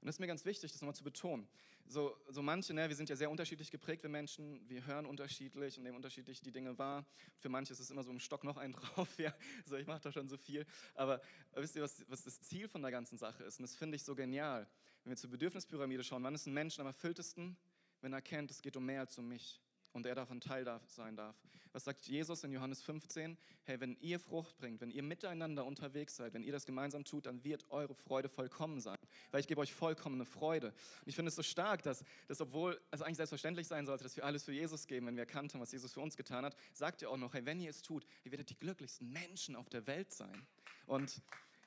Und 0.00 0.06
das 0.06 0.16
ist 0.16 0.20
mir 0.20 0.26
ganz 0.26 0.44
wichtig, 0.44 0.72
das 0.72 0.80
nochmal 0.80 0.96
zu 0.96 1.04
betonen. 1.04 1.48
So, 1.86 2.16
so 2.28 2.42
manche, 2.42 2.72
ne, 2.72 2.88
wir 2.88 2.96
sind 2.96 3.08
ja 3.08 3.16
sehr 3.16 3.30
unterschiedlich 3.30 3.70
geprägt, 3.70 4.02
wir 4.02 4.10
Menschen, 4.10 4.68
wir 4.68 4.86
hören 4.86 5.04
unterschiedlich 5.04 5.76
und 5.76 5.84
nehmen 5.84 5.96
unterschiedlich 5.96 6.40
die 6.40 6.52
Dinge 6.52 6.78
wahr. 6.78 7.04
Für 7.38 7.48
manche 7.48 7.72
ist 7.72 7.80
es 7.80 7.90
immer 7.90 8.02
so 8.02 8.10
im 8.10 8.20
Stock 8.20 8.44
noch 8.44 8.56
einen 8.56 8.72
drauf, 8.96 9.18
ja, 9.18 9.34
so 9.66 9.76
ich 9.76 9.86
mache 9.86 10.00
da 10.00 10.12
schon 10.12 10.28
so 10.28 10.36
viel. 10.36 10.64
Aber 10.94 11.20
wisst 11.54 11.76
ihr, 11.76 11.82
was, 11.82 12.04
was 12.08 12.22
das 12.22 12.40
Ziel 12.40 12.68
von 12.68 12.82
der 12.82 12.90
ganzen 12.90 13.18
Sache 13.18 13.44
ist? 13.44 13.58
Und 13.58 13.64
das 13.64 13.74
finde 13.74 13.96
ich 13.96 14.04
so 14.04 14.14
genial. 14.14 14.68
Wenn 15.04 15.10
wir 15.10 15.16
zur 15.16 15.30
Bedürfnispyramide 15.30 16.04
schauen, 16.04 16.22
wann 16.22 16.34
ist 16.34 16.46
ein 16.46 16.54
Mensch 16.54 16.78
am 16.78 16.86
erfülltesten? 16.86 17.56
Wenn 18.00 18.12
er 18.12 18.16
erkennt, 18.16 18.50
es 18.50 18.62
geht 18.62 18.76
um 18.76 18.86
mehr 18.86 19.00
als 19.00 19.18
um 19.18 19.28
mich 19.28 19.60
und 19.92 20.06
er 20.06 20.14
davon 20.14 20.40
Teil 20.40 20.66
sein 20.86 21.16
darf. 21.16 21.36
Was 21.72 21.84
sagt 21.84 22.06
Jesus 22.06 22.44
in 22.44 22.52
Johannes 22.52 22.82
15? 22.82 23.38
Hey, 23.64 23.80
wenn 23.80 23.96
ihr 24.00 24.20
Frucht 24.20 24.58
bringt, 24.58 24.80
wenn 24.80 24.90
ihr 24.90 25.02
miteinander 25.02 25.64
unterwegs 25.64 26.16
seid, 26.16 26.34
wenn 26.34 26.42
ihr 26.42 26.52
das 26.52 26.66
gemeinsam 26.66 27.04
tut, 27.04 27.26
dann 27.26 27.42
wird 27.44 27.70
eure 27.70 27.94
Freude 27.94 28.28
vollkommen 28.28 28.80
sein. 28.80 28.98
Weil 29.30 29.40
ich 29.40 29.46
gebe 29.46 29.60
euch 29.60 29.72
vollkommene 29.72 30.24
Freude. 30.24 30.68
Und 30.68 31.06
ich 31.06 31.14
finde 31.14 31.30
es 31.30 31.36
so 31.36 31.42
stark, 31.42 31.82
dass, 31.82 32.04
dass 32.28 32.40
obwohl 32.40 32.80
es 32.90 33.00
eigentlich 33.00 33.16
selbstverständlich 33.16 33.66
sein 33.66 33.86
sollte, 33.86 34.04
dass 34.04 34.16
wir 34.16 34.24
alles 34.24 34.44
für 34.44 34.52
Jesus 34.52 34.86
geben, 34.86 35.06
wenn 35.06 35.16
wir 35.16 35.22
erkannt 35.22 35.54
haben, 35.54 35.60
was 35.60 35.72
Jesus 35.72 35.92
für 35.92 36.00
uns 36.00 36.16
getan 36.16 36.44
hat, 36.44 36.56
sagt 36.74 37.02
ihr 37.02 37.10
auch 37.10 37.16
noch, 37.16 37.32
hey, 37.32 37.44
wenn 37.46 37.60
ihr 37.60 37.70
es 37.70 37.82
tut, 37.82 38.04
ihr 38.24 38.32
werdet 38.32 38.50
die 38.50 38.58
glücklichsten 38.58 39.10
Menschen 39.10 39.56
auf 39.56 39.68
der 39.68 39.86
Welt 39.86 40.12
sein. 40.12 40.46
Und 40.86 41.22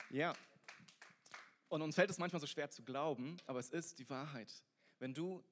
ja, 0.10 0.36
und 1.68 1.82
uns 1.82 1.96
fällt 1.96 2.10
es 2.10 2.20
manchmal 2.20 2.40
so 2.40 2.48
schwer 2.48 2.70
zu 2.70 2.84
glauben, 2.84 3.38
aber 3.48 3.60
es 3.60 3.70
ist 3.70 4.00
die 4.00 4.10
Wahrheit. 4.10 4.54
Wenn 5.00 5.14
du 5.14 5.44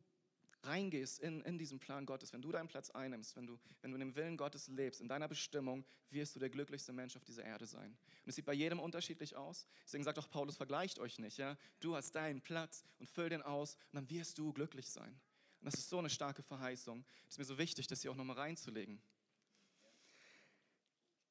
reingehst 0.65 1.19
in, 1.19 1.41
in 1.41 1.57
diesen 1.57 1.79
Plan 1.79 2.05
Gottes, 2.05 2.33
wenn 2.33 2.41
du 2.41 2.51
deinen 2.51 2.67
Platz 2.67 2.89
einnimmst, 2.89 3.35
wenn 3.35 3.45
du, 3.45 3.59
wenn 3.81 3.91
du 3.91 3.95
in 3.95 3.99
dem 3.99 4.15
Willen 4.15 4.37
Gottes 4.37 4.67
lebst, 4.67 5.01
in 5.01 5.07
deiner 5.07 5.27
Bestimmung, 5.27 5.85
wirst 6.09 6.35
du 6.35 6.39
der 6.39 6.49
glücklichste 6.49 6.93
Mensch 6.93 7.15
auf 7.15 7.23
dieser 7.23 7.43
Erde 7.43 7.65
sein. 7.65 7.91
Und 8.23 8.29
es 8.29 8.35
sieht 8.35 8.45
bei 8.45 8.53
jedem 8.53 8.79
unterschiedlich 8.79 9.35
aus. 9.35 9.67
Deswegen 9.83 10.03
sagt 10.03 10.19
auch 10.19 10.29
Paulus, 10.29 10.57
vergleicht 10.57 10.99
euch 10.99 11.19
nicht. 11.19 11.37
Ja? 11.37 11.57
Du 11.79 11.95
hast 11.95 12.11
deinen 12.13 12.41
Platz 12.41 12.83
und 12.99 13.09
füll 13.09 13.29
den 13.29 13.41
aus 13.41 13.75
und 13.91 13.95
dann 13.95 14.09
wirst 14.09 14.37
du 14.37 14.53
glücklich 14.53 14.89
sein. 14.89 15.19
Und 15.59 15.65
das 15.65 15.75
ist 15.75 15.89
so 15.89 15.99
eine 15.99 16.09
starke 16.09 16.43
Verheißung. 16.43 17.05
Es 17.27 17.35
ist 17.35 17.39
mir 17.39 17.45
so 17.45 17.57
wichtig, 17.57 17.87
das 17.87 18.01
hier 18.01 18.11
auch 18.11 18.15
nochmal 18.15 18.37
reinzulegen. 18.37 19.01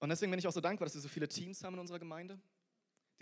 Und 0.01 0.09
deswegen 0.09 0.31
bin 0.31 0.39
ich 0.39 0.49
auch 0.49 0.53
so 0.53 0.61
dankbar, 0.61 0.87
dass 0.87 0.95
wir 0.95 1.01
so 1.03 1.09
viele 1.09 1.29
Teams 1.29 1.63
haben 1.63 1.75
in 1.75 1.81
unserer 1.81 1.99
Gemeinde 1.99 2.41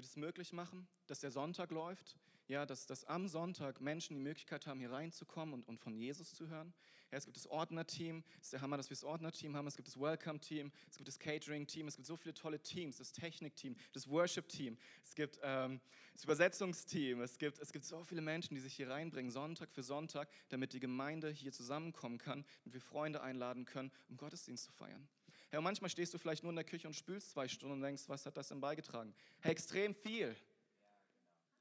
die 0.01 0.07
das 0.07 0.17
möglich 0.17 0.53
machen, 0.53 0.89
dass 1.07 1.21
der 1.21 1.31
Sonntag 1.31 1.71
läuft, 1.71 2.17
ja, 2.51 2.67
dass, 2.67 2.87
dass 2.87 3.05
am 3.05 3.29
Sonntag 3.29 3.81
Menschen 3.81 4.15
die 4.15 4.21
Möglichkeit 4.21 4.67
haben, 4.67 4.81
hier 4.81 4.91
reinzukommen 4.91 5.55
und, 5.55 5.69
und 5.69 5.79
von 5.79 5.95
Jesus 5.95 6.35
zu 6.35 6.49
hören. 6.49 6.75
Ja, 7.13 7.19
es 7.19 7.25
gibt 7.25 7.37
das 7.37 7.47
Ordner-Team, 7.47 8.23
es 8.41 8.47
ist 8.47 8.53
der 8.53 8.61
Hammer, 8.61 8.77
dass 8.77 8.91
wir 8.91 8.95
das 8.95 9.05
Ordner-Team 9.05 9.57
haben, 9.57 9.67
es 9.67 9.77
gibt 9.77 9.89
das 9.89 9.99
Welcome-Team, 9.99 10.71
es 10.89 10.97
gibt 10.97 11.09
das 11.09 11.19
Catering-Team, 11.19 11.89
es 11.89 11.97
gibt 11.97 12.07
so 12.07 12.17
viele 12.17 12.35
tolle 12.35 12.61
Teams, 12.61 12.99
das 12.99 13.13
Technik-Team, 13.13 13.77
das 13.93 14.09
Worship-Team, 14.09 14.77
es 15.05 15.15
gibt 15.15 15.39
ähm, 15.43 15.81
das 16.13 16.25
Übersetzungsteam, 16.25 17.21
es 17.21 17.39
gibt, 17.39 17.59
es 17.59 17.73
gibt 17.73 17.85
so 17.85 18.03
viele 18.05 18.21
Menschen, 18.21 18.55
die 18.55 18.61
sich 18.61 18.75
hier 18.75 18.91
reinbringen, 18.91 19.31
Sonntag 19.31 19.71
für 19.73 19.83
Sonntag, 19.83 20.29
damit 20.49 20.73
die 20.73 20.81
Gemeinde 20.81 21.31
hier 21.31 21.53
zusammenkommen 21.53 22.19
kann 22.19 22.45
und 22.65 22.75
wir 22.75 22.81
Freunde 22.81 23.23
einladen 23.23 23.65
können, 23.65 23.91
um 24.09 24.17
Gottesdienst 24.17 24.65
zu 24.65 24.73
feiern. 24.73 25.09
Hey, 25.51 25.59
und 25.59 25.65
manchmal 25.65 25.91
stehst 25.91 26.15
du 26.15 26.19
vielleicht 26.19 26.45
nur 26.45 26.51
in 26.51 26.57
der 26.57 26.65
Küche 26.65 26.87
und 26.87 26.95
spülst 26.95 27.31
zwei 27.31 27.49
Stunden 27.49 27.75
und 27.75 27.83
denkst, 27.83 28.05
was 28.07 28.25
hat 28.25 28.37
das 28.37 28.49
denn 28.49 28.61
beigetragen? 28.61 29.13
Hey, 29.41 29.51
extrem 29.51 29.95
viel. 29.95 30.37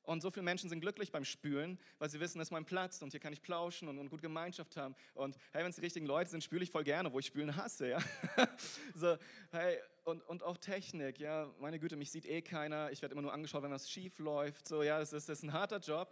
Und 0.09 0.21
so 0.21 0.31
viele 0.31 0.41
Menschen 0.41 0.71
sind 0.71 0.79
glücklich 0.79 1.11
beim 1.11 1.23
Spülen, 1.23 1.77
weil 1.99 2.09
sie 2.09 2.19
wissen, 2.19 2.39
das 2.39 2.47
ist 2.47 2.51
mein 2.51 2.65
Platz 2.65 2.99
und 3.03 3.11
hier 3.11 3.19
kann 3.19 3.31
ich 3.31 3.43
plauschen 3.43 3.87
und, 3.87 3.99
und 3.99 4.09
gute 4.09 4.23
Gemeinschaft 4.23 4.75
haben. 4.75 4.95
Und 5.13 5.37
hey, 5.51 5.61
wenn 5.61 5.69
es 5.69 5.75
die 5.75 5.83
richtigen 5.83 6.07
Leute 6.07 6.31
sind, 6.31 6.43
spüle 6.43 6.63
ich 6.63 6.71
voll 6.71 6.83
gerne, 6.83 7.13
wo 7.13 7.19
ich 7.19 7.27
Spülen 7.27 7.55
hasse. 7.55 7.89
Ja? 7.89 7.99
so, 8.95 9.17
hey, 9.51 9.77
und, 10.05 10.23
und 10.23 10.41
auch 10.41 10.57
Technik, 10.57 11.19
ja, 11.19 11.47
meine 11.59 11.77
Güte, 11.77 11.95
mich 11.95 12.09
sieht 12.09 12.25
eh 12.25 12.41
keiner. 12.41 12.89
Ich 12.89 13.03
werde 13.03 13.13
immer 13.13 13.21
nur 13.21 13.33
angeschaut, 13.33 13.61
wenn 13.61 13.69
was 13.69 13.87
schief 13.87 14.17
läuft. 14.17 14.67
So, 14.67 14.81
ja, 14.81 14.97
das 14.97 15.13
ist, 15.13 15.29
das 15.29 15.37
ist 15.37 15.43
ein 15.43 15.53
harter 15.53 15.77
Job. 15.77 16.11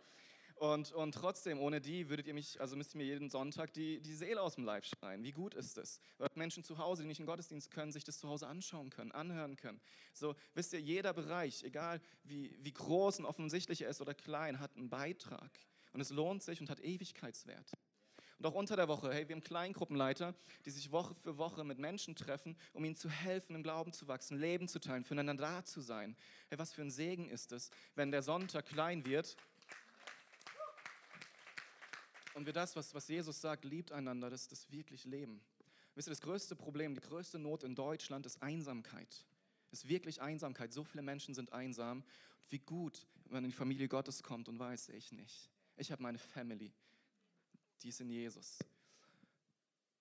Und, 0.60 0.92
und 0.94 1.12
trotzdem, 1.14 1.60
ohne 1.60 1.80
die 1.80 2.10
würdet 2.10 2.26
ihr 2.26 2.34
mich, 2.34 2.60
also 2.60 2.76
müsst 2.76 2.96
ihr 2.96 2.98
mir 2.98 3.06
jeden 3.06 3.30
Sonntag 3.30 3.74
die, 3.74 4.02
die 4.02 4.16
Seele 4.16 4.42
aus 4.42 4.56
dem 4.56 4.64
Leib 4.64 4.86
schreien. 4.86 5.24
Wie 5.24 5.32
gut 5.32 5.54
ist 5.54 5.78
es? 5.78 6.00
Weil 6.18 6.30
Menschen 6.34 6.64
zu 6.64 6.80
Hause, 6.80 7.04
die 7.04 7.08
nicht 7.08 7.20
in 7.20 7.26
den 7.26 7.30
Gottesdienst 7.30 7.70
können, 7.70 7.92
sich 7.92 8.04
das 8.04 8.18
zu 8.18 8.28
Hause 8.28 8.48
anschauen 8.48 8.90
können, 8.90 9.12
anhören 9.12 9.56
können. 9.56 9.80
So, 10.14 10.36
wisst 10.56 10.74
ihr, 10.74 10.82
jeder 10.82 11.14
Bereich, 11.14 11.64
egal 11.64 12.02
wie, 12.24 12.58
wie 12.60 12.74
groß 12.74 13.20
und 13.20 13.26
offensichtlich 13.26 13.84
er 13.84 13.90
ist 13.90 14.02
oder 14.02 14.16
klein, 14.16 14.60
hat 14.60 14.76
einen 14.76 14.90
Beitrag. 14.90 15.52
Und 15.94 16.02
es 16.02 16.10
lohnt 16.10 16.42
sich 16.42 16.60
und 16.60 16.72
hat 16.72 16.80
Ewigkeitswert. 16.80 17.72
Und 18.40 18.46
auch 18.46 18.54
unter 18.54 18.76
der 18.76 18.88
Woche, 18.88 19.12
hey, 19.12 19.28
wir 19.28 19.36
haben 19.36 19.44
Kleingruppenleiter, 19.44 20.36
die 20.66 20.70
sich 20.70 20.92
Woche 20.92 21.16
für 21.16 21.38
Woche 21.38 21.64
mit 21.64 21.80
Menschen 21.80 22.16
treffen, 22.16 22.56
um 22.74 22.86
ihnen 22.86 22.96
zu 22.96 23.10
helfen, 23.10 23.56
im 23.56 23.64
Glauben 23.64 23.94
zu 23.94 24.08
wachsen, 24.08 24.38
Leben 24.38 24.68
zu 24.68 24.80
teilen, 24.80 25.04
füreinander 25.04 25.44
da 25.44 25.66
zu 25.66 25.82
sein. 25.82 26.16
Hey, 26.50 26.60
was 26.60 26.72
für 26.72 26.84
ein 26.84 26.92
Segen 26.92 27.30
ist 27.30 27.52
es, 27.52 27.72
wenn 27.96 28.12
der 28.12 28.22
Sonntag 28.22 28.68
klein 28.68 29.06
wird 29.06 29.38
und 32.38 32.46
wir 32.46 32.54
das, 32.54 32.76
was, 32.76 32.94
was 32.94 33.08
Jesus 33.08 33.42
sagt, 33.42 33.66
liebt 33.66 33.92
einander, 33.92 34.30
das, 34.30 34.48
das 34.48 34.72
wirklich 34.72 35.06
leben. 35.06 35.42
Wisst 35.96 36.08
ihr, 36.08 36.12
das 36.12 36.22
größte 36.22 36.56
Problem, 36.56 36.94
die 36.94 37.02
größte 37.02 37.40
Not 37.40 37.64
in 37.64 37.74
Deutschland 37.74 38.28
ist 38.28 38.44
Einsamkeit. 38.44 39.26
Ist 39.72 39.88
wirklich 39.88 40.22
Einsamkeit. 40.22 40.72
So 40.72 40.84
viele 40.84 41.02
Menschen 41.02 41.34
sind 41.34 41.52
einsam. 41.52 42.04
Wie 42.50 42.60
gut, 42.60 43.08
wenn 43.26 43.34
man 43.34 43.44
in 43.46 43.50
die 43.50 43.58
Familie 43.58 43.88
Gottes 43.88 44.22
kommt 44.22 44.50
und 44.50 44.60
weiß, 44.60 44.90
ich 44.90 45.12
nicht. 45.12 45.50
Ich 45.78 45.92
habe 45.92 46.04
meine 46.04 46.20
Family. 46.20 46.72
Die 47.82 47.90
ist 47.90 48.02
in 48.02 48.10
Jesus. 48.12 48.60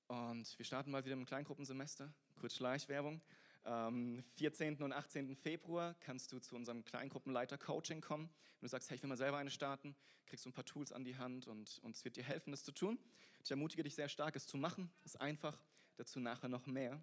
Und 0.07 0.59
wir 0.59 0.65
starten 0.67 0.91
mal 0.91 1.07
wieder 1.07 1.15
im 1.15 1.25
Kleingruppensemester. 1.25 2.13
Kurz 2.39 2.57
Schleichwerbung. 2.57 3.23
Am 3.67 4.23
14. 4.37 4.81
und 4.81 4.93
18. 4.93 5.35
Februar 5.35 5.97
kannst 5.99 6.31
du 6.31 6.39
zu 6.39 6.55
unserem 6.55 6.85
Kleingruppenleiter-Coaching 6.85 8.01
kommen. 8.01 8.31
Wenn 8.61 8.67
du 8.67 8.69
sagst, 8.69 8.89
hey, 8.91 8.97
ich 8.97 9.03
will 9.03 9.09
mal 9.09 9.17
selber 9.17 9.39
eine 9.39 9.51
starten, 9.51 9.97
kriegst 10.25 10.45
du 10.45 10.51
ein 10.51 10.53
paar 10.53 10.65
Tools 10.65 10.93
an 10.93 11.03
die 11.03 11.17
Hand 11.17 11.49
und, 11.49 11.81
und 11.83 11.97
es 11.97 12.05
wird 12.05 12.15
dir 12.15 12.23
helfen, 12.23 12.53
das 12.53 12.63
zu 12.63 12.71
tun. 12.71 12.97
Ich 13.43 13.51
ermutige 13.51 13.83
dich 13.83 13.97
sehr 13.97 14.09
stark, 14.09 14.37
es 14.37 14.47
zu 14.47 14.57
machen. 14.57 14.89
Es 15.05 15.17
ist 15.17 15.21
einfach, 15.21 15.61
dazu 15.97 16.21
nachher 16.21 16.49
noch 16.49 16.67
mehr. 16.67 17.03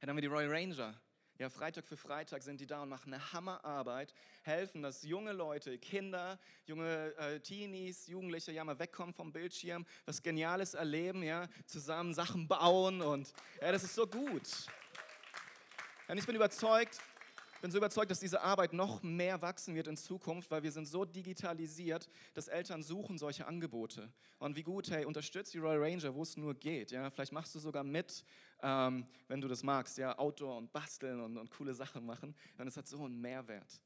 Dann 0.00 0.08
haben 0.08 0.16
wir 0.16 0.22
die 0.22 0.28
Royal 0.28 0.48
Ranger. 0.48 0.98
Ja, 1.38 1.50
Freitag 1.50 1.86
für 1.86 1.98
Freitag 1.98 2.42
sind 2.42 2.62
die 2.62 2.66
da 2.66 2.82
und 2.82 2.88
machen 2.88 3.12
eine 3.12 3.32
Hammerarbeit, 3.34 4.14
helfen, 4.44 4.80
dass 4.80 5.02
junge 5.02 5.32
Leute, 5.32 5.78
Kinder, 5.78 6.40
junge 6.64 7.14
äh, 7.18 7.40
Teenies, 7.40 8.06
Jugendliche 8.06 8.52
ja 8.52 8.64
mal 8.64 8.78
wegkommen 8.78 9.14
vom 9.14 9.32
Bildschirm, 9.32 9.84
was 10.06 10.22
Geniales 10.22 10.72
erleben, 10.72 11.22
ja, 11.22 11.46
zusammen 11.66 12.14
Sachen 12.14 12.48
bauen 12.48 13.02
und 13.02 13.34
ja, 13.60 13.70
das 13.70 13.84
ist 13.84 13.94
so 13.94 14.06
gut. 14.06 14.66
Und 16.08 16.16
ich 16.16 16.24
bin 16.24 16.34
überzeugt, 16.34 17.02
bin 17.60 17.70
so 17.70 17.76
überzeugt, 17.76 18.10
dass 18.10 18.18
diese 18.18 18.40
Arbeit 18.40 18.72
noch 18.72 19.02
mehr 19.02 19.42
wachsen 19.42 19.74
wird 19.74 19.88
in 19.88 19.96
Zukunft, 19.98 20.50
weil 20.50 20.62
wir 20.62 20.72
sind 20.72 20.86
so 20.86 21.04
digitalisiert, 21.04 22.08
dass 22.32 22.48
Eltern 22.48 22.82
suchen 22.82 23.18
solche 23.18 23.46
Angebote. 23.46 24.10
Und 24.38 24.56
wie 24.56 24.62
gut, 24.62 24.90
hey, 24.90 25.04
unterstützt 25.04 25.52
die 25.52 25.58
Royal 25.58 25.82
Ranger, 25.82 26.14
wo 26.14 26.22
es 26.22 26.38
nur 26.38 26.54
geht. 26.54 26.92
Ja? 26.92 27.10
Vielleicht 27.10 27.32
machst 27.32 27.54
du 27.54 27.58
sogar 27.58 27.84
mit, 27.84 28.24
ähm, 28.62 29.06
wenn 29.26 29.42
du 29.42 29.48
das 29.48 29.62
magst, 29.62 29.98
ja, 29.98 30.18
Outdoor 30.18 30.56
und 30.56 30.72
basteln 30.72 31.20
und, 31.20 31.36
und 31.36 31.50
coole 31.50 31.74
Sachen 31.74 32.06
machen. 32.06 32.34
Und 32.56 32.68
es 32.68 32.76
hat 32.78 32.88
so 32.88 33.04
einen 33.04 33.20
Mehrwert. 33.20 33.78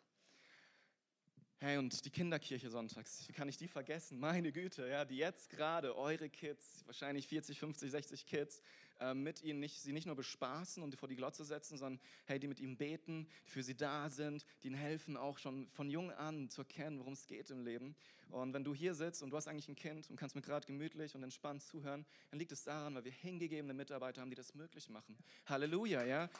Hey, 1.59 1.77
und 1.79 2.05
die 2.05 2.11
Kinderkirche 2.11 2.71
sonntags, 2.71 3.29
wie 3.29 3.33
kann 3.33 3.49
ich 3.49 3.57
die 3.57 3.69
vergessen? 3.69 4.19
Meine 4.19 4.53
Güte, 4.53 4.89
ja, 4.89 5.05
die 5.05 5.17
jetzt 5.17 5.49
gerade 5.51 5.97
eure 5.97 6.29
Kids, 6.29 6.83
wahrscheinlich 6.87 7.27
40, 7.27 7.59
50, 7.59 7.91
60 7.91 8.27
Kids, 8.27 8.61
äh, 9.01 9.15
mit 9.15 9.43
ihnen 9.43 9.61
nicht, 9.61 9.81
sie 9.81 9.93
nicht 9.93 10.07
nur 10.07 10.17
bespaßen 10.17 10.83
und 10.83 10.97
vor 10.97 11.09
die 11.09 11.17
Glotze 11.17 11.45
setzen, 11.45 11.79
sondern 11.79 12.01
hey, 12.25 12.39
die 12.39 12.49
mit 12.49 12.61
ihnen 12.61 12.77
beten, 12.77 13.29
die 13.47 13.51
für 13.51 13.63
sie 13.63 13.77
da 13.77 14.11
sind, 14.11 14.45
die 14.63 14.69
ihnen 14.69 14.77
helfen, 14.77 15.17
auch 15.17 15.39
schon 15.39 15.69
von 15.71 15.91
jung 15.91 16.11
an 16.11 16.49
zu 16.49 16.63
erkennen, 16.63 16.99
worum 16.99 17.15
es 17.15 17.27
geht 17.27 17.51
im 17.51 17.63
Leben. 17.63 17.97
Und 18.31 18.55
wenn 18.55 18.65
du 18.65 18.75
hier 18.75 18.95
sitzt 18.95 19.23
und 19.23 19.31
du 19.31 19.37
hast 19.37 19.47
eigentlich 19.47 19.69
ein 19.69 19.75
Kind 19.75 20.09
und 20.09 20.17
kannst 20.17 20.35
mir 20.35 20.43
gerade 20.43 20.67
gemütlich 20.67 21.15
und 21.15 21.23
entspannt 21.23 21.63
zuhören, 21.63 22.07
dann 22.31 22.39
liegt 22.39 22.53
es 22.53 22.65
daran, 22.65 22.95
weil 22.95 23.05
wir 23.05 23.13
hingegebene 23.13 23.75
Mitarbeiter 23.75 24.23
haben, 24.23 24.31
die 24.31 24.37
das 24.37 24.55
möglich 24.55 24.89
machen. 24.89 25.19
Halleluja, 25.47 26.05
ja. 26.05 26.31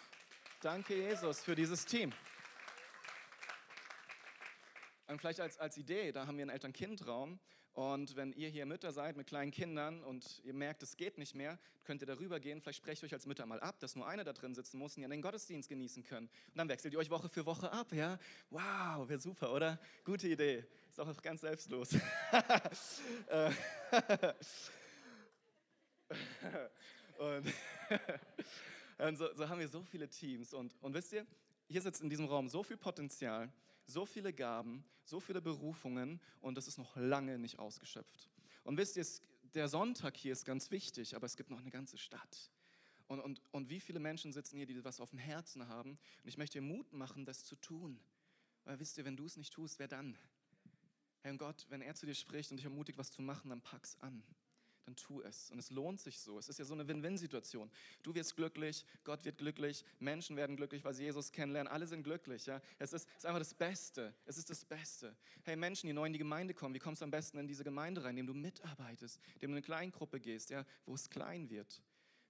Danke, 0.61 0.97
Jesus, 0.97 1.41
für 1.41 1.55
dieses 1.55 1.85
Team. 1.85 2.13
Und 5.09 5.19
vielleicht 5.19 5.41
als, 5.41 5.59
als 5.59 5.77
Idee, 5.77 6.13
da 6.13 6.27
haben 6.27 6.39
wir 6.39 6.43
einen 6.43 6.51
Eltern-Kind-Raum. 6.51 7.39
Und 7.75 8.17
wenn 8.17 8.33
ihr 8.35 8.51
hier 8.51 8.67
Mütter 8.67 8.93
seid 8.93 9.17
mit 9.17 9.27
kleinen 9.27 9.51
Kindern 9.51 10.05
und 10.05 10.43
ihr 10.45 10.53
merkt, 10.53 10.83
es 10.83 10.97
geht 10.97 11.17
nicht 11.17 11.35
mehr, 11.35 11.59
könnt 11.85 12.03
ihr 12.03 12.07
darüber 12.07 12.39
gehen. 12.39 12.61
Vielleicht 12.61 12.79
sprecht 12.79 13.03
euch 13.03 13.15
als 13.15 13.25
Mütter 13.25 13.47
mal 13.47 13.61
ab, 13.61 13.81
dass 13.81 13.97
nur 13.97 14.07
eine 14.07 14.25
da 14.25 14.35
drin 14.35 14.55
sitzen 14.55 14.79
muss 14.79 14.97
und 14.97 15.03
ihr 15.03 15.09
den 15.09 15.23
Gottesdienst 15.23 15.69
genießen 15.71 16.03
können. 16.03 16.29
Und 16.49 16.57
dann 16.59 16.69
wechselt 16.69 16.93
ihr 16.93 16.99
euch 16.99 17.09
Woche 17.11 17.31
für 17.31 17.47
Woche 17.47 17.73
ab. 17.73 17.93
Ja? 17.93 18.19
Wow, 18.51 19.09
wäre 19.09 19.19
super, 19.19 19.53
oder? 19.53 19.81
Gute 20.05 20.29
Idee. 20.29 20.65
Ist 20.91 21.01
auch 21.01 21.23
ganz 21.23 21.41
selbstlos. 21.41 21.91
Und, 27.19 27.55
und 28.99 29.17
so, 29.17 29.33
so, 29.35 29.49
haben 29.49 29.61
wir 29.61 29.69
so 29.69 29.83
viele 29.85 30.09
Teams. 30.09 30.53
Und, 30.53 30.75
und 30.81 30.93
wisst 30.93 31.13
ihr, 31.13 31.25
hier 31.69 31.81
sitzt 31.81 32.03
in 32.03 32.11
diesem 32.11 32.27
Raum 32.27 32.49
so 32.49 32.63
viel 32.63 32.77
Potenzial 32.77 33.53
so 33.87 34.07
viele 34.07 34.33
Gaben, 34.33 34.85
so 35.05 35.21
viele 35.21 35.41
Berufungen 35.41 36.21
und 36.41 36.57
das 36.57 36.69
ist 36.69 36.79
noch 36.79 36.97
lange 36.97 37.39
nicht 37.39 37.59
ausgeschöpft. 37.59 38.31
Und 38.65 38.77
wisst 38.77 38.97
ihr, 38.97 39.07
der 39.55 39.69
Sonntag 39.69 40.17
hier 40.17 40.33
ist 40.33 40.45
ganz 40.45 40.71
wichtig, 40.71 41.15
aber 41.15 41.27
es 41.27 41.37
gibt 41.37 41.51
noch 41.51 41.61
eine 41.61 41.71
ganze 41.71 41.99
Stadt. 41.99 42.51
Und, 43.09 43.21
und, 43.21 43.43
und 43.51 43.69
wie 43.69 43.81
viele 43.81 43.99
Menschen 43.99 44.33
sitzen 44.33 44.57
hier, 44.57 44.67
die 44.67 44.85
was 44.85 45.01
auf 45.01 45.11
dem 45.11 45.19
Herzen 45.19 45.69
haben? 45.69 45.99
Und 46.23 46.29
ich 46.29 46.39
möchte 46.39 46.59
dir 46.59 46.63
Mut 46.63 46.93
machen, 46.93 47.27
das 47.27 47.45
zu 47.45 47.57
tun. 47.57 48.01
Weil 48.65 48.79
wisst 48.79 48.97
ihr, 48.97 49.05
wenn 49.05 49.17
du 49.17 49.27
es 49.27 49.37
nicht 49.37 49.53
tust, 49.53 49.79
wer 49.79 49.89
dann? 49.89 50.17
Herr 51.21 51.37
Gott, 51.37 51.67
wenn 51.69 51.83
er 51.83 51.95
zu 51.95 52.07
dir 52.07 52.15
spricht 52.15 52.51
und 52.51 52.57
dich 52.57 52.65
ermutigt, 52.65 52.99
was 52.99 53.11
zu 53.11 53.21
machen, 53.21 53.51
dann 53.51 53.61
pack's 53.61 53.97
an 54.01 54.23
dann 54.85 54.97
tu 54.97 55.21
es. 55.23 55.51
Und 55.51 55.59
es 55.59 55.71
lohnt 55.71 56.01
sich 56.01 56.19
so. 56.19 56.39
Es 56.39 56.49
ist 56.49 56.59
ja 56.59 56.65
so 56.65 56.75
eine 56.75 56.87
Win-Win-Situation. 56.87 57.71
Du 58.03 58.15
wirst 58.15 58.37
glücklich, 58.37 58.85
Gott 59.05 59.25
wird 59.25 59.39
glücklich, 59.39 59.85
Menschen 60.01 60.37
werden 60.37 60.57
glücklich, 60.57 60.85
weil 60.85 60.95
sie 60.95 61.05
Jesus 61.05 61.33
kennenlernen. 61.33 61.73
Alle 61.73 61.87
sind 61.87 62.03
glücklich. 62.03 62.47
Ja? 62.47 62.61
Es, 62.79 62.93
ist, 62.93 63.09
ist 63.17 63.27
einfach 63.27 63.39
das 63.39 63.55
Beste. 63.55 64.15
Es 64.27 64.39
ist 64.39 64.51
das 64.51 64.65
Beste. 64.65 65.15
Hey, 65.45 65.57
Menschen, 65.57 65.87
die 65.87 65.93
neu 65.93 66.07
in 66.07 66.13
die 66.13 66.19
Gemeinde 66.19 66.55
kommen, 66.55 66.75
wie 66.75 66.81
kommst 66.81 67.01
du 67.01 67.05
am 67.05 67.11
besten 67.11 67.39
in 67.39 67.47
diese 67.47 67.65
Gemeinde 67.65 68.03
rein? 68.03 68.17
Indem 68.17 68.35
du 68.35 68.35
mitarbeitest, 68.35 69.21
indem 69.35 69.41
du 69.41 69.47
in 69.47 69.53
eine 69.53 69.63
Kleingruppe 69.63 70.21
gehst, 70.21 70.51
ja? 70.51 70.65
wo 70.87 70.95
es 70.95 71.09
klein 71.09 71.49
wird. 71.51 71.83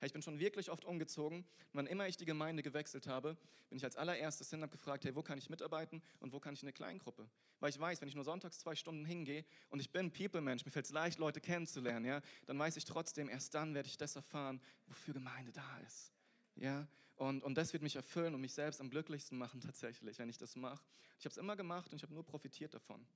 Hey, 0.03 0.09
ich 0.09 0.13
bin 0.13 0.21
schon 0.21 0.41
wirklich 0.41 0.69
oft 0.69 0.85
umgezogen. 0.85 1.45
Wann 1.75 1.87
immer 1.87 2.09
ich 2.09 2.17
die 2.17 2.25
Gemeinde 2.25 2.65
gewechselt 2.65 3.07
habe, 3.07 3.37
bin 3.69 3.79
ich 3.79 3.85
als 3.85 3.95
allererstes 3.95 4.51
hin 4.51 4.59
und 4.59 4.63
habe 4.65 4.73
gefragt, 4.73 5.05
hey, 5.05 5.15
wo 5.15 5.23
kann 5.23 5.39
ich 5.39 5.49
mitarbeiten 5.49 6.03
und 6.19 6.33
wo 6.33 6.41
kann 6.41 6.55
ich 6.55 6.63
in 6.65 6.67
eine 6.67 6.73
Kleingruppe? 6.73 7.29
Weil 7.61 7.71
ich 7.71 7.79
weiß, 7.79 8.01
wenn 8.01 8.09
ich 8.09 8.17
nur 8.17 8.25
sonntags 8.25 8.59
zwei 8.59 8.75
Stunden 8.75 9.05
hingehe 9.05 9.45
und 9.71 9.79
ich 9.79 9.93
bin 9.93 10.11
People-Mensch, 10.11 10.65
mir 10.65 10.73
fällt 10.73 10.87
es 10.87 10.91
leicht, 10.91 11.21
Leute 11.21 11.41
kennenzulernen, 11.41 12.05
ja, 12.05 12.21
dann 12.47 12.59
weiß 12.59 12.77
ich 12.79 12.85
trotzdem, 12.85 13.29
erst 13.29 13.55
dann 13.55 13.75
werde 13.75 13.87
ich 13.89 13.97
das 13.97 14.17
erfahren, 14.17 14.61
wofür 14.89 15.15
Gemeinde 15.15 15.53
da 15.53 15.79
ist. 15.87 16.13
Ja, 16.57 16.89
und, 17.15 17.45
und 17.45 17.55
das 17.55 17.73
wird 17.73 17.85
mich 17.85 17.95
erfüllen 17.95 18.35
und 18.35 18.41
mich 18.41 18.55
selbst 18.55 18.81
am 18.81 18.91
glücklichsten 18.91 19.39
machen 19.39 19.61
tatsächlich, 19.61 20.19
wenn 20.19 20.29
ich 20.29 20.37
das 20.37 20.57
mache. 20.57 20.83
Ich 21.21 21.27
habe 21.27 21.31
es 21.31 21.37
immer 21.37 21.55
gemacht 21.55 21.93
und 21.93 21.99
ich 21.99 22.03
habe 22.03 22.13
nur 22.13 22.27
profitiert 22.27 22.75
davon. 22.75 23.07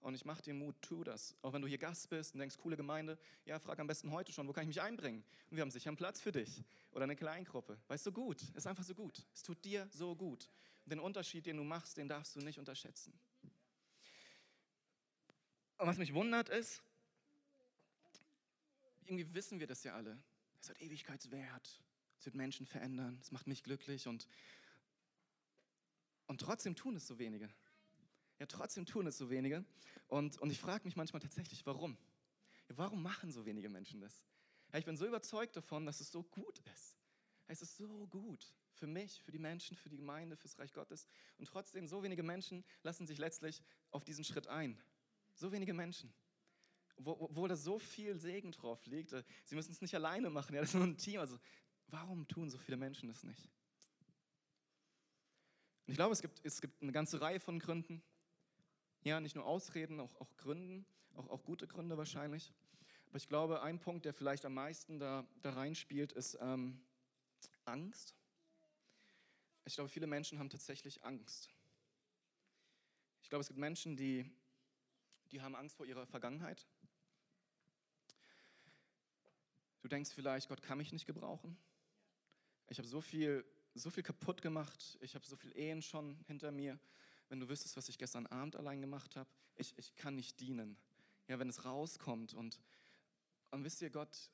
Und 0.00 0.14
ich 0.14 0.24
mache 0.24 0.42
dir 0.42 0.54
Mut, 0.54 0.76
tu 0.80 1.02
das. 1.02 1.34
Auch 1.42 1.52
wenn 1.52 1.62
du 1.62 1.68
hier 1.68 1.78
Gast 1.78 2.08
bist 2.08 2.34
und 2.34 2.40
denkst, 2.40 2.56
coole 2.58 2.76
Gemeinde, 2.76 3.18
ja, 3.44 3.58
frag 3.58 3.78
am 3.78 3.86
besten 3.86 4.10
heute 4.12 4.32
schon, 4.32 4.46
wo 4.46 4.52
kann 4.52 4.62
ich 4.62 4.68
mich 4.68 4.80
einbringen? 4.80 5.24
Und 5.50 5.56
wir 5.56 5.62
haben 5.62 5.70
sicher 5.70 5.90
einen 5.90 5.96
Platz 5.96 6.20
für 6.20 6.32
dich. 6.32 6.64
Oder 6.92 7.04
eine 7.04 7.16
Kleingruppe. 7.16 7.78
Weißt 7.88 8.06
du, 8.06 8.12
gut. 8.12 8.42
Ist 8.54 8.66
einfach 8.66 8.84
so 8.84 8.94
gut. 8.94 9.24
Es 9.34 9.42
tut 9.42 9.64
dir 9.64 9.88
so 9.90 10.14
gut. 10.14 10.48
Und 10.84 10.90
den 10.90 11.00
Unterschied, 11.00 11.46
den 11.46 11.56
du 11.56 11.64
machst, 11.64 11.96
den 11.96 12.08
darfst 12.08 12.36
du 12.36 12.40
nicht 12.40 12.58
unterschätzen. 12.58 13.12
Und 15.78 15.86
was 15.86 15.98
mich 15.98 16.14
wundert 16.14 16.48
ist, 16.48 16.82
irgendwie 19.04 19.32
wissen 19.34 19.58
wir 19.58 19.66
das 19.66 19.84
ja 19.84 19.94
alle. 19.94 20.18
Es 20.60 20.68
hat 20.68 20.80
Ewigkeitswert. 20.80 21.80
Es 22.18 22.26
wird 22.26 22.34
Menschen 22.34 22.66
verändern. 22.66 23.18
Es 23.20 23.30
macht 23.30 23.46
mich 23.46 23.62
glücklich 23.62 24.06
und, 24.06 24.26
und 26.26 26.40
trotzdem 26.40 26.74
tun 26.74 26.96
es 26.96 27.06
so 27.06 27.18
wenige. 27.18 27.48
Ja, 28.38 28.46
trotzdem 28.46 28.86
tun 28.86 29.06
es 29.06 29.18
so 29.18 29.30
wenige. 29.30 29.64
Und, 30.06 30.38
und 30.38 30.50
ich 30.50 30.58
frage 30.58 30.84
mich 30.84 30.96
manchmal 30.96 31.20
tatsächlich, 31.20 31.66
warum? 31.66 31.96
Ja, 32.68 32.78
warum 32.78 33.02
machen 33.02 33.32
so 33.32 33.44
wenige 33.44 33.68
Menschen 33.68 34.00
das? 34.00 34.24
Ja, 34.72 34.78
ich 34.78 34.84
bin 34.84 34.96
so 34.96 35.06
überzeugt 35.06 35.56
davon, 35.56 35.86
dass 35.86 36.00
es 36.00 36.10
so 36.10 36.22
gut 36.22 36.58
ist. 36.74 36.96
Es 37.46 37.62
ist 37.62 37.76
so 37.76 38.06
gut 38.08 38.52
für 38.74 38.86
mich, 38.86 39.22
für 39.22 39.32
die 39.32 39.38
Menschen, 39.38 39.76
für 39.76 39.88
die 39.88 39.96
Gemeinde, 39.96 40.36
fürs 40.36 40.58
Reich 40.58 40.72
Gottes. 40.72 41.06
Und 41.38 41.46
trotzdem, 41.46 41.88
so 41.88 42.02
wenige 42.02 42.22
Menschen 42.22 42.64
lassen 42.82 43.06
sich 43.06 43.18
letztlich 43.18 43.62
auf 43.90 44.04
diesen 44.04 44.24
Schritt 44.24 44.46
ein. 44.46 44.80
So 45.34 45.50
wenige 45.50 45.74
Menschen. 45.74 46.12
Obwohl 46.96 47.48
da 47.48 47.56
so 47.56 47.78
viel 47.78 48.18
Segen 48.18 48.52
drauf 48.52 48.84
liegt. 48.86 49.14
Sie 49.44 49.54
müssen 49.54 49.72
es 49.72 49.80
nicht 49.80 49.94
alleine 49.94 50.30
machen, 50.30 50.54
ja, 50.54 50.60
das 50.60 50.70
ist 50.70 50.74
nur 50.74 50.84
ein 50.84 50.96
Team. 50.96 51.20
Also, 51.20 51.38
warum 51.86 52.26
tun 52.28 52.50
so 52.50 52.58
viele 52.58 52.76
Menschen 52.76 53.08
das 53.08 53.22
nicht? 53.22 53.48
Und 55.86 55.92
ich 55.92 55.96
glaube, 55.96 56.12
es 56.12 56.20
gibt, 56.20 56.40
es 56.44 56.60
gibt 56.60 56.82
eine 56.82 56.92
ganze 56.92 57.20
Reihe 57.20 57.40
von 57.40 57.58
Gründen. 57.58 58.02
Ja, 59.04 59.20
nicht 59.20 59.36
nur 59.36 59.46
Ausreden, 59.46 60.00
auch, 60.00 60.14
auch 60.20 60.36
Gründen, 60.36 60.84
auch, 61.14 61.28
auch 61.28 61.44
gute 61.44 61.66
Gründe 61.66 61.96
wahrscheinlich. 61.96 62.52
Aber 63.06 63.16
ich 63.16 63.28
glaube, 63.28 63.62
ein 63.62 63.78
Punkt, 63.78 64.04
der 64.04 64.12
vielleicht 64.12 64.44
am 64.44 64.54
meisten 64.54 64.98
da, 64.98 65.26
da 65.42 65.50
reinspielt, 65.50 66.12
ist 66.12 66.36
ähm, 66.40 66.80
Angst. 67.64 68.14
Ich 69.64 69.74
glaube, 69.74 69.88
viele 69.88 70.06
Menschen 70.06 70.38
haben 70.38 70.50
tatsächlich 70.50 71.02
Angst. 71.04 71.48
Ich 73.22 73.28
glaube, 73.28 73.42
es 73.42 73.48
gibt 73.48 73.58
Menschen, 73.58 73.96
die, 73.96 74.30
die 75.30 75.40
haben 75.40 75.54
Angst 75.54 75.76
vor 75.76 75.86
ihrer 75.86 76.06
Vergangenheit. 76.06 76.66
Du 79.80 79.88
denkst 79.88 80.10
vielleicht, 80.10 80.48
Gott 80.48 80.62
kann 80.62 80.78
mich 80.78 80.92
nicht 80.92 81.06
gebrauchen. 81.06 81.56
Ich 82.68 82.78
habe 82.78 82.88
so 82.88 83.00
viel 83.00 83.44
so 83.78 83.90
viel 83.90 84.02
kaputt 84.02 84.42
gemacht, 84.42 84.98
ich 85.00 85.14
habe 85.14 85.24
so 85.24 85.36
viele 85.36 85.54
Ehen 85.54 85.82
schon 85.82 86.18
hinter 86.26 86.50
mir. 86.50 86.78
Wenn 87.28 87.40
du 87.40 87.48
wüsstest, 87.48 87.76
was 87.76 87.88
ich 87.88 87.98
gestern 87.98 88.26
Abend 88.26 88.56
allein 88.56 88.80
gemacht 88.80 89.16
habe, 89.16 89.28
ich, 89.56 89.76
ich 89.76 89.94
kann 89.96 90.14
nicht 90.14 90.40
dienen. 90.40 90.76
Ja, 91.26 91.38
wenn 91.38 91.48
es 91.48 91.64
rauskommt 91.64 92.32
und, 92.34 92.60
und 93.50 93.64
wisst 93.64 93.82
ihr, 93.82 93.90
Gott, 93.90 94.30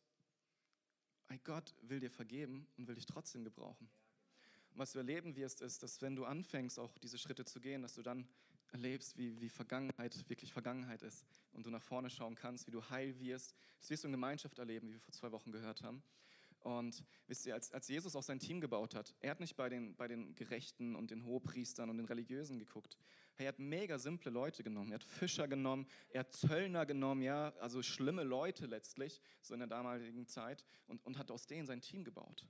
Gott 1.43 1.75
will 1.83 2.01
dir 2.01 2.11
vergeben 2.11 2.69
und 2.77 2.87
will 2.87 2.95
dich 2.95 3.07
trotzdem 3.07 3.43
gebrauchen. 3.43 3.91
Und 4.71 4.79
was 4.79 4.93
du 4.93 4.99
erleben 4.99 5.35
wirst, 5.37 5.61
ist, 5.61 5.83
dass 5.83 6.03
wenn 6.03 6.15
du 6.15 6.25
anfängst, 6.25 6.79
auch 6.79 6.97
diese 6.99 7.19
Schritte 7.19 7.45
zu 7.45 7.61
gehen, 7.61 7.83
dass 7.83 7.95
du 7.95 8.03
dann 8.03 8.29
erlebst, 8.73 9.17
wie, 9.17 9.41
wie 9.41 9.49
Vergangenheit 9.49 10.29
wirklich 10.29 10.53
Vergangenheit 10.53 11.03
ist 11.03 11.25
und 11.53 11.67
du 11.67 11.71
nach 11.71 11.83
vorne 11.83 12.11
schauen 12.11 12.35
kannst, 12.35 12.67
wie 12.67 12.73
du 12.73 12.89
heil 12.91 13.19
wirst. 13.21 13.55
Das 13.79 13.91
wirst 13.91 14.05
du 14.05 14.09
in 14.09 14.13
Gemeinschaft 14.13 14.59
erleben, 14.59 14.89
wie 14.89 14.95
wir 14.95 15.01
vor 15.01 15.13
zwei 15.13 15.33
Wochen 15.33 15.53
gehört 15.53 15.83
haben. 15.83 16.03
Und 16.65 17.05
wisst 17.27 17.45
ihr, 17.45 17.53
als, 17.53 17.73
als 17.73 17.89
Jesus 17.89 18.17
auch 18.17 18.23
sein 18.23 18.39
Team 18.39 18.59
gebaut 18.59 18.95
hat, 18.95 19.15
er 19.21 19.33
hat 19.33 19.41
nicht 19.41 19.55
bei 19.55 19.69
den, 19.69 19.95
bei 19.97 20.09
den 20.09 20.35
Gerechten 20.35 20.97
und 20.97 21.11
den 21.11 21.27
Hohepriestern 21.27 21.91
und 21.91 21.99
den 21.99 22.07
Religiösen 22.07 22.59
geguckt. 22.59 22.97
Er 23.37 23.49
hat 23.49 23.59
mega 23.59 23.99
simple 23.99 24.31
Leute 24.31 24.63
genommen. 24.63 24.91
Er 24.91 24.95
hat 24.95 25.05
Fischer 25.05 25.47
genommen, 25.47 25.87
er 26.09 26.21
hat 26.21 26.33
Zöllner 26.33 26.87
genommen, 26.87 27.21
ja, 27.21 27.53
also 27.61 27.83
schlimme 27.83 28.23
Leute 28.23 28.65
letztlich, 28.65 29.21
so 29.43 29.53
in 29.53 29.61
der 29.61 29.69
damaligen 29.69 30.27
Zeit, 30.27 30.65
und, 30.87 31.05
und 31.05 31.19
hat 31.19 31.31
aus 31.31 31.47
denen 31.47 31.67
sein 31.67 31.83
Team 31.83 32.03
gebaut. 32.03 32.47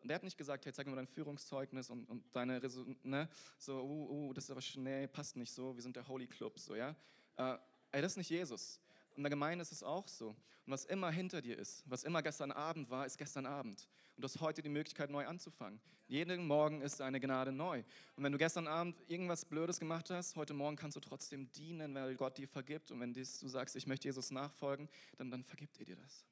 Und 0.00 0.08
er 0.08 0.14
hat 0.14 0.22
nicht 0.22 0.38
gesagt, 0.38 0.64
hey, 0.64 0.72
zeig 0.72 0.86
mir 0.86 0.96
dein 0.96 1.06
Führungszeugnis 1.06 1.90
und, 1.90 2.08
und 2.08 2.24
deine, 2.34 2.62
ne, 3.02 3.28
so, 3.58 3.82
uh, 3.82 4.28
uh, 4.28 4.32
das 4.32 4.44
ist 4.44 4.50
aber 4.50 4.62
schnell, 4.62 5.08
passt 5.08 5.36
nicht 5.36 5.52
so, 5.52 5.74
wir 5.74 5.82
sind 5.82 5.94
der 5.94 6.08
Holy 6.08 6.26
Club, 6.26 6.58
so, 6.58 6.74
ja. 6.74 6.96
Äh, 7.36 7.58
ey, 7.92 8.00
das 8.00 8.12
ist 8.12 8.16
nicht 8.16 8.30
Jesus. 8.30 8.80
In 9.18 9.24
der 9.24 9.30
Gemeinde 9.30 9.62
ist 9.62 9.72
es 9.72 9.82
auch 9.82 10.06
so. 10.06 10.28
Und 10.28 10.72
was 10.72 10.84
immer 10.84 11.10
hinter 11.10 11.42
dir 11.42 11.58
ist, 11.58 11.82
was 11.86 12.04
immer 12.04 12.22
gestern 12.22 12.52
Abend 12.52 12.88
war, 12.88 13.04
ist 13.04 13.18
gestern 13.18 13.46
Abend. 13.46 13.88
Und 14.14 14.22
du 14.22 14.28
hast 14.28 14.40
heute 14.40 14.62
die 14.62 14.68
Möglichkeit, 14.68 15.10
neu 15.10 15.26
anzufangen. 15.26 15.80
Jeden 16.06 16.46
Morgen 16.46 16.82
ist 16.82 17.00
deine 17.00 17.18
Gnade 17.18 17.50
neu. 17.50 17.82
Und 18.14 18.22
wenn 18.22 18.30
du 18.30 18.38
gestern 18.38 18.68
Abend 18.68 19.02
irgendwas 19.08 19.44
Blödes 19.44 19.80
gemacht 19.80 20.08
hast, 20.10 20.36
heute 20.36 20.54
Morgen 20.54 20.76
kannst 20.76 20.96
du 20.96 21.00
trotzdem 21.00 21.50
dienen, 21.50 21.96
weil 21.96 22.14
Gott 22.14 22.38
dir 22.38 22.46
vergibt. 22.46 22.92
Und 22.92 23.00
wenn 23.00 23.12
du 23.12 23.24
sagst, 23.24 23.74
ich 23.74 23.88
möchte 23.88 24.06
Jesus 24.06 24.30
nachfolgen, 24.30 24.88
dann, 25.16 25.32
dann 25.32 25.42
vergibt 25.42 25.80
er 25.80 25.86
dir 25.86 25.96
das. 25.96 26.24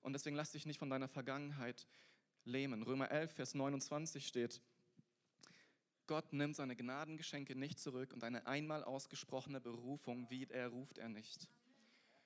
Und 0.00 0.12
deswegen 0.12 0.36
lass 0.36 0.52
dich 0.52 0.66
nicht 0.66 0.78
von 0.78 0.88
deiner 0.88 1.08
Vergangenheit 1.08 1.88
lähmen. 2.44 2.84
Römer 2.84 3.10
11, 3.10 3.32
Vers 3.32 3.54
29 3.54 4.24
steht, 4.24 4.60
Gott 6.06 6.32
nimmt 6.32 6.54
seine 6.54 6.76
Gnadengeschenke 6.76 7.56
nicht 7.56 7.80
zurück 7.80 8.12
und 8.12 8.22
eine 8.22 8.46
einmal 8.46 8.84
ausgesprochene 8.84 9.60
Berufung 9.60 10.30
wie 10.30 10.44
er 10.44 10.68
ruft 10.68 10.98
er 10.98 11.08
nicht. 11.08 11.48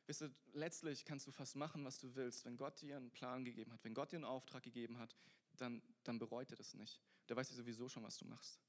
Wisst 0.06 0.22
ihr, 0.22 0.30
letztlich 0.52 1.04
kannst 1.04 1.26
du 1.26 1.30
fast 1.30 1.56
machen, 1.56 1.84
was 1.84 1.98
du 1.98 2.14
willst. 2.14 2.44
Wenn 2.44 2.56
Gott 2.56 2.80
dir 2.80 2.96
einen 2.96 3.10
Plan 3.10 3.44
gegeben 3.44 3.72
hat, 3.72 3.82
wenn 3.84 3.94
Gott 3.94 4.12
dir 4.12 4.16
einen 4.16 4.24
Auftrag 4.24 4.62
gegeben 4.62 4.98
hat, 4.98 5.16
dann, 5.56 5.82
dann 6.02 6.18
bereut 6.18 6.50
er 6.50 6.56
das 6.56 6.74
nicht. 6.74 7.00
Der 7.28 7.36
weiß 7.36 7.48
ja 7.50 7.56
sowieso 7.56 7.88
schon, 7.88 8.02
was 8.02 8.18
du 8.18 8.26
machst. 8.26 8.60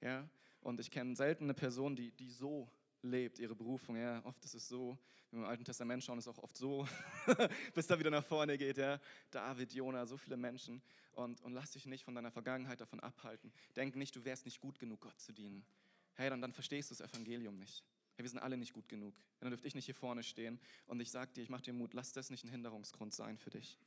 Ja? 0.00 0.28
Und 0.60 0.80
ich 0.80 0.90
kenne 0.90 1.16
selten 1.16 1.44
eine 1.44 1.54
Person, 1.54 1.96
die, 1.96 2.12
die 2.12 2.30
so 2.30 2.70
lebt, 3.00 3.38
ihre 3.38 3.54
Berufung. 3.54 3.96
Ja? 3.96 4.22
Oft 4.24 4.44
ist 4.44 4.54
es 4.54 4.68
so, 4.68 4.98
wenn 5.30 5.40
wir 5.40 5.46
im 5.46 5.50
Alten 5.50 5.64
Testament 5.64 6.04
schauen, 6.04 6.18
ist 6.18 6.26
es 6.26 6.36
auch 6.36 6.42
oft 6.42 6.56
so, 6.56 6.86
bis 7.74 7.86
da 7.86 7.98
wieder 7.98 8.10
nach 8.10 8.24
vorne 8.24 8.58
geht. 8.58 8.76
Ja? 8.76 9.00
David, 9.30 9.72
Jona, 9.72 10.04
so 10.04 10.18
viele 10.18 10.36
Menschen. 10.36 10.82
Und, 11.12 11.40
und 11.40 11.52
lass 11.52 11.72
dich 11.72 11.86
nicht 11.86 12.04
von 12.04 12.14
deiner 12.14 12.30
Vergangenheit 12.30 12.80
davon 12.80 13.00
abhalten. 13.00 13.52
Denk 13.76 13.96
nicht, 13.96 14.14
du 14.14 14.24
wärst 14.24 14.44
nicht 14.44 14.60
gut 14.60 14.78
genug, 14.78 15.00
Gott 15.00 15.18
zu 15.18 15.32
dienen. 15.32 15.64
Hey, 16.14 16.28
dann, 16.28 16.42
dann 16.42 16.52
verstehst 16.52 16.90
du 16.90 16.94
das 16.94 17.08
Evangelium 17.08 17.58
nicht. 17.58 17.82
Hey, 18.14 18.24
wir 18.24 18.30
sind 18.30 18.40
alle 18.40 18.56
nicht 18.56 18.72
gut 18.72 18.88
genug. 18.88 19.14
Dann 19.40 19.50
dürfte 19.50 19.66
ich 19.66 19.74
nicht 19.74 19.86
hier 19.86 19.94
vorne 19.94 20.22
stehen 20.22 20.60
und 20.86 21.00
ich 21.00 21.10
sage 21.10 21.32
dir, 21.32 21.42
ich 21.42 21.48
mache 21.48 21.62
dir 21.62 21.72
Mut, 21.72 21.94
lass 21.94 22.12
das 22.12 22.30
nicht 22.30 22.44
ein 22.44 22.50
Hinderungsgrund 22.50 23.14
sein 23.14 23.38
für 23.38 23.50
dich. 23.50 23.78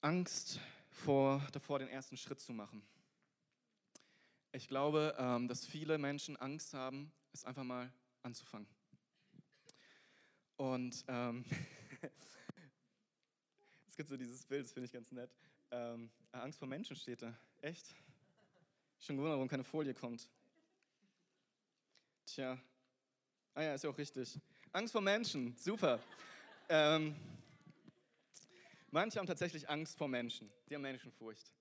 Angst 0.00 0.60
vor, 0.90 1.46
davor, 1.52 1.78
den 1.80 1.88
ersten 1.88 2.16
Schritt 2.16 2.40
zu 2.40 2.52
machen. 2.52 2.82
Ich 4.52 4.68
glaube, 4.68 5.14
ähm, 5.18 5.48
dass 5.48 5.66
viele 5.66 5.98
Menschen 5.98 6.36
Angst 6.36 6.74
haben, 6.74 7.12
es 7.32 7.44
einfach 7.44 7.64
mal 7.64 7.92
anzufangen. 8.22 8.68
Und 10.56 11.04
ähm, 11.08 11.44
es 13.86 13.96
gibt 13.96 14.08
so 14.08 14.16
dieses 14.16 14.46
Bild, 14.46 14.64
das 14.64 14.72
finde 14.72 14.86
ich 14.86 14.92
ganz 14.92 15.10
nett. 15.12 15.30
Ähm, 15.70 16.10
Angst 16.32 16.58
vor 16.58 16.68
Menschen 16.68 16.96
steht 16.96 17.20
da. 17.22 17.36
Echt? 17.60 17.94
Schon 18.98 19.16
gewundert, 19.16 19.36
warum 19.36 19.48
keine 19.48 19.64
Folie 19.64 19.92
kommt. 19.92 20.30
Tja, 22.26 22.58
ah 23.54 23.62
ja, 23.62 23.74
ist 23.74 23.84
ja 23.84 23.90
auch 23.90 23.96
richtig. 23.96 24.40
Angst 24.72 24.90
vor 24.90 25.00
Menschen, 25.00 25.54
super. 25.56 26.00
ähm, 26.68 27.14
manche 28.90 29.20
haben 29.20 29.28
tatsächlich 29.28 29.70
Angst 29.70 29.96
vor 29.96 30.08
Menschen. 30.08 30.50
Die 30.68 30.74
haben 30.74 30.82
Menschenfurcht. 30.82 31.52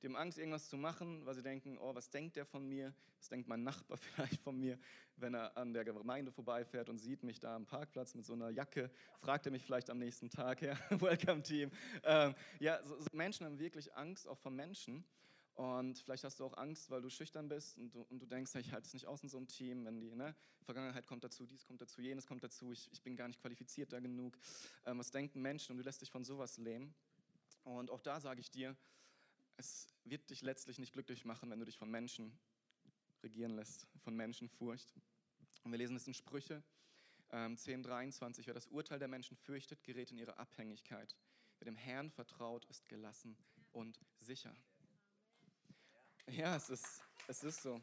Die 0.00 0.06
haben 0.06 0.16
Angst, 0.16 0.38
irgendwas 0.38 0.70
zu 0.70 0.78
machen, 0.78 1.26
weil 1.26 1.34
sie 1.34 1.42
denken, 1.42 1.76
oh, 1.76 1.94
was 1.94 2.08
denkt 2.08 2.36
der 2.36 2.46
von 2.46 2.66
mir? 2.66 2.94
Was 3.18 3.28
denkt 3.28 3.46
mein 3.46 3.62
Nachbar 3.62 3.98
vielleicht 4.14 4.40
von 4.40 4.58
mir? 4.58 4.78
Wenn 5.16 5.34
er 5.34 5.54
an 5.54 5.74
der 5.74 5.84
Gemeinde 5.84 6.32
vorbeifährt 6.32 6.88
und 6.88 6.96
sieht 6.96 7.22
mich 7.22 7.38
da 7.38 7.54
am 7.54 7.66
Parkplatz 7.66 8.14
mit 8.14 8.24
so 8.24 8.32
einer 8.32 8.48
Jacke, 8.48 8.90
fragt 9.16 9.44
er 9.44 9.52
mich 9.52 9.64
vielleicht 9.64 9.90
am 9.90 9.98
nächsten 9.98 10.30
Tag, 10.30 10.62
ja, 10.62 10.78
Welcome 10.88 11.42
Team. 11.42 11.70
Ähm, 12.04 12.34
ja, 12.58 12.82
so, 12.82 12.98
so 12.98 13.08
Menschen 13.12 13.44
haben 13.44 13.58
wirklich 13.58 13.94
Angst, 13.94 14.26
auch 14.26 14.38
vor 14.38 14.50
Menschen. 14.50 15.04
Und 15.56 15.98
vielleicht 15.98 16.24
hast 16.24 16.38
du 16.38 16.44
auch 16.44 16.56
Angst, 16.58 16.90
weil 16.90 17.00
du 17.00 17.08
schüchtern 17.08 17.48
bist 17.48 17.78
und 17.78 17.94
du, 17.94 18.02
und 18.02 18.20
du 18.20 18.26
denkst, 18.26 18.54
ich 18.56 18.72
halte 18.72 18.86
es 18.86 18.92
nicht 18.92 19.06
aus 19.06 19.22
in 19.22 19.30
so 19.30 19.38
einem 19.38 19.48
Team, 19.48 19.86
wenn 19.86 20.00
die 20.00 20.14
ne, 20.14 20.36
Vergangenheit 20.62 21.06
kommt 21.06 21.24
dazu, 21.24 21.46
dies 21.46 21.64
kommt 21.64 21.80
dazu, 21.80 22.02
jenes 22.02 22.26
kommt 22.26 22.44
dazu, 22.44 22.72
ich, 22.72 22.92
ich 22.92 23.02
bin 23.02 23.16
gar 23.16 23.26
nicht 23.26 23.40
qualifiziert 23.40 23.90
da 23.90 23.98
genug. 23.98 24.36
Ähm, 24.84 24.98
was 24.98 25.10
denken 25.10 25.40
Menschen 25.40 25.72
und 25.72 25.78
du 25.78 25.84
lässt 25.84 26.02
dich 26.02 26.10
von 26.10 26.24
sowas 26.24 26.58
lähmen. 26.58 26.94
Und 27.64 27.90
auch 27.90 28.02
da 28.02 28.20
sage 28.20 28.40
ich 28.40 28.50
dir, 28.50 28.76
es 29.56 29.88
wird 30.04 30.28
dich 30.28 30.42
letztlich 30.42 30.78
nicht 30.78 30.92
glücklich 30.92 31.24
machen, 31.24 31.50
wenn 31.50 31.58
du 31.58 31.64
dich 31.64 31.78
von 31.78 31.90
Menschen 31.90 32.38
regieren 33.22 33.56
lässt, 33.56 33.86
von 34.04 34.14
Menschenfurcht. 34.14 34.92
Und 35.64 35.70
wir 35.70 35.78
lesen 35.78 35.96
es 35.96 36.06
in 36.06 36.12
Sprüche 36.12 36.62
ähm, 37.30 37.56
10,23, 37.56 38.46
wer 38.46 38.54
das 38.54 38.66
Urteil 38.66 38.98
der 38.98 39.08
Menschen 39.08 39.38
fürchtet, 39.38 39.82
gerät 39.84 40.10
in 40.10 40.18
ihre 40.18 40.36
Abhängigkeit. 40.36 41.16
Wer 41.58 41.64
dem 41.64 41.76
Herrn 41.76 42.10
vertraut, 42.10 42.66
ist 42.66 42.88
gelassen 42.90 43.38
und 43.72 43.98
sicher. 44.20 44.54
Ja, 46.28 46.56
es 46.56 46.68
ist, 46.70 47.02
es 47.28 47.44
ist 47.44 47.62
so. 47.62 47.80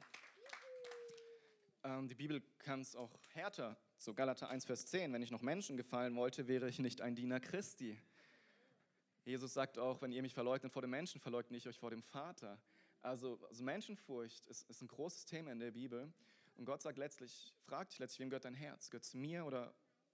Ähm, 1.85 2.09
die 2.09 2.15
Bibel 2.15 2.41
kann 2.59 2.81
es 2.81 2.93
auch 2.93 3.09
härter. 3.33 3.77
So 3.97 4.13
Galater 4.13 4.49
1, 4.49 4.65
Vers 4.65 4.85
10. 4.87 5.13
Wenn 5.13 5.21
ich 5.21 5.31
noch 5.31 5.41
Menschen 5.41 5.77
gefallen 5.77 6.13
wollte, 6.17 6.47
wäre 6.49 6.67
ich 6.67 6.77
nicht 6.79 6.99
ein 6.99 7.15
Diener 7.15 7.39
Christi. 7.39 7.97
Jesus 9.23 9.53
sagt 9.53 9.79
auch, 9.79 10.01
wenn 10.01 10.11
ihr 10.11 10.21
mich 10.21 10.33
verleugnet 10.33 10.73
vor 10.73 10.81
den 10.81 10.91
Menschen, 10.91 11.21
verleugne 11.21 11.55
ich 11.55 11.67
euch 11.69 11.79
vor 11.79 11.89
dem 11.89 12.03
Vater. 12.03 12.59
Also, 13.01 13.39
also 13.47 13.63
Menschenfurcht 13.63 14.45
ist, 14.47 14.69
ist 14.69 14.81
ein 14.81 14.89
großes 14.89 15.25
Thema 15.25 15.53
in 15.53 15.59
der 15.59 15.71
Bibel. 15.71 16.11
Und 16.55 16.65
Gott 16.65 16.81
sagt 16.81 16.97
letztlich, 16.97 17.53
fragt 17.65 17.93
dich 17.93 17.99
letztlich, 17.99 18.19
wem 18.19 18.29
gehört 18.29 18.43
dein 18.43 18.55
Herz? 18.55 18.89
Gehört 18.89 19.05
es 19.05 19.13
mir 19.13 19.45
oder, 19.45 19.73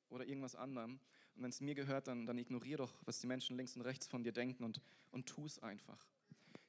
oder 0.10 0.28
irgendwas 0.28 0.56
anderem? 0.56 1.00
Und 1.36 1.44
wenn 1.44 1.50
es 1.50 1.62
mir 1.62 1.74
gehört, 1.74 2.08
dann, 2.08 2.28
dann 2.28 2.38
ignorier 2.38 2.78
doch, 2.78 2.94
was 3.06 3.20
die 3.20 3.28
Menschen 3.28 3.58
links 3.58 3.76
und 3.76 3.82
rechts 3.82 4.06
von 4.06 4.24
dir 4.24 4.34
denken 4.34 4.64
und, 4.64 4.82
und 5.10 5.26
tu 5.26 5.48
es 5.48 5.58
einfach. 5.58 6.08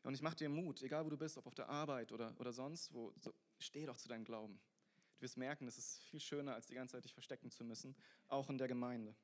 Und 0.02 0.14
ich 0.14 0.22
mache 0.22 0.36
dir 0.36 0.48
Mut, 0.48 0.82
egal 0.82 1.04
wo 1.04 1.10
du 1.10 1.16
bist, 1.16 1.36
ob 1.36 1.46
auf 1.46 1.54
der 1.54 1.68
Arbeit 1.68 2.12
oder, 2.12 2.34
oder 2.38 2.52
sonst 2.52 2.92
wo, 2.92 3.12
so, 3.20 3.32
steh 3.58 3.84
doch 3.84 3.96
zu 3.96 4.08
deinem 4.08 4.24
Glauben. 4.24 4.58
Du 5.16 5.22
wirst 5.22 5.36
merken, 5.36 5.68
es 5.68 5.76
ist 5.76 6.02
viel 6.04 6.20
schöner, 6.20 6.54
als 6.54 6.66
die 6.66 6.74
ganze 6.74 6.92
Zeit 6.92 7.04
dich 7.04 7.12
verstecken 7.12 7.50
zu 7.50 7.64
müssen, 7.64 7.94
auch 8.28 8.48
in 8.48 8.56
der 8.56 8.68
Gemeinde. 8.68 9.14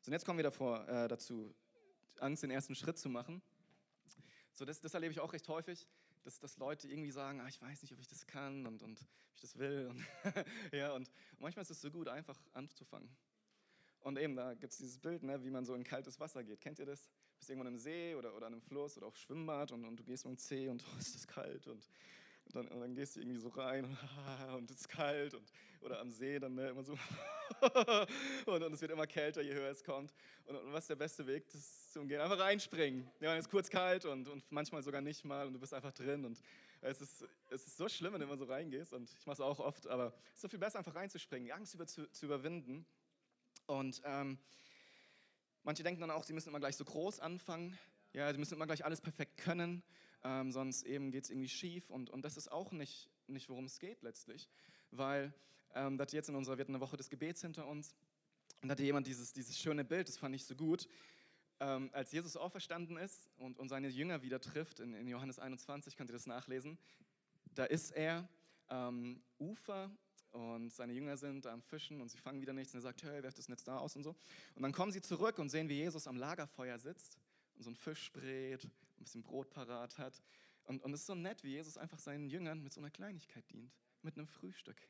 So, 0.00 0.08
und 0.08 0.14
jetzt 0.14 0.24
kommen 0.24 0.38
wir 0.38 0.44
davor, 0.44 0.88
äh, 0.88 1.08
dazu, 1.08 1.54
Angst, 2.18 2.42
den 2.42 2.50
ersten 2.50 2.74
Schritt 2.74 2.98
zu 2.98 3.08
machen. 3.08 3.42
So, 4.54 4.64
das, 4.64 4.80
das 4.80 4.94
erlebe 4.94 5.12
ich 5.12 5.20
auch 5.20 5.32
recht 5.32 5.48
häufig. 5.48 5.86
dass, 6.24 6.38
dass 6.38 6.56
Leute 6.56 6.88
irgendwie 6.88 7.10
sagen, 7.10 7.40
ah, 7.40 7.48
ich 7.48 7.60
weiß 7.60 7.82
nicht, 7.82 7.92
ob 7.92 8.00
ich 8.00 8.06
das 8.06 8.26
kann 8.26 8.66
und, 8.66 8.82
und 8.82 9.00
ob 9.00 9.34
ich 9.34 9.40
das 9.40 9.58
will. 9.58 9.88
Und, 9.88 10.06
ja, 10.72 10.92
und 10.92 11.10
manchmal 11.38 11.62
ist 11.62 11.70
es 11.70 11.80
so 11.80 11.90
gut, 11.90 12.08
einfach 12.08 12.38
anzufangen. 12.52 13.10
Und 14.00 14.18
eben, 14.18 14.36
da 14.36 14.54
gibt 14.54 14.72
es 14.72 14.78
dieses 14.78 14.98
Bild, 14.98 15.22
ne, 15.22 15.42
wie 15.44 15.50
man 15.50 15.64
so 15.64 15.74
in 15.74 15.84
kaltes 15.84 16.18
Wasser 16.20 16.42
geht. 16.44 16.60
Kennt 16.60 16.78
ihr 16.78 16.86
das? 16.86 17.08
Bist 17.42 17.50
irgendwo 17.50 17.68
im 17.68 17.76
See 17.76 18.14
oder, 18.14 18.36
oder 18.36 18.46
an 18.46 18.52
einem 18.52 18.62
Fluss 18.62 18.96
oder 18.96 19.08
auf 19.08 19.16
Schwimmbad 19.16 19.72
und, 19.72 19.84
und 19.84 19.96
du 19.96 20.04
gehst 20.04 20.24
mit 20.24 20.36
dem 20.36 20.38
See 20.38 20.68
und 20.68 20.80
oh, 20.94 20.98
ist 21.00 21.12
das 21.16 21.26
kalt 21.26 21.66
und, 21.66 21.88
und, 22.44 22.54
dann, 22.54 22.68
und 22.68 22.80
dann 22.80 22.94
gehst 22.94 23.16
du 23.16 23.20
irgendwie 23.20 23.40
so 23.40 23.48
rein 23.48 23.84
und 24.54 24.70
es 24.70 24.82
ist 24.82 24.88
kalt 24.88 25.34
und, 25.34 25.50
oder 25.80 25.98
am 25.98 26.12
See 26.12 26.38
dann 26.38 26.54
ne, 26.54 26.68
immer 26.68 26.84
so 26.84 26.92
und, 28.46 28.62
und 28.62 28.72
es 28.72 28.80
wird 28.80 28.92
immer 28.92 29.08
kälter, 29.08 29.42
je 29.42 29.54
höher 29.54 29.72
es 29.72 29.82
kommt. 29.82 30.14
Und, 30.44 30.54
und 30.54 30.72
was 30.72 30.84
ist 30.84 30.90
der 30.90 30.94
beste 30.94 31.26
Weg, 31.26 31.50
das 31.50 31.90
zu 31.90 32.02
umgehen? 32.02 32.20
Einfach 32.20 32.38
reinspringen. 32.38 33.10
Ja, 33.18 33.34
es 33.34 33.46
ist 33.46 33.50
kurz 33.50 33.68
kalt 33.68 34.04
und, 34.04 34.28
und 34.28 34.44
manchmal 34.52 34.84
sogar 34.84 35.00
nicht 35.00 35.24
mal 35.24 35.44
und 35.48 35.54
du 35.54 35.58
bist 35.58 35.74
einfach 35.74 35.92
drin 35.92 36.24
und 36.24 36.40
es 36.80 37.00
ist, 37.00 37.24
es 37.50 37.66
ist 37.66 37.76
so 37.76 37.88
schlimm, 37.88 38.12
wenn 38.12 38.20
du 38.20 38.26
immer 38.26 38.36
so 38.36 38.44
reingehst 38.44 38.92
und 38.92 39.12
ich 39.18 39.26
mache 39.26 39.34
es 39.34 39.40
auch 39.40 39.58
oft, 39.58 39.88
aber 39.88 40.14
es 40.28 40.34
ist 40.34 40.42
so 40.42 40.48
viel 40.48 40.60
besser, 40.60 40.78
einfach 40.78 40.94
reinzuspringen, 40.94 41.44
die 41.44 41.52
Angst 41.52 41.74
über, 41.74 41.88
zu, 41.88 42.08
zu 42.12 42.26
überwinden. 42.26 42.86
Und 43.66 44.00
ähm, 44.04 44.38
manche 45.64 45.82
denken 45.82 46.00
dann 46.00 46.10
auch, 46.10 46.24
sie 46.24 46.32
müssen 46.32 46.48
immer 46.48 46.60
gleich 46.60 46.76
so 46.76 46.84
groß 46.84 47.20
anfangen. 47.20 47.78
Ja, 48.12 48.32
sie 48.32 48.38
müssen 48.38 48.54
immer 48.54 48.66
gleich 48.66 48.84
alles 48.84 49.00
perfekt 49.00 49.38
können, 49.38 49.82
ähm, 50.22 50.52
sonst 50.52 50.82
eben 50.82 51.10
geht 51.10 51.24
es 51.24 51.30
irgendwie 51.30 51.48
schief. 51.48 51.88
Und, 51.90 52.10
und 52.10 52.24
das 52.24 52.36
ist 52.36 52.52
auch 52.52 52.72
nicht, 52.72 53.08
nicht 53.26 53.48
worum 53.48 53.64
es 53.64 53.78
geht 53.78 54.02
letztlich. 54.02 54.48
Weil 54.90 55.32
ähm, 55.74 55.96
da 55.96 56.04
jetzt 56.04 56.28
in 56.28 56.34
unserer, 56.34 56.58
wir 56.58 56.68
eine 56.68 56.80
Woche 56.80 56.96
des 56.96 57.08
Gebets 57.08 57.40
hinter 57.40 57.66
uns 57.66 57.94
und 58.62 58.68
da 58.68 58.72
hatte 58.72 58.84
jemand 58.84 59.08
dieses, 59.08 59.32
dieses 59.32 59.58
schöne 59.58 59.84
Bild, 59.84 60.08
das 60.08 60.18
fand 60.18 60.36
ich 60.36 60.44
so 60.44 60.54
gut. 60.54 60.86
Ähm, 61.58 61.90
als 61.92 62.12
Jesus 62.12 62.36
auferstanden 62.36 62.96
ist 62.96 63.28
und, 63.36 63.58
und 63.58 63.68
seine 63.68 63.88
Jünger 63.88 64.22
wieder 64.22 64.40
trifft, 64.40 64.78
in, 64.78 64.94
in 64.94 65.08
Johannes 65.08 65.40
21 65.40 65.96
könnt 65.96 66.10
ihr 66.10 66.14
das 66.14 66.26
nachlesen, 66.26 66.78
da 67.54 67.64
ist 67.64 67.90
er 67.90 68.28
ähm, 68.70 69.20
Ufer 69.38 69.90
und 70.32 70.70
seine 70.70 70.92
Jünger 70.92 71.16
sind 71.16 71.46
am 71.46 71.62
Fischen 71.62 72.00
und 72.00 72.10
sie 72.10 72.16
fangen 72.16 72.40
wieder 72.40 72.52
nichts 72.52 72.72
und 72.72 72.78
er 72.78 72.82
sagt, 72.82 73.02
hey, 73.02 73.22
werft 73.22 73.38
das 73.38 73.48
Netz 73.48 73.64
da 73.64 73.78
aus 73.78 73.96
und 73.96 74.02
so. 74.02 74.16
Und 74.54 74.62
dann 74.62 74.72
kommen 74.72 74.90
sie 74.90 75.02
zurück 75.02 75.38
und 75.38 75.50
sehen, 75.50 75.68
wie 75.68 75.76
Jesus 75.76 76.06
am 76.06 76.16
Lagerfeuer 76.16 76.78
sitzt 76.78 77.18
und 77.54 77.62
so 77.62 77.68
einen 77.68 77.76
Fisch 77.76 78.10
brät, 78.12 78.64
ein 78.64 79.04
bisschen 79.04 79.22
Brot 79.22 79.50
parat 79.50 79.98
hat. 79.98 80.22
Und, 80.64 80.82
und 80.82 80.92
es 80.94 81.00
ist 81.00 81.06
so 81.06 81.14
nett, 81.14 81.44
wie 81.44 81.50
Jesus 81.50 81.76
einfach 81.76 81.98
seinen 81.98 82.28
Jüngern 82.28 82.62
mit 82.62 82.72
so 82.72 82.80
einer 82.80 82.90
Kleinigkeit 82.90 83.44
dient, 83.50 83.72
mit 84.00 84.16
einem 84.16 84.26
Frühstück. 84.26 84.80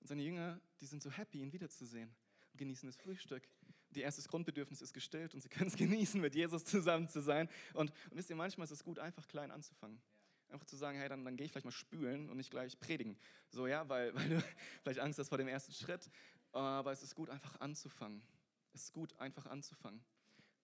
Und 0.00 0.08
seine 0.08 0.22
Jünger, 0.22 0.60
die 0.80 0.86
sind 0.86 1.02
so 1.02 1.10
happy, 1.10 1.40
ihn 1.40 1.52
wiederzusehen 1.52 2.12
und 2.52 2.58
genießen 2.58 2.88
das 2.88 2.96
Frühstück. 2.96 3.48
Die 3.90 4.00
erstes 4.00 4.26
Grundbedürfnis 4.26 4.82
ist 4.82 4.92
gestillt 4.92 5.34
und 5.34 5.40
sie 5.40 5.48
können 5.48 5.68
es 5.68 5.76
genießen, 5.76 6.20
mit 6.20 6.34
Jesus 6.34 6.64
zusammen 6.64 7.08
zu 7.08 7.20
sein. 7.20 7.48
Und, 7.74 7.92
und 8.10 8.16
wisst 8.16 8.30
ihr, 8.30 8.36
manchmal 8.36 8.64
ist 8.64 8.72
es 8.72 8.82
gut, 8.82 8.98
einfach 8.98 9.28
klein 9.28 9.52
anzufangen. 9.52 10.00
Einfach 10.52 10.66
zu 10.66 10.76
sagen, 10.76 10.98
hey, 10.98 11.08
dann, 11.08 11.24
dann 11.24 11.36
gehe 11.36 11.46
ich 11.46 11.52
vielleicht 11.52 11.64
mal 11.64 11.72
spülen 11.72 12.28
und 12.28 12.36
nicht 12.36 12.50
gleich 12.50 12.78
predigen. 12.78 13.16
So, 13.48 13.66
ja, 13.66 13.88
weil, 13.88 14.14
weil 14.14 14.28
du 14.28 14.44
vielleicht 14.82 15.00
Angst 15.00 15.18
hast 15.18 15.28
vor 15.28 15.38
dem 15.38 15.48
ersten 15.48 15.72
Schritt. 15.72 16.10
Aber 16.52 16.92
es 16.92 17.02
ist 17.02 17.14
gut, 17.14 17.30
einfach 17.30 17.60
anzufangen. 17.60 18.22
Es 18.74 18.84
ist 18.84 18.92
gut, 18.92 19.18
einfach 19.18 19.46
anzufangen. 19.46 20.04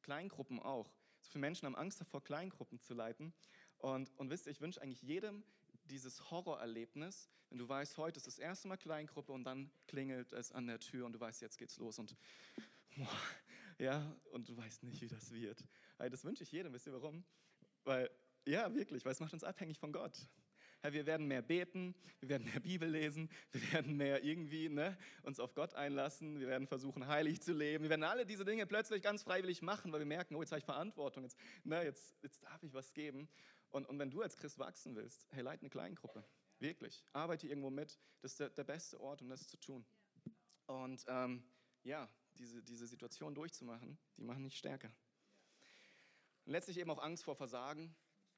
Kleingruppen 0.03 0.61
auch. 0.61 0.93
So 1.20 1.30
viele 1.32 1.41
Menschen 1.41 1.66
haben 1.66 1.76
Angst 1.76 2.01
davor, 2.01 2.22
Kleingruppen 2.22 2.80
zu 2.80 2.95
leiten. 2.95 3.32
Und, 3.78 4.11
und 4.18 4.30
wisst 4.30 4.47
ihr, 4.47 4.53
ich 4.53 4.61
wünsche 4.61 4.80
eigentlich 4.80 5.03
jedem 5.03 5.45
dieses 5.84 6.30
Horrorerlebnis, 6.30 7.30
wenn 7.49 7.59
du 7.59 7.68
weißt, 7.68 7.97
heute 7.97 8.18
ist 8.18 8.26
das 8.26 8.39
erste 8.39 8.68
Mal 8.68 8.76
Kleingruppe 8.76 9.32
und 9.32 9.45
dann 9.45 9.70
klingelt 9.86 10.32
es 10.32 10.53
an 10.53 10.66
der 10.66 10.78
Tür 10.80 11.07
und 11.07 11.14
du 11.14 11.20
weißt, 11.20 11.41
jetzt 11.41 11.57
geht's 11.57 11.78
los 11.78 11.99
und 11.99 12.14
ja, 13.78 14.14
und 14.32 14.49
du 14.49 14.57
weißt 14.57 14.82
nicht, 14.82 15.01
wie 15.01 15.09
das 15.09 15.32
wird. 15.32 15.64
Das 15.99 16.24
wünsche 16.24 16.43
ich 16.43 16.53
jedem, 16.53 16.72
wisst 16.72 16.86
ihr 16.86 16.93
warum? 16.93 17.24
Weil 17.84 18.11
ja, 18.47 18.74
wirklich, 18.74 19.05
weil 19.05 19.12
es 19.12 19.20
macht 19.20 19.32
uns 19.32 19.45
abhängig 19.45 19.78
von 19.78 19.93
Gott. 19.93 20.28
Herr, 20.80 20.93
wir 20.93 21.07
werden 21.07 21.26
mehr 21.26 21.43
beten, 21.43 21.95
wir 22.20 22.28
werden 22.28 22.45
mehr 22.45 22.61
Bibel 22.61 22.89
lesen, 22.89 23.28
wir 23.51 23.72
werden 23.72 23.97
mehr 23.97 24.22
irgendwie 24.22 24.68
ne, 24.68 24.97
uns 25.22 25.41
auf 25.41 25.55
Gott 25.55 25.74
einlassen, 25.74 26.39
wir 26.39 26.47
werden 26.47 26.68
versuchen, 26.68 27.09
heilig 27.09 27.41
zu 27.43 27.53
leben. 27.53 27.82
Wir 27.82 27.91
werden 27.91 28.05
alle 28.05 28.24
diese 28.24 28.45
Dinge 28.45 28.64
plötzlich 28.64 29.03
ganz 29.03 29.24
freiwillig 29.24 29.61
machen, 29.61 29.91
weil 29.91 30.01
wir 30.01 30.07
merken, 30.07 30.36
oh, 30.36 30.41
jetzt 30.41 30.53
habe 30.53 30.61
ich 30.61 30.64
Verantwortung, 30.64 31.24
jetzt, 31.24 31.36
ne, 31.64 31.82
jetzt, 31.82 32.16
jetzt 32.22 32.45
darf 32.45 32.62
ich 32.62 32.72
was 32.74 32.95
geben. 32.95 33.28
Und, 33.70 33.89
und 33.89 33.99
wenn 33.99 34.11
du 34.11 34.22
als 34.22 34.36
Christ 34.36 34.59
wachsen 34.59 34.95
willst, 34.95 35.26
hey, 35.30 35.43
leite 35.43 35.62
eine 35.62 35.70
Kleingruppe. 35.70 36.24
Wirklich. 36.61 37.05
Arbeite 37.12 37.47
irgendwo 37.47 37.70
mit. 37.70 37.99
Das 38.20 38.32
ist 38.32 38.41
der, 38.41 38.51
der 38.51 38.64
beste 38.64 39.01
Ort, 39.01 39.22
um 39.22 39.28
das 39.28 39.47
zu 39.47 39.57
tun. 39.59 39.84
Und 40.66 41.05
ähm, 41.09 41.43
ja, 41.82 42.09
diese, 42.39 42.62
diese 42.62 42.86
Situation 42.86 43.34
durchzumachen, 43.34 43.99
die 44.16 44.24
machen 44.24 44.43
nicht 44.43 44.57
stärker. 44.57 44.91
Und 46.45 46.53
letztlich 46.53 46.78
eben 46.78 46.91
auch 46.91 47.03
Angst 47.03 47.24
vor 47.24 47.36
Versagen. 47.36 47.95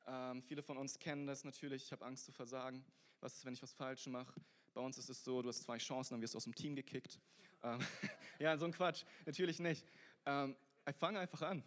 Ähm, 0.07 0.43
viele 0.43 0.63
von 0.63 0.77
uns 0.77 0.99
kennen 0.99 1.27
das 1.27 1.45
natürlich. 1.45 1.85
Ich 1.85 1.93
habe 1.93 2.05
Angst 2.05 2.25
zu 2.25 2.33
versagen. 2.33 2.85
Was 3.21 3.37
ist, 3.37 3.45
wenn 3.45 3.55
ich 3.55 3.63
was 3.63 3.73
falsch 3.73 4.07
mache? 4.07 4.41
Bei 4.73 4.81
uns 4.81 4.99
ist 4.99 5.09
es 5.09 5.25
so, 5.25 5.43
du 5.43 5.49
hast 5.49 5.63
zwei 5.63 5.79
Chancen, 5.79 6.15
dann 6.15 6.23
wirst 6.23 6.35
du 6.35 6.39
aus 6.39 6.45
dem 6.45 6.55
Team 6.55 6.75
gekickt. 6.75 7.21
Ähm, 7.63 7.81
ja, 8.39 8.57
so 8.57 8.65
ein 8.65 8.73
Quatsch. 8.73 9.05
Natürlich 9.27 9.59
nicht. 9.59 9.85
Ähm, 10.27 10.57
fange 10.99 11.19
einfach 11.19 11.43
an 11.43 11.63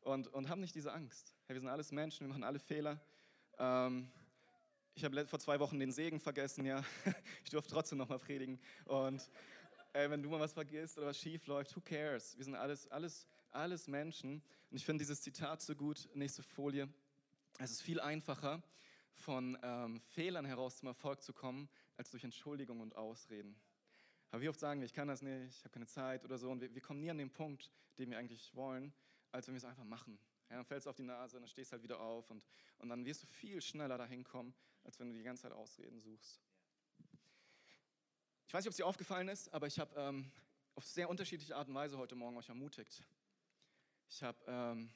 und, 0.00 0.28
und 0.28 0.48
habe 0.48 0.60
nicht 0.60 0.74
diese 0.74 0.92
Angst. 0.92 1.34
Hey, 1.46 1.54
wir 1.54 1.60
sind 1.60 1.68
alles 1.68 1.92
Menschen, 1.92 2.26
wir 2.26 2.28
machen 2.28 2.44
alle 2.44 2.58
Fehler. 2.58 3.00
Ähm, 3.58 4.10
ich 4.94 5.04
habe 5.04 5.26
vor 5.26 5.38
zwei 5.38 5.60
Wochen 5.60 5.78
den 5.78 5.92
Segen 5.92 6.20
vergessen, 6.20 6.64
ja. 6.64 6.82
Ich 7.44 7.50
durfte 7.50 7.72
trotzdem 7.72 7.98
nochmal 7.98 8.18
predigen. 8.18 8.58
Und 8.86 9.30
ey, 9.92 10.10
wenn 10.10 10.22
du 10.22 10.30
mal 10.30 10.40
was 10.40 10.52
vergisst 10.52 10.96
oder 10.98 11.08
was 11.08 11.18
schief 11.18 11.46
läuft, 11.46 11.76
who 11.76 11.80
cares? 11.80 12.36
Wir 12.36 12.44
sind 12.44 12.54
alles, 12.54 12.88
alles, 12.88 13.26
alles 13.50 13.88
Menschen. 13.88 14.42
Und 14.70 14.76
ich 14.76 14.84
finde 14.84 15.02
dieses 15.02 15.20
Zitat 15.20 15.60
so 15.60 15.74
gut. 15.74 16.08
Nächste 16.14 16.42
Folie. 16.42 16.88
Es 17.58 17.70
ist 17.70 17.80
viel 17.80 18.00
einfacher, 18.00 18.62
von 19.14 19.58
ähm, 19.62 20.00
Fehlern 20.00 20.44
heraus 20.44 20.76
zum 20.76 20.88
Erfolg 20.88 21.22
zu 21.22 21.32
kommen, 21.32 21.70
als 21.96 22.10
durch 22.10 22.22
Entschuldigung 22.22 22.80
und 22.80 22.94
Ausreden. 22.96 23.58
Aber 24.30 24.42
wie 24.42 24.48
oft 24.50 24.60
sagen 24.60 24.80
wir, 24.80 24.84
ich 24.84 24.92
kann 24.92 25.08
das 25.08 25.22
nicht, 25.22 25.56
ich 25.56 25.60
habe 25.60 25.70
keine 25.70 25.86
Zeit 25.86 26.24
oder 26.26 26.36
so. 26.36 26.50
Und 26.50 26.60
wir, 26.60 26.74
wir, 26.74 26.82
kommen 26.82 27.00
nie 27.00 27.10
an 27.10 27.16
den 27.16 27.30
Punkt, 27.30 27.70
den 27.98 28.10
wir 28.10 28.18
eigentlich 28.18 28.54
wollen, 28.54 28.92
als 29.32 29.46
wenn 29.46 29.54
wir 29.54 29.58
es 29.58 29.64
einfach 29.64 29.84
machen. 29.84 30.18
Ja, 30.50 30.56
dann 30.56 30.66
fällst 30.66 30.86
du 30.86 30.90
auf 30.90 30.96
die 30.96 31.02
Nase, 31.02 31.38
dann 31.38 31.48
stehst 31.48 31.70
du 31.70 31.72
halt 31.72 31.82
wieder 31.82 31.98
auf 31.98 32.30
und, 32.30 32.44
und 32.78 32.90
dann 32.90 33.06
wirst 33.06 33.22
du 33.22 33.26
viel 33.26 33.62
schneller 33.62 33.96
dahin 33.96 34.22
kommen, 34.22 34.54
als 34.84 35.00
wenn 35.00 35.08
du 35.08 35.16
die 35.16 35.22
ganze 35.22 35.44
Zeit 35.44 35.52
Ausreden 35.52 36.00
suchst. 36.00 36.40
Ich 38.46 38.54
weiß 38.54 38.64
nicht, 38.64 38.68
ob 38.68 38.72
es 38.72 38.76
dir 38.76 38.86
aufgefallen 38.86 39.28
ist, 39.28 39.52
aber 39.54 39.66
ich 39.66 39.78
habe 39.78 39.98
ähm, 39.98 40.30
auf 40.74 40.84
sehr 40.84 41.08
unterschiedliche 41.08 41.56
Art 41.56 41.68
und 41.68 41.74
Weise 41.74 41.96
heute 41.96 42.16
Morgen 42.16 42.36
euch 42.36 42.48
ermutigt. 42.48 43.02
Ich, 44.08 44.22
hab, 44.22 44.46
ähm, 44.46 44.90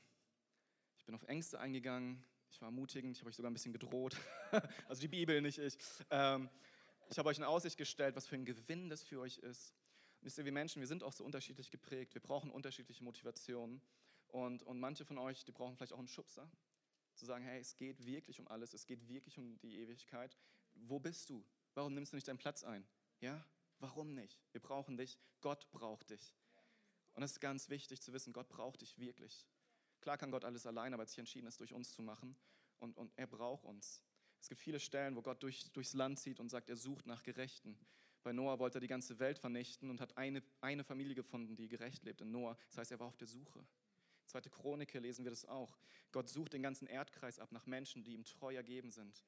ich 0.99 1.05
bin 1.07 1.15
auf 1.15 1.25
Ängste 1.25 1.59
eingegangen, 1.59 2.23
ich 2.51 2.61
war 2.61 2.69
ermutigend, 2.69 3.17
ich 3.17 3.21
habe 3.21 3.29
euch 3.29 3.37
sogar 3.37 3.51
ein 3.51 3.55
bisschen 3.55 3.73
gedroht. 3.73 4.17
also 4.89 5.01
die 5.01 5.09
Bibel, 5.09 5.41
nicht 5.41 5.59
ich. 5.59 5.79
Ähm, 6.11 6.49
ich 7.09 7.19
habe 7.19 7.29
euch 7.29 7.39
in 7.39 7.45
Aussicht 7.45 7.77
gestellt, 7.77 8.17
was 8.17 8.27
für 8.27 8.37
ein 8.37 8.45
Gewinn 8.45 8.89
das 8.89 9.03
für 9.03 9.21
euch 9.21 9.39
ist. 9.39 9.75
Und 10.19 10.27
wisst 10.27 10.39
ihr, 10.39 10.45
wir 10.45 10.53
Menschen, 10.53 10.81
wir 10.81 10.87
sind 10.87 11.03
auch 11.03 11.13
so 11.13 11.25
unterschiedlich 11.25 11.71
geprägt. 11.71 12.15
Wir 12.15 12.21
brauchen 12.21 12.51
unterschiedliche 12.51 13.03
Motivationen. 13.03 13.83
Und, 14.29 14.63
und 14.63 14.79
manche 14.79 15.05
von 15.05 15.19
euch, 15.19 15.45
die 15.45 15.53
brauchen 15.53 15.77
vielleicht 15.77 15.93
auch 15.93 15.99
einen 15.99 16.09
Schubser. 16.09 16.51
Zu 17.15 17.27
sagen, 17.27 17.45
hey, 17.45 17.61
es 17.61 17.77
geht 17.77 18.05
wirklich 18.05 18.39
um 18.39 18.49
alles, 18.49 18.73
es 18.73 18.87
geht 18.87 19.09
wirklich 19.09 19.39
um 19.39 19.59
die 19.59 19.81
Ewigkeit. 19.81 20.37
Wo 20.75 20.99
bist 21.01 21.29
du? 21.31 21.45
Warum 21.75 21.95
nimmst 21.95 22.13
du 22.13 22.17
nicht 22.17 22.29
deinen 22.29 22.39
Platz 22.39 22.63
ein? 22.63 22.87
Ja, 23.21 23.45
warum 23.79 24.15
nicht? 24.15 24.41
Wir 24.53 24.61
brauchen 24.61 24.97
dich, 24.97 25.19
Gott 25.41 25.69
braucht 25.73 26.11
dich. 26.11 26.35
Und 27.13 27.23
es 27.23 27.33
ist 27.33 27.41
ganz 27.41 27.69
wichtig 27.69 28.01
zu 28.01 28.13
wissen, 28.13 28.33
Gott 28.33 28.49
braucht 28.49 28.81
dich 28.83 28.99
wirklich. 28.99 29.47
Klar 30.01 30.19
kann 30.19 30.31
Gott 30.31 30.45
alles 30.45 30.67
allein, 30.67 30.95
aber 30.95 31.03
er 31.03 31.05
hat 31.05 31.11
sich 31.11 31.19
entschieden, 31.19 31.47
es 31.47 31.59
durch 31.59 31.73
uns 31.73 31.93
zu 31.93 32.03
machen. 32.03 32.37
Und, 32.79 32.97
und 32.97 33.13
er 33.17 33.27
braucht 33.27 33.65
uns. 33.65 34.03
Es 34.41 34.49
gibt 34.49 34.61
viele 34.61 34.81
Stellen, 34.81 35.17
wo 35.17 35.23
Gott 35.23 35.43
durch, 35.43 35.71
durchs 35.73 35.93
Land 35.93 36.19
zieht 36.19 36.41
und 36.41 36.49
sagt, 36.49 36.71
er 36.71 36.77
sucht 36.77 37.07
nach 37.07 37.23
Gerechten. 37.23 37.79
Bei 38.23 38.33
Noah 38.33 38.59
wollte 38.59 38.79
er 38.79 38.81
die 38.81 38.87
ganze 38.87 39.19
Welt 39.19 39.39
vernichten 39.39 39.91
und 39.91 40.01
hat 40.01 40.17
eine, 40.17 40.43
eine 40.61 40.85
Familie 40.85 41.15
gefunden, 41.15 41.57
die 41.57 41.69
gerecht 41.69 42.05
lebt 42.05 42.21
in 42.21 42.31
Noah. 42.31 42.57
Das 42.69 42.79
heißt, 42.79 42.93
er 42.93 43.01
war 43.01 43.07
auf 43.07 43.17
der 43.17 43.29
Suche. 43.29 43.65
Zweite 44.27 44.51
Chronike 44.51 44.99
lesen 44.99 45.25
wir 45.25 45.31
das 45.31 45.45
auch. 45.45 45.79
Gott 46.13 46.29
sucht 46.29 46.53
den 46.53 46.63
ganzen 46.63 46.87
Erdkreis 46.87 47.39
ab 47.39 47.53
nach 47.53 47.67
Menschen, 47.67 48.05
die 48.05 48.15
ihm 48.15 48.25
treu 48.25 48.55
ergeben 48.55 48.91
sind. 48.91 49.23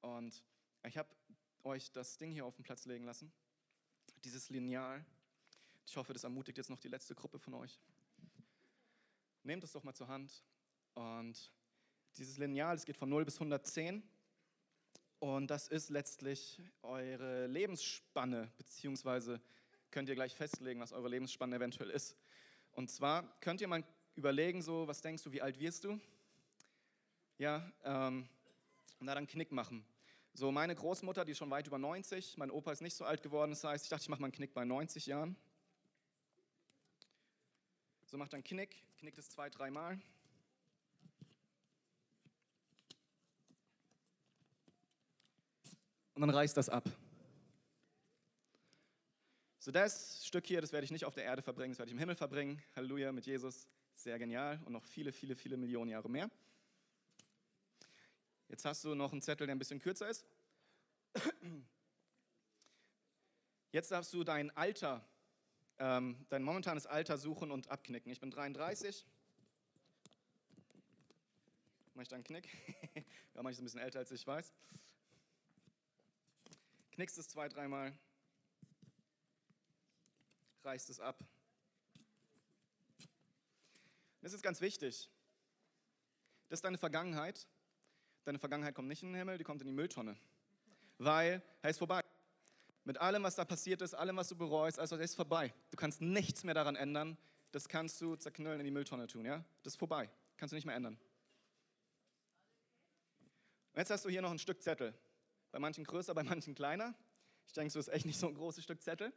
Und 0.00 0.42
ich 0.86 0.96
habe 0.96 1.08
euch 1.64 1.90
das 1.92 2.18
Ding 2.18 2.30
hier 2.32 2.46
auf 2.46 2.56
den 2.56 2.62
Platz 2.62 2.86
legen 2.86 3.04
lassen. 3.04 3.32
Dieses 4.24 4.48
Lineal. 4.48 5.04
Ich 5.84 5.96
hoffe, 5.96 6.12
das 6.12 6.24
ermutigt 6.24 6.58
jetzt 6.58 6.70
noch 6.70 6.80
die 6.80 6.88
letzte 6.88 7.14
Gruppe 7.14 7.38
von 7.38 7.54
euch. 7.54 7.80
Nehmt 9.46 9.62
es 9.62 9.70
doch 9.70 9.84
mal 9.84 9.94
zur 9.94 10.08
Hand. 10.08 10.42
Und 10.94 11.52
dieses 12.16 12.36
Lineal, 12.36 12.74
es 12.74 12.84
geht 12.84 12.96
von 12.96 13.08
0 13.08 13.24
bis 13.24 13.34
110. 13.36 14.02
Und 15.20 15.46
das 15.52 15.68
ist 15.68 15.88
letztlich 15.88 16.60
eure 16.82 17.46
Lebensspanne, 17.46 18.50
beziehungsweise 18.56 19.40
könnt 19.92 20.08
ihr 20.08 20.16
gleich 20.16 20.34
festlegen, 20.34 20.80
was 20.80 20.92
eure 20.92 21.08
Lebensspanne 21.08 21.54
eventuell 21.54 21.90
ist. 21.90 22.16
Und 22.72 22.90
zwar 22.90 23.22
könnt 23.40 23.60
ihr 23.60 23.68
mal 23.68 23.84
überlegen, 24.16 24.62
so, 24.62 24.88
was 24.88 25.00
denkst 25.00 25.22
du, 25.22 25.30
wie 25.30 25.42
alt 25.42 25.60
wirst 25.60 25.84
du? 25.84 26.00
Ja, 27.38 27.70
ähm, 27.84 28.28
na 28.98 29.14
dann 29.14 29.28
Knick 29.28 29.52
machen. 29.52 29.86
So, 30.34 30.50
meine 30.50 30.74
Großmutter, 30.74 31.24
die 31.24 31.30
ist 31.30 31.38
schon 31.38 31.50
weit 31.50 31.68
über 31.68 31.78
90, 31.78 32.36
mein 32.36 32.50
Opa 32.50 32.72
ist 32.72 32.82
nicht 32.82 32.96
so 32.96 33.04
alt 33.04 33.22
geworden, 33.22 33.52
das 33.52 33.62
heißt, 33.62 33.84
ich 33.84 33.90
dachte, 33.90 34.02
ich 34.02 34.08
mache 34.08 34.20
mal 34.20 34.26
einen 34.26 34.32
Knick 34.32 34.54
bei 34.54 34.64
90 34.64 35.06
Jahren. 35.06 35.36
So 38.06 38.16
macht 38.16 38.32
dann 38.32 38.42
Knick, 38.42 38.82
knickt 38.98 39.18
es 39.18 39.28
zwei, 39.28 39.50
dreimal. 39.50 40.00
und 46.16 46.22
dann 46.22 46.30
reißt 46.30 46.56
das 46.56 46.68
ab. 46.68 46.88
So, 49.58 49.70
das 49.70 50.26
Stück 50.26 50.46
hier, 50.46 50.60
das 50.60 50.72
werde 50.72 50.84
ich 50.84 50.90
nicht 50.90 51.04
auf 51.04 51.14
der 51.14 51.24
Erde 51.24 51.42
verbringen, 51.42 51.72
das 51.72 51.78
werde 51.78 51.90
ich 51.90 51.92
im 51.92 51.98
Himmel 51.98 52.16
verbringen. 52.16 52.62
Halleluja, 52.74 53.12
mit 53.12 53.26
Jesus. 53.26 53.68
Sehr 53.94 54.18
genial. 54.18 54.60
Und 54.64 54.72
noch 54.72 54.84
viele, 54.84 55.12
viele, 55.12 55.36
viele 55.36 55.56
Millionen 55.56 55.90
Jahre 55.90 56.08
mehr. 56.08 56.30
Jetzt 58.48 58.64
hast 58.64 58.84
du 58.84 58.94
noch 58.94 59.12
einen 59.12 59.22
Zettel, 59.22 59.46
der 59.46 59.54
ein 59.54 59.58
bisschen 59.58 59.80
kürzer 59.80 60.08
ist. 60.08 60.24
Jetzt 63.72 63.90
darfst 63.90 64.12
du 64.14 64.24
dein 64.24 64.56
Alter, 64.56 65.06
ähm, 65.78 66.24
dein 66.28 66.42
momentanes 66.42 66.86
Alter 66.86 67.18
suchen 67.18 67.50
und 67.50 67.68
abknicken. 67.68 68.10
Ich 68.10 68.20
bin 68.20 68.30
33. 68.30 69.06
Mach 71.94 72.02
ich 72.02 72.08
da 72.08 72.16
einen 72.16 72.24
Knick? 72.24 72.48
ja, 72.94 73.42
manchmal 73.42 73.62
ein 73.62 73.64
bisschen 73.64 73.80
älter 73.80 73.98
als 73.98 74.10
ich 74.10 74.26
weiß. 74.26 74.52
Knickst 76.92 77.18
es 77.18 77.28
zwei, 77.28 77.48
dreimal 77.48 77.92
reißt 80.64 80.90
es 80.90 81.00
ab. 81.00 81.24
Das 84.20 84.32
ist 84.32 84.42
ganz 84.42 84.60
wichtig. 84.60 85.08
Das 86.48 86.58
ist 86.58 86.64
deine 86.64 86.78
Vergangenheit. 86.78 87.46
Deine 88.24 88.38
Vergangenheit 88.38 88.74
kommt 88.74 88.88
nicht 88.88 89.02
in 89.02 89.10
den 89.10 89.16
Himmel, 89.16 89.38
die 89.38 89.44
kommt 89.44 89.62
in 89.62 89.68
die 89.68 89.72
Mülltonne. 89.72 90.16
Weil, 90.98 91.42
ist 91.62 91.78
vorbei. 91.78 92.02
Mit 92.86 92.98
allem, 92.98 93.24
was 93.24 93.34
da 93.34 93.44
passiert 93.44 93.82
ist, 93.82 93.94
allem, 93.94 94.16
was 94.16 94.28
du 94.28 94.36
bereust, 94.36 94.78
also 94.78 94.94
ist 94.94 95.16
vorbei. 95.16 95.52
Du 95.72 95.76
kannst 95.76 96.00
nichts 96.00 96.44
mehr 96.44 96.54
daran 96.54 96.76
ändern. 96.76 97.18
Das 97.50 97.68
kannst 97.68 98.00
du 98.00 98.14
zerknüllen 98.14 98.60
in 98.60 98.64
die 98.64 98.70
Mülltonne 98.70 99.08
tun, 99.08 99.24
ja? 99.24 99.44
Das 99.64 99.72
ist 99.72 99.76
vorbei. 99.76 100.08
Kannst 100.36 100.52
du 100.52 100.54
nicht 100.54 100.66
mehr 100.66 100.76
ändern. 100.76 100.96
Und 103.72 103.78
jetzt 103.80 103.90
hast 103.90 104.04
du 104.04 104.08
hier 104.08 104.22
noch 104.22 104.30
ein 104.30 104.38
Stück 104.38 104.62
Zettel. 104.62 104.94
Bei 105.50 105.58
manchen 105.58 105.82
größer, 105.82 106.14
bei 106.14 106.22
manchen 106.22 106.54
kleiner. 106.54 106.94
Ich 107.48 107.54
denke, 107.54 107.66
es 107.66 107.74
ist 107.74 107.92
echt 107.92 108.06
nicht 108.06 108.20
so 108.20 108.28
ein 108.28 108.34
großes 108.34 108.62
Stück 108.62 108.80
Zettel. 108.80 109.12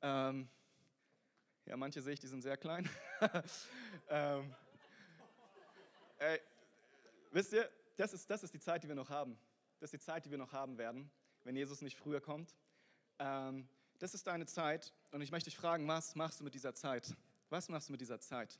Ähm, 0.00 0.48
ja, 1.66 1.76
manche 1.76 2.00
sehe 2.00 2.14
ich, 2.14 2.20
die 2.20 2.26
sind 2.26 2.40
sehr 2.40 2.56
klein. 2.56 2.88
ähm, 4.08 4.54
ey, 6.16 6.40
wisst 7.32 7.52
ihr, 7.52 7.70
das 7.98 8.14
ist, 8.14 8.30
das 8.30 8.44
ist 8.44 8.54
die 8.54 8.60
Zeit, 8.60 8.82
die 8.82 8.88
wir 8.88 8.94
noch 8.94 9.10
haben. 9.10 9.38
Das 9.78 9.92
ist 9.92 10.00
die 10.00 10.06
Zeit, 10.06 10.24
die 10.24 10.30
wir 10.30 10.38
noch 10.38 10.52
haben 10.52 10.78
werden, 10.78 11.10
wenn 11.42 11.54
Jesus 11.54 11.82
nicht 11.82 11.98
früher 11.98 12.22
kommt. 12.22 12.56
Ähm, 13.18 13.68
das 13.98 14.14
ist 14.14 14.26
deine 14.26 14.46
Zeit 14.46 14.92
und 15.12 15.20
ich 15.20 15.30
möchte 15.30 15.50
dich 15.50 15.56
fragen, 15.56 15.86
was 15.86 16.14
machst 16.14 16.40
du 16.40 16.44
mit 16.44 16.54
dieser 16.54 16.74
Zeit? 16.74 17.14
Was 17.50 17.68
machst 17.68 17.88
du 17.88 17.92
mit 17.92 18.00
dieser 18.00 18.20
Zeit? 18.20 18.58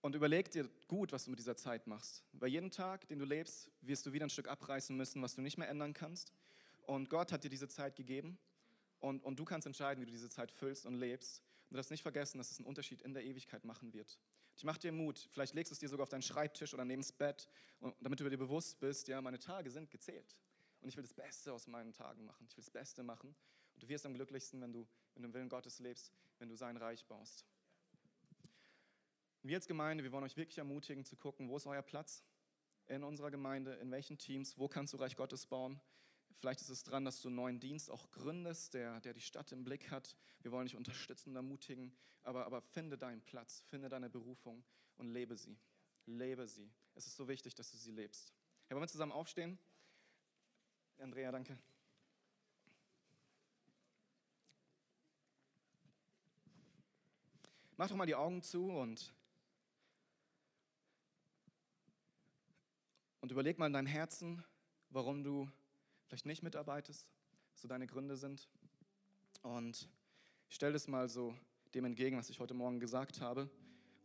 Und 0.00 0.14
überleg 0.14 0.50
dir 0.50 0.68
gut, 0.88 1.12
was 1.12 1.24
du 1.24 1.30
mit 1.30 1.38
dieser 1.38 1.56
Zeit 1.56 1.86
machst. 1.86 2.24
Weil 2.32 2.48
jeden 2.48 2.70
Tag, 2.70 3.08
den 3.08 3.18
du 3.18 3.24
lebst, 3.24 3.70
wirst 3.80 4.06
du 4.06 4.12
wieder 4.12 4.26
ein 4.26 4.30
Stück 4.30 4.48
abreißen 4.48 4.96
müssen, 4.96 5.20
was 5.22 5.34
du 5.34 5.42
nicht 5.42 5.58
mehr 5.58 5.68
ändern 5.68 5.92
kannst. 5.92 6.32
Und 6.86 7.10
Gott 7.10 7.32
hat 7.32 7.44
dir 7.44 7.50
diese 7.50 7.68
Zeit 7.68 7.96
gegeben 7.96 8.38
und, 9.00 9.22
und 9.24 9.38
du 9.38 9.44
kannst 9.44 9.66
entscheiden, 9.66 10.00
wie 10.00 10.06
du 10.06 10.12
diese 10.12 10.28
Zeit 10.28 10.52
füllst 10.52 10.86
und 10.86 10.94
lebst. 10.94 11.42
Und 11.64 11.72
du 11.72 11.76
darfst 11.76 11.90
nicht 11.90 12.02
vergessen, 12.02 12.38
dass 12.38 12.52
es 12.52 12.58
einen 12.58 12.66
Unterschied 12.66 13.02
in 13.02 13.14
der 13.14 13.24
Ewigkeit 13.24 13.64
machen 13.64 13.92
wird. 13.92 14.18
Ich 14.56 14.64
mache 14.64 14.78
dir 14.78 14.92
Mut. 14.92 15.28
Vielleicht 15.32 15.54
legst 15.54 15.70
du 15.70 15.74
es 15.74 15.80
dir 15.80 15.88
sogar 15.88 16.04
auf 16.04 16.08
deinen 16.08 16.22
Schreibtisch 16.22 16.72
oder 16.72 16.84
neben 16.84 17.02
das 17.02 17.12
Bett, 17.12 17.48
und, 17.80 17.94
damit 18.00 18.20
du 18.20 18.28
dir 18.28 18.38
bewusst 18.38 18.78
bist, 18.78 19.08
ja, 19.08 19.20
meine 19.20 19.38
Tage 19.38 19.70
sind 19.70 19.90
gezählt. 19.90 20.36
Und 20.80 20.88
ich 20.88 20.96
will 20.96 21.02
das 21.02 21.14
Beste 21.14 21.52
aus 21.52 21.66
meinen 21.66 21.92
Tagen 21.92 22.24
machen. 22.24 22.46
Ich 22.48 22.56
will 22.56 22.62
das 22.62 22.70
Beste 22.70 23.02
machen. 23.02 23.34
Und 23.74 23.82
du 23.82 23.88
wirst 23.88 24.06
am 24.06 24.14
glücklichsten, 24.14 24.60
wenn 24.60 24.72
du, 24.72 24.86
wenn 25.14 25.22
du 25.22 25.28
im 25.28 25.34
Willen 25.34 25.48
Gottes 25.48 25.78
lebst, 25.78 26.12
wenn 26.38 26.48
du 26.48 26.56
sein 26.56 26.76
Reich 26.76 27.04
baust. 27.06 27.44
Wir 29.42 29.56
als 29.56 29.66
Gemeinde, 29.66 30.02
wir 30.02 30.12
wollen 30.12 30.24
euch 30.24 30.36
wirklich 30.36 30.58
ermutigen 30.58 31.04
zu 31.04 31.16
gucken, 31.16 31.48
wo 31.48 31.56
ist 31.56 31.66
euer 31.66 31.82
Platz 31.82 32.24
in 32.86 33.04
unserer 33.04 33.30
Gemeinde, 33.30 33.74
in 33.74 33.90
welchen 33.90 34.18
Teams, 34.18 34.58
wo 34.58 34.68
kannst 34.68 34.92
du 34.92 34.96
Reich 34.96 35.16
Gottes 35.16 35.46
bauen. 35.46 35.80
Vielleicht 36.38 36.60
ist 36.60 36.68
es 36.68 36.82
dran, 36.82 37.04
dass 37.04 37.20
du 37.20 37.28
einen 37.28 37.36
neuen 37.36 37.60
Dienst 37.60 37.90
auch 37.90 38.10
gründest, 38.10 38.74
der, 38.74 39.00
der 39.00 39.14
die 39.14 39.20
Stadt 39.20 39.52
im 39.52 39.64
Blick 39.64 39.90
hat. 39.90 40.16
Wir 40.40 40.52
wollen 40.52 40.66
dich 40.66 40.76
unterstützen 40.76 41.30
und 41.30 41.36
ermutigen, 41.36 41.96
aber, 42.22 42.44
aber 42.44 42.60
finde 42.60 42.98
deinen 42.98 43.22
Platz, 43.22 43.62
finde 43.68 43.88
deine 43.88 44.10
Berufung 44.10 44.64
und 44.96 45.10
lebe 45.10 45.36
sie. 45.36 45.56
Lebe 46.06 46.46
sie. 46.46 46.70
Es 46.94 47.06
ist 47.06 47.16
so 47.16 47.26
wichtig, 47.28 47.54
dass 47.54 47.70
du 47.70 47.76
sie 47.76 47.90
lebst. 47.90 48.32
Hey, 48.66 48.74
wollen 48.74 48.82
wir 48.82 48.88
zusammen 48.88 49.12
aufstehen? 49.12 49.58
Andrea, 50.98 51.30
danke. 51.30 51.58
Mach 57.76 57.88
doch 57.88 57.96
mal 57.96 58.06
die 58.06 58.14
Augen 58.14 58.42
zu 58.42 58.70
und, 58.70 59.12
und 63.20 63.30
überleg 63.30 63.58
mal 63.58 63.66
in 63.66 63.74
deinem 63.74 63.86
Herzen, 63.86 64.42
warum 64.88 65.22
du 65.22 65.50
vielleicht 66.06 66.24
nicht 66.24 66.42
mitarbeitest, 66.42 67.10
so 67.54 67.68
deine 67.68 67.86
Gründe 67.86 68.16
sind. 68.16 68.48
Und 69.42 69.90
stell 70.48 70.72
das 70.72 70.88
mal 70.88 71.10
so 71.10 71.36
dem 71.74 71.84
entgegen, 71.84 72.16
was 72.16 72.30
ich 72.30 72.40
heute 72.40 72.54
Morgen 72.54 72.80
gesagt 72.80 73.20
habe. 73.20 73.50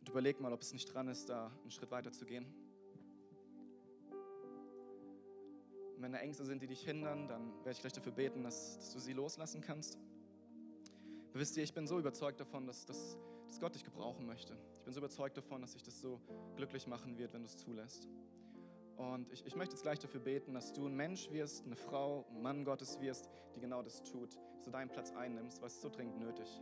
Und 0.00 0.08
überleg 0.10 0.38
mal, 0.40 0.52
ob 0.52 0.60
es 0.60 0.74
nicht 0.74 0.92
dran 0.92 1.08
ist, 1.08 1.30
da 1.30 1.50
einen 1.62 1.70
Schritt 1.70 1.90
weiter 1.90 2.12
zu 2.12 2.26
gehen. 2.26 2.61
Und 6.02 6.06
wenn 6.06 6.14
da 6.14 6.18
Ängste 6.18 6.44
sind, 6.44 6.60
die 6.60 6.66
dich 6.66 6.82
hindern, 6.82 7.28
dann 7.28 7.54
werde 7.58 7.70
ich 7.70 7.80
gleich 7.80 7.92
dafür 7.92 8.10
beten, 8.10 8.42
dass, 8.42 8.76
dass 8.76 8.92
du 8.92 8.98
sie 8.98 9.12
loslassen 9.12 9.60
kannst. 9.60 9.96
Aber 11.30 11.38
wisst 11.38 11.56
ihr, 11.56 11.62
ich 11.62 11.74
bin 11.74 11.86
so 11.86 11.96
überzeugt 11.96 12.40
davon, 12.40 12.66
dass, 12.66 12.84
dass, 12.84 13.16
dass 13.46 13.60
Gott 13.60 13.76
dich 13.76 13.84
gebrauchen 13.84 14.26
möchte. 14.26 14.58
Ich 14.78 14.82
bin 14.82 14.92
so 14.92 14.98
überzeugt 14.98 15.36
davon, 15.36 15.60
dass 15.60 15.74
sich 15.74 15.84
das 15.84 16.00
so 16.00 16.20
glücklich 16.56 16.88
machen 16.88 17.18
wird, 17.18 17.32
wenn 17.34 17.42
du 17.42 17.46
es 17.46 17.56
zulässt. 17.56 18.08
Und 18.96 19.30
ich, 19.30 19.46
ich 19.46 19.54
möchte 19.54 19.74
jetzt 19.76 19.82
gleich 19.82 20.00
dafür 20.00 20.18
beten, 20.18 20.54
dass 20.54 20.72
du 20.72 20.88
ein 20.88 20.96
Mensch 20.96 21.30
wirst, 21.30 21.66
eine 21.66 21.76
Frau, 21.76 22.26
ein 22.30 22.42
Mann 22.42 22.64
Gottes 22.64 23.00
wirst, 23.00 23.30
die 23.54 23.60
genau 23.60 23.80
das 23.80 24.02
tut, 24.02 24.34
dass 24.54 24.64
du 24.64 24.72
deinen 24.72 24.88
Platz 24.88 25.12
einnimmst, 25.12 25.62
was 25.62 25.74
ist 25.74 25.82
so 25.82 25.88
dringend 25.88 26.18
nötig. 26.18 26.60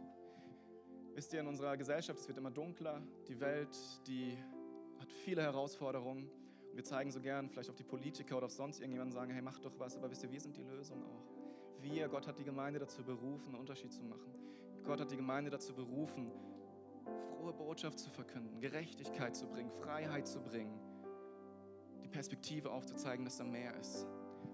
Wisst 1.15 1.33
ihr, 1.33 1.41
in 1.41 1.47
unserer 1.47 1.79
Gesellschaft, 1.79 2.21
es 2.21 2.29
wird 2.29 2.37
immer 2.37 2.51
dunkler, 2.51 3.01
die 3.27 3.41
Welt, 3.41 3.75
die 4.07 4.37
hat 4.99 5.11
viele 5.11 5.41
Herausforderungen. 5.41 6.31
Wir 6.73 6.85
zeigen 6.85 7.11
so 7.11 7.21
gern 7.21 7.49
vielleicht 7.49 7.71
auf 7.71 7.77
die 7.77 7.85
Politiker 7.85 8.37
oder 8.37 8.47
auf 8.47 8.53
sonst 8.53 8.81
irgendjemanden 8.81 9.13
sagen, 9.13 9.33
hey, 9.33 9.43
mach 9.43 9.59
doch 9.59 9.79
was, 9.79 9.97
aber 9.97 10.11
wisst 10.11 10.23
ihr, 10.23 10.31
wir 10.31 10.41
sind 10.41 10.57
die 10.57 10.63
Lösung 10.63 11.03
auch. 11.05 11.83
Wir, 11.83 12.09
Gott 12.09 12.27
hat 12.27 12.39
die 12.39 12.45
Gemeinde 12.45 12.79
dazu 12.79 13.03
berufen, 13.03 13.49
einen 13.49 13.61
Unterschied 13.61 13.93
zu 13.93 14.05
machen. 14.05 14.35
Gott 14.85 15.01
hat 15.01 15.11
die 15.11 15.17
Gemeinde 15.17 15.51
dazu 15.51 15.75
berufen, 15.75 16.31
frohe 17.29 17.53
Botschaft 17.53 17.99
zu 17.99 18.11
verkünden, 18.11 18.61
Gerechtigkeit 18.61 19.35
zu 19.35 19.47
bringen, 19.47 19.71
Freiheit 19.71 20.29
zu 20.29 20.41
bringen 20.41 20.79
Perspektive 22.11 22.71
aufzuzeigen, 22.71 23.25
dass 23.25 23.39
da 23.39 23.45
mehr 23.45 23.75
ist. 23.77 24.07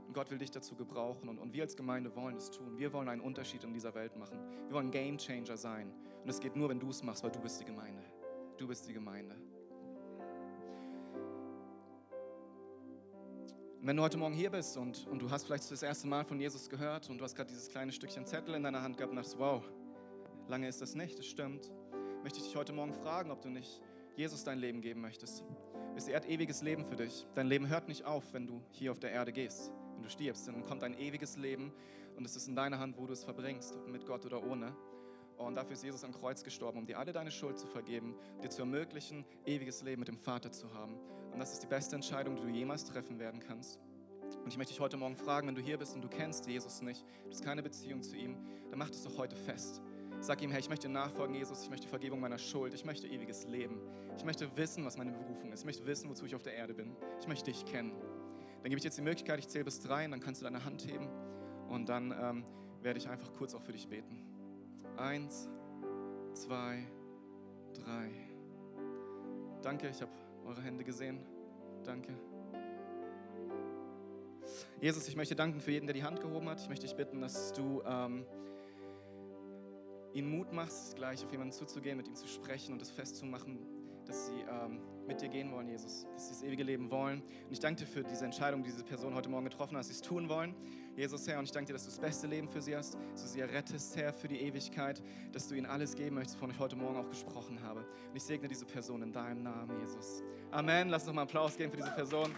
Und 0.06 0.14
Gott 0.14 0.30
will 0.30 0.38
dich 0.38 0.50
dazu 0.50 0.76
gebrauchen 0.76 1.28
und, 1.28 1.38
und 1.38 1.52
wir 1.52 1.62
als 1.62 1.76
Gemeinde 1.76 2.14
wollen 2.14 2.36
es 2.36 2.50
tun. 2.50 2.78
Wir 2.78 2.92
wollen 2.92 3.08
einen 3.08 3.20
Unterschied 3.20 3.64
in 3.64 3.72
dieser 3.72 3.94
Welt 3.94 4.16
machen. 4.16 4.38
Wir 4.66 4.74
wollen 4.74 4.90
Game 4.90 5.18
Changer 5.18 5.56
sein. 5.56 5.92
Und 6.22 6.28
es 6.28 6.40
geht 6.40 6.56
nur, 6.56 6.68
wenn 6.68 6.80
du 6.80 6.90
es 6.90 7.02
machst, 7.02 7.24
weil 7.24 7.30
du 7.30 7.40
bist 7.40 7.60
die 7.60 7.64
Gemeinde. 7.64 8.02
Du 8.58 8.68
bist 8.68 8.88
die 8.88 8.92
Gemeinde. 8.92 9.36
Wenn 13.86 13.96
du 13.96 14.02
heute 14.02 14.18
Morgen 14.18 14.34
hier 14.34 14.50
bist 14.50 14.76
und, 14.76 15.06
und 15.06 15.22
du 15.22 15.30
hast 15.30 15.44
vielleicht 15.44 15.70
das 15.70 15.80
erste 15.80 16.08
Mal 16.08 16.24
von 16.24 16.40
Jesus 16.40 16.68
gehört 16.68 17.08
und 17.08 17.18
du 17.18 17.24
hast 17.24 17.36
gerade 17.36 17.50
dieses 17.50 17.68
kleine 17.68 17.92
Stückchen 17.92 18.26
Zettel 18.26 18.56
in 18.56 18.64
deiner 18.64 18.82
Hand 18.82 18.96
gehabt 18.96 19.12
und 19.12 19.16
dachtest, 19.16 19.38
wow, 19.38 19.62
lange 20.48 20.66
ist 20.66 20.82
das 20.82 20.96
nicht, 20.96 21.16
das 21.16 21.26
stimmt, 21.26 21.70
möchte 22.24 22.40
ich 22.40 22.46
dich 22.46 22.56
heute 22.56 22.72
Morgen 22.72 22.92
fragen, 22.92 23.30
ob 23.30 23.42
du 23.42 23.48
nicht 23.48 23.80
Jesus 24.16 24.42
dein 24.42 24.58
Leben 24.58 24.80
geben 24.80 25.02
möchtest. 25.02 25.44
Er 26.08 26.16
hat 26.16 26.28
ewiges 26.28 26.62
Leben 26.62 26.84
für 26.84 26.96
dich. 26.96 27.28
Dein 27.36 27.46
Leben 27.46 27.68
hört 27.68 27.86
nicht 27.86 28.04
auf, 28.04 28.24
wenn 28.32 28.48
du 28.48 28.60
hier 28.72 28.90
auf 28.90 28.98
der 28.98 29.12
Erde 29.12 29.32
gehst. 29.32 29.70
Wenn 29.94 30.02
du 30.02 30.10
stirbst, 30.10 30.48
dann 30.48 30.64
kommt 30.64 30.82
ein 30.82 30.98
ewiges 30.98 31.36
Leben 31.36 31.72
und 32.16 32.24
es 32.24 32.34
ist 32.34 32.48
in 32.48 32.56
deiner 32.56 32.80
Hand, 32.80 32.98
wo 32.98 33.06
du 33.06 33.12
es 33.12 33.22
verbringst, 33.22 33.78
mit 33.86 34.04
Gott 34.04 34.26
oder 34.26 34.44
ohne. 34.44 34.74
Und 35.38 35.54
dafür 35.56 35.72
ist 35.72 35.84
Jesus 35.84 36.02
am 36.04 36.12
Kreuz 36.12 36.42
gestorben, 36.42 36.78
um 36.78 36.86
dir 36.86 36.98
alle 36.98 37.12
deine 37.12 37.30
Schuld 37.30 37.58
zu 37.58 37.66
vergeben, 37.66 38.14
dir 38.42 38.48
zu 38.48 38.62
ermöglichen, 38.62 39.24
ewiges 39.44 39.82
Leben 39.82 40.00
mit 40.00 40.08
dem 40.08 40.18
Vater 40.18 40.50
zu 40.50 40.72
haben. 40.72 40.98
Und 41.32 41.38
das 41.38 41.52
ist 41.52 41.62
die 41.62 41.66
beste 41.66 41.94
Entscheidung, 41.94 42.36
die 42.36 42.42
du 42.42 42.48
jemals 42.48 42.84
treffen 42.84 43.18
werden 43.18 43.40
kannst. 43.40 43.78
Und 44.42 44.48
ich 44.48 44.56
möchte 44.56 44.72
dich 44.72 44.80
heute 44.80 44.96
Morgen 44.96 45.16
fragen, 45.16 45.48
wenn 45.48 45.54
du 45.54 45.60
hier 45.60 45.78
bist 45.78 45.94
und 45.94 46.02
du 46.02 46.08
kennst 46.08 46.46
Jesus 46.46 46.80
nicht, 46.80 47.04
du 47.24 47.30
hast 47.30 47.44
keine 47.44 47.62
Beziehung 47.62 48.02
zu 48.02 48.16
ihm, 48.16 48.36
dann 48.70 48.78
mach 48.78 48.88
das 48.88 49.02
doch 49.02 49.18
heute 49.18 49.36
fest. 49.36 49.82
Sag 50.20 50.40
ihm, 50.42 50.50
hey, 50.50 50.60
ich 50.60 50.68
möchte 50.68 50.88
nachfolgen, 50.88 51.34
Jesus, 51.34 51.62
ich 51.62 51.70
möchte 51.70 51.86
Vergebung 51.86 52.20
meiner 52.20 52.38
Schuld, 52.38 52.72
ich 52.74 52.84
möchte 52.84 53.06
ewiges 53.06 53.46
Leben. 53.46 53.80
Ich 54.16 54.24
möchte 54.24 54.56
wissen, 54.56 54.84
was 54.84 54.96
meine 54.96 55.12
Berufung 55.12 55.52
ist. 55.52 55.60
Ich 55.60 55.66
möchte 55.66 55.86
wissen, 55.86 56.08
wozu 56.08 56.24
ich 56.24 56.34
auf 56.34 56.42
der 56.42 56.54
Erde 56.54 56.74
bin. 56.74 56.96
Ich 57.20 57.28
möchte 57.28 57.50
dich 57.50 57.64
kennen. 57.66 57.92
Dann 58.62 58.70
gebe 58.70 58.76
ich 58.76 58.82
dir 58.82 58.88
jetzt 58.88 58.98
die 58.98 59.02
Möglichkeit, 59.02 59.38
ich 59.38 59.48
zähle 59.48 59.64
bis 59.64 59.80
drei 59.80 60.04
und 60.06 60.12
dann 60.12 60.20
kannst 60.20 60.40
du 60.40 60.44
deine 60.44 60.64
Hand 60.64 60.86
heben 60.86 61.08
und 61.68 61.88
dann 61.88 62.12
ähm, 62.18 62.44
werde 62.82 62.98
ich 62.98 63.08
einfach 63.08 63.32
kurz 63.34 63.54
auch 63.54 63.62
für 63.62 63.72
dich 63.72 63.88
beten. 63.88 64.35
Eins, 64.96 65.48
zwei, 66.32 66.86
drei. 67.74 68.10
Danke, 69.62 69.88
ich 69.88 70.00
habe 70.00 70.12
eure 70.46 70.62
Hände 70.62 70.84
gesehen. 70.84 71.20
Danke. 71.84 72.14
Jesus, 74.80 75.06
ich 75.08 75.16
möchte 75.16 75.36
danken 75.36 75.60
für 75.60 75.72
jeden, 75.72 75.86
der 75.86 75.94
die 75.94 76.04
Hand 76.04 76.20
gehoben 76.20 76.48
hat. 76.48 76.60
Ich 76.60 76.68
möchte 76.68 76.86
dich 76.86 76.96
bitten, 76.96 77.20
dass 77.20 77.52
du 77.52 77.82
ähm, 77.84 78.24
ihnen 80.14 80.30
Mut 80.30 80.52
machst, 80.52 80.96
gleich 80.96 81.24
auf 81.24 81.30
jemanden 81.30 81.52
zuzugehen, 81.52 81.96
mit 81.96 82.08
ihm 82.08 82.14
zu 82.14 82.26
sprechen 82.26 82.72
und 82.72 82.80
es 82.80 82.90
festzumachen, 82.90 83.75
dass 84.06 84.26
sie 84.26 84.44
ähm, 84.48 84.80
mit 85.06 85.20
dir 85.20 85.28
gehen 85.28 85.52
wollen, 85.52 85.68
Jesus, 85.68 86.06
dass 86.14 86.28
sie 86.28 86.34
das 86.34 86.42
ewige 86.42 86.62
Leben 86.62 86.90
wollen. 86.90 87.20
Und 87.20 87.52
ich 87.52 87.60
danke 87.60 87.80
dir 87.80 87.86
für 87.86 88.02
diese 88.02 88.24
Entscheidung, 88.24 88.62
die 88.62 88.70
diese 88.70 88.84
Person 88.84 89.14
heute 89.14 89.28
Morgen 89.28 89.44
getroffen 89.44 89.76
hat, 89.76 89.80
dass 89.80 89.88
sie 89.88 89.94
es 89.94 90.02
tun 90.02 90.28
wollen. 90.28 90.54
Jesus, 90.96 91.28
Herr, 91.28 91.38
und 91.38 91.44
ich 91.44 91.52
danke 91.52 91.66
dir, 91.66 91.72
dass 91.74 91.84
du 91.84 91.90
das 91.90 91.98
beste 91.98 92.26
Leben 92.26 92.48
für 92.48 92.62
sie 92.62 92.74
hast, 92.74 92.96
dass 93.12 93.22
du 93.22 93.28
sie 93.28 93.40
errettest, 93.40 93.96
Herr, 93.96 94.12
für 94.12 94.28
die 94.28 94.40
Ewigkeit, 94.40 95.02
dass 95.32 95.48
du 95.48 95.54
ihnen 95.54 95.66
alles 95.66 95.94
geben 95.94 96.16
möchtest, 96.16 96.36
wovon 96.38 96.50
ich 96.50 96.58
heute 96.58 96.76
Morgen 96.76 96.96
auch 96.96 97.08
gesprochen 97.08 97.60
habe. 97.62 97.80
Und 97.80 98.16
ich 98.16 98.22
segne 98.22 98.48
diese 98.48 98.64
Person 98.64 99.02
in 99.02 99.12
deinem 99.12 99.42
Namen, 99.42 99.78
Jesus. 99.80 100.22
Amen. 100.50 100.88
Lass 100.88 101.02
uns 101.02 101.08
nochmal 101.08 101.24
Applaus 101.24 101.56
geben 101.56 101.70
für 101.70 101.78
diese 101.78 101.90
Person. 101.92 102.34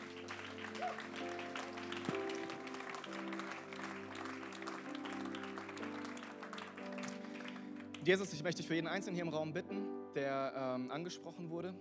Jesus, 8.08 8.32
ich 8.32 8.42
möchte 8.42 8.62
dich 8.62 8.66
für 8.66 8.74
jeden 8.74 8.86
Einzelnen 8.86 9.16
hier 9.16 9.24
im 9.26 9.28
Raum 9.28 9.52
bitten, 9.52 9.84
der 10.14 10.54
ähm, 10.56 10.90
angesprochen 10.90 11.50
wurde, 11.50 11.74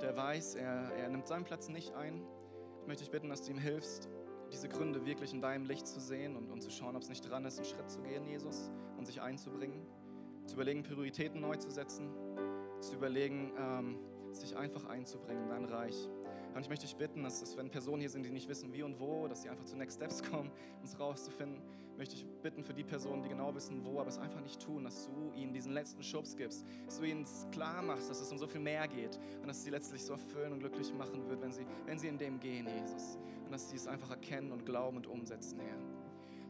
der 0.00 0.16
weiß, 0.16 0.56
er, 0.56 0.92
er 0.92 1.08
nimmt 1.08 1.28
seinen 1.28 1.44
Platz 1.44 1.68
nicht 1.68 1.94
ein. 1.94 2.20
Ich 2.80 2.88
möchte 2.88 3.04
dich 3.04 3.12
bitten, 3.12 3.28
dass 3.28 3.42
du 3.42 3.52
ihm 3.52 3.58
hilfst, 3.58 4.08
diese 4.52 4.68
Gründe 4.68 5.06
wirklich 5.06 5.32
in 5.32 5.40
deinem 5.40 5.64
Licht 5.64 5.86
zu 5.86 6.00
sehen 6.00 6.34
und, 6.34 6.50
und 6.50 6.62
zu 6.62 6.70
schauen, 6.72 6.96
ob 6.96 7.02
es 7.02 7.08
nicht 7.08 7.20
dran 7.30 7.44
ist, 7.44 7.58
einen 7.58 7.66
Schritt 7.66 7.88
zu 7.88 8.02
gehen, 8.02 8.26
Jesus, 8.26 8.72
und 8.98 9.06
sich 9.06 9.22
einzubringen, 9.22 9.86
zu 10.46 10.56
überlegen, 10.56 10.82
Prioritäten 10.82 11.40
neu 11.40 11.54
zu 11.54 11.70
setzen, 11.70 12.10
zu 12.80 12.96
überlegen, 12.96 13.52
ähm, 13.56 14.00
sich 14.32 14.56
einfach 14.56 14.86
einzubringen 14.86 15.44
in 15.44 15.48
dein 15.48 15.64
Reich. 15.66 16.08
Und 16.56 16.60
ich 16.60 16.70
möchte 16.70 16.86
dich 16.86 16.96
bitten, 16.96 17.22
dass, 17.22 17.38
dass 17.38 17.56
wenn 17.56 17.70
Personen 17.70 18.00
hier 18.00 18.10
sind, 18.10 18.26
die 18.26 18.32
nicht 18.32 18.48
wissen, 18.48 18.72
wie 18.72 18.82
und 18.82 18.98
wo, 18.98 19.28
dass 19.28 19.42
sie 19.42 19.48
einfach 19.48 19.64
zu 19.64 19.76
Next 19.76 19.98
Steps 19.98 20.22
kommen, 20.28 20.50
es 20.82 20.98
rauszufinden, 20.98 21.62
möchte 22.02 22.16
ich 22.16 22.26
bitten 22.42 22.64
für 22.64 22.74
die 22.74 22.82
Personen, 22.82 23.22
die 23.22 23.28
genau 23.28 23.54
wissen, 23.54 23.84
wo, 23.84 24.00
aber 24.00 24.08
es 24.08 24.18
einfach 24.18 24.40
nicht 24.40 24.60
tun, 24.60 24.82
dass 24.82 25.06
du 25.06 25.32
ihnen 25.36 25.52
diesen 25.52 25.70
letzten 25.72 26.02
Schubs 26.02 26.34
gibst, 26.36 26.66
dass 26.84 26.98
du 26.98 27.04
ihnen 27.04 27.24
klar 27.52 27.80
machst, 27.80 28.10
dass 28.10 28.20
es 28.20 28.32
um 28.32 28.38
so 28.38 28.48
viel 28.48 28.60
mehr 28.60 28.88
geht 28.88 29.20
und 29.40 29.46
dass 29.46 29.62
sie 29.62 29.70
letztlich 29.70 30.02
so 30.02 30.14
erfüllen 30.14 30.52
und 30.52 30.58
glücklich 30.58 30.92
machen 30.92 31.28
wird, 31.28 31.40
wenn 31.40 31.52
sie, 31.52 31.64
wenn 31.86 32.00
sie 32.00 32.08
in 32.08 32.18
dem 32.18 32.40
gehen, 32.40 32.66
Jesus. 32.66 33.18
Und 33.44 33.52
dass 33.52 33.70
sie 33.70 33.76
es 33.76 33.86
einfach 33.86 34.10
erkennen 34.10 34.50
und 34.50 34.66
glauben 34.66 34.96
und 34.96 35.06
umsetzen, 35.06 35.60
Herr. 35.60 35.91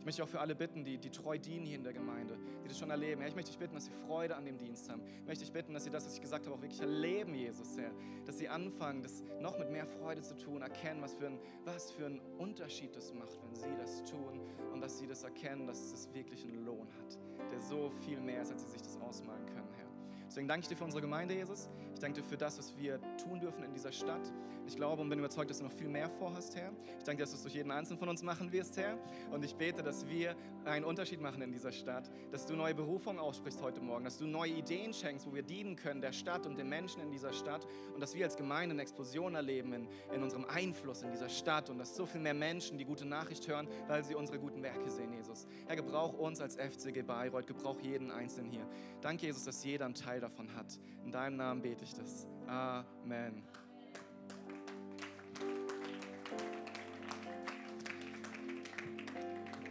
Ich 0.02 0.06
möchte 0.06 0.24
auch 0.24 0.28
für 0.28 0.40
alle 0.40 0.56
bitten, 0.56 0.82
die, 0.82 0.98
die 0.98 1.10
treu 1.10 1.38
dienen 1.38 1.64
hier 1.64 1.76
in 1.76 1.84
der 1.84 1.92
Gemeinde, 1.92 2.36
die 2.64 2.66
das 2.66 2.76
schon 2.76 2.90
erleben. 2.90 3.20
Herr, 3.20 3.28
ich 3.28 3.36
möchte 3.36 3.52
dich 3.52 3.58
bitten, 3.60 3.76
dass 3.76 3.84
sie 3.84 3.92
Freude 4.04 4.34
an 4.34 4.44
dem 4.44 4.58
Dienst 4.58 4.90
haben. 4.90 5.00
Ich 5.20 5.26
möchte 5.28 5.44
dich 5.44 5.52
bitten, 5.52 5.72
dass 5.74 5.84
sie 5.84 5.90
das, 5.90 6.04
was 6.04 6.16
ich 6.16 6.20
gesagt 6.20 6.44
habe, 6.44 6.56
auch 6.56 6.60
wirklich 6.60 6.80
erleben, 6.80 7.36
Jesus, 7.36 7.78
Herr. 7.78 7.92
Dass 8.24 8.36
sie 8.36 8.48
anfangen, 8.48 9.04
das 9.04 9.22
noch 9.38 9.60
mit 9.60 9.70
mehr 9.70 9.86
Freude 9.86 10.20
zu 10.22 10.36
tun, 10.36 10.60
erkennen, 10.60 11.00
was 11.02 11.14
für, 11.14 11.28
ein, 11.28 11.38
was 11.64 11.92
für 11.92 12.06
einen 12.06 12.18
Unterschied 12.36 12.96
das 12.96 13.14
macht, 13.14 13.38
wenn 13.44 13.54
sie 13.54 13.76
das 13.78 14.02
tun 14.02 14.40
und 14.72 14.80
dass 14.80 14.98
sie 14.98 15.06
das 15.06 15.22
erkennen, 15.22 15.68
dass 15.68 15.92
es 15.92 16.12
wirklich 16.12 16.42
einen 16.46 16.64
Lohn 16.64 16.88
hat, 16.98 17.16
der 17.52 17.60
so 17.60 17.92
viel 18.04 18.20
mehr 18.20 18.42
ist, 18.42 18.50
als 18.50 18.64
sie 18.64 18.70
sich 18.70 18.82
das 18.82 19.00
ausmalen 19.00 19.46
können, 19.46 19.72
Herr. 19.76 19.86
Deswegen 20.26 20.48
danke 20.48 20.64
ich 20.64 20.68
dir 20.68 20.76
für 20.76 20.84
unsere 20.84 21.00
Gemeinde, 21.00 21.34
Jesus. 21.34 21.68
Danke 22.02 22.20
dir 22.20 22.26
für 22.26 22.36
das, 22.36 22.58
was 22.58 22.76
wir 22.76 23.00
tun 23.16 23.38
dürfen 23.38 23.62
in 23.62 23.72
dieser 23.72 23.92
Stadt. 23.92 24.32
Ich 24.66 24.74
glaube 24.74 25.02
und 25.02 25.08
bin 25.08 25.20
überzeugt, 25.20 25.50
dass 25.50 25.58
du 25.58 25.64
noch 25.64 25.72
viel 25.72 25.88
mehr 25.88 26.08
vorhast, 26.08 26.56
Herr. 26.56 26.72
Ich 26.98 27.04
danke 27.04 27.18
dir, 27.18 27.22
dass 27.22 27.30
du 27.30 27.36
es 27.36 27.42
durch 27.42 27.54
jeden 27.54 27.70
Einzelnen 27.70 27.98
von 27.98 28.08
uns 28.08 28.22
machen 28.22 28.50
wirst, 28.50 28.76
Herr. 28.76 28.98
Und 29.30 29.44
ich 29.44 29.54
bete, 29.54 29.82
dass 29.82 30.08
wir 30.08 30.34
einen 30.64 30.84
Unterschied 30.84 31.20
machen 31.20 31.42
in 31.42 31.52
dieser 31.52 31.70
Stadt, 31.70 32.10
dass 32.30 32.46
du 32.46 32.54
neue 32.54 32.74
Berufungen 32.74 33.20
aussprichst 33.20 33.62
heute 33.62 33.80
Morgen, 33.80 34.04
dass 34.04 34.18
du 34.18 34.26
neue 34.26 34.50
Ideen 34.52 34.92
schenkst, 34.92 35.26
wo 35.26 35.34
wir 35.34 35.42
dienen 35.42 35.76
können, 35.76 36.00
der 36.00 36.12
Stadt 36.12 36.46
und 36.46 36.58
den 36.58 36.68
Menschen 36.68 37.02
in 37.02 37.10
dieser 37.10 37.32
Stadt 37.32 37.66
und 37.94 38.00
dass 38.00 38.14
wir 38.14 38.24
als 38.24 38.36
Gemeinde 38.36 38.72
eine 38.72 38.82
Explosion 38.82 39.34
erleben 39.34 39.72
in, 39.72 39.88
in 40.12 40.22
unserem 40.22 40.44
Einfluss 40.44 41.02
in 41.02 41.10
dieser 41.10 41.28
Stadt 41.28 41.70
und 41.70 41.78
dass 41.78 41.96
so 41.96 42.06
viel 42.06 42.20
mehr 42.20 42.34
Menschen 42.34 42.78
die 42.78 42.84
gute 42.84 43.04
Nachricht 43.04 43.46
hören, 43.46 43.68
weil 43.88 44.04
sie 44.04 44.14
unsere 44.14 44.38
guten 44.38 44.62
Werke 44.62 44.90
sehen, 44.90 45.12
Jesus. 45.12 45.46
Herr, 45.66 45.76
gebrauch 45.76 46.14
uns 46.14 46.40
als 46.40 46.56
FCG 46.56 47.02
Bayreuth, 47.02 47.46
gebrauch 47.46 47.80
jeden 47.80 48.10
Einzelnen 48.10 48.50
hier. 48.50 48.66
Danke, 49.00 49.26
Jesus, 49.26 49.44
dass 49.44 49.64
jeder 49.64 49.86
einen 49.86 49.94
Teil 49.94 50.20
davon 50.20 50.54
hat. 50.54 50.78
In 51.04 51.10
deinem 51.10 51.36
Namen 51.36 51.62
bete 51.62 51.84
ich 51.84 51.91
das. 51.94 52.26
Amen. 52.46 53.42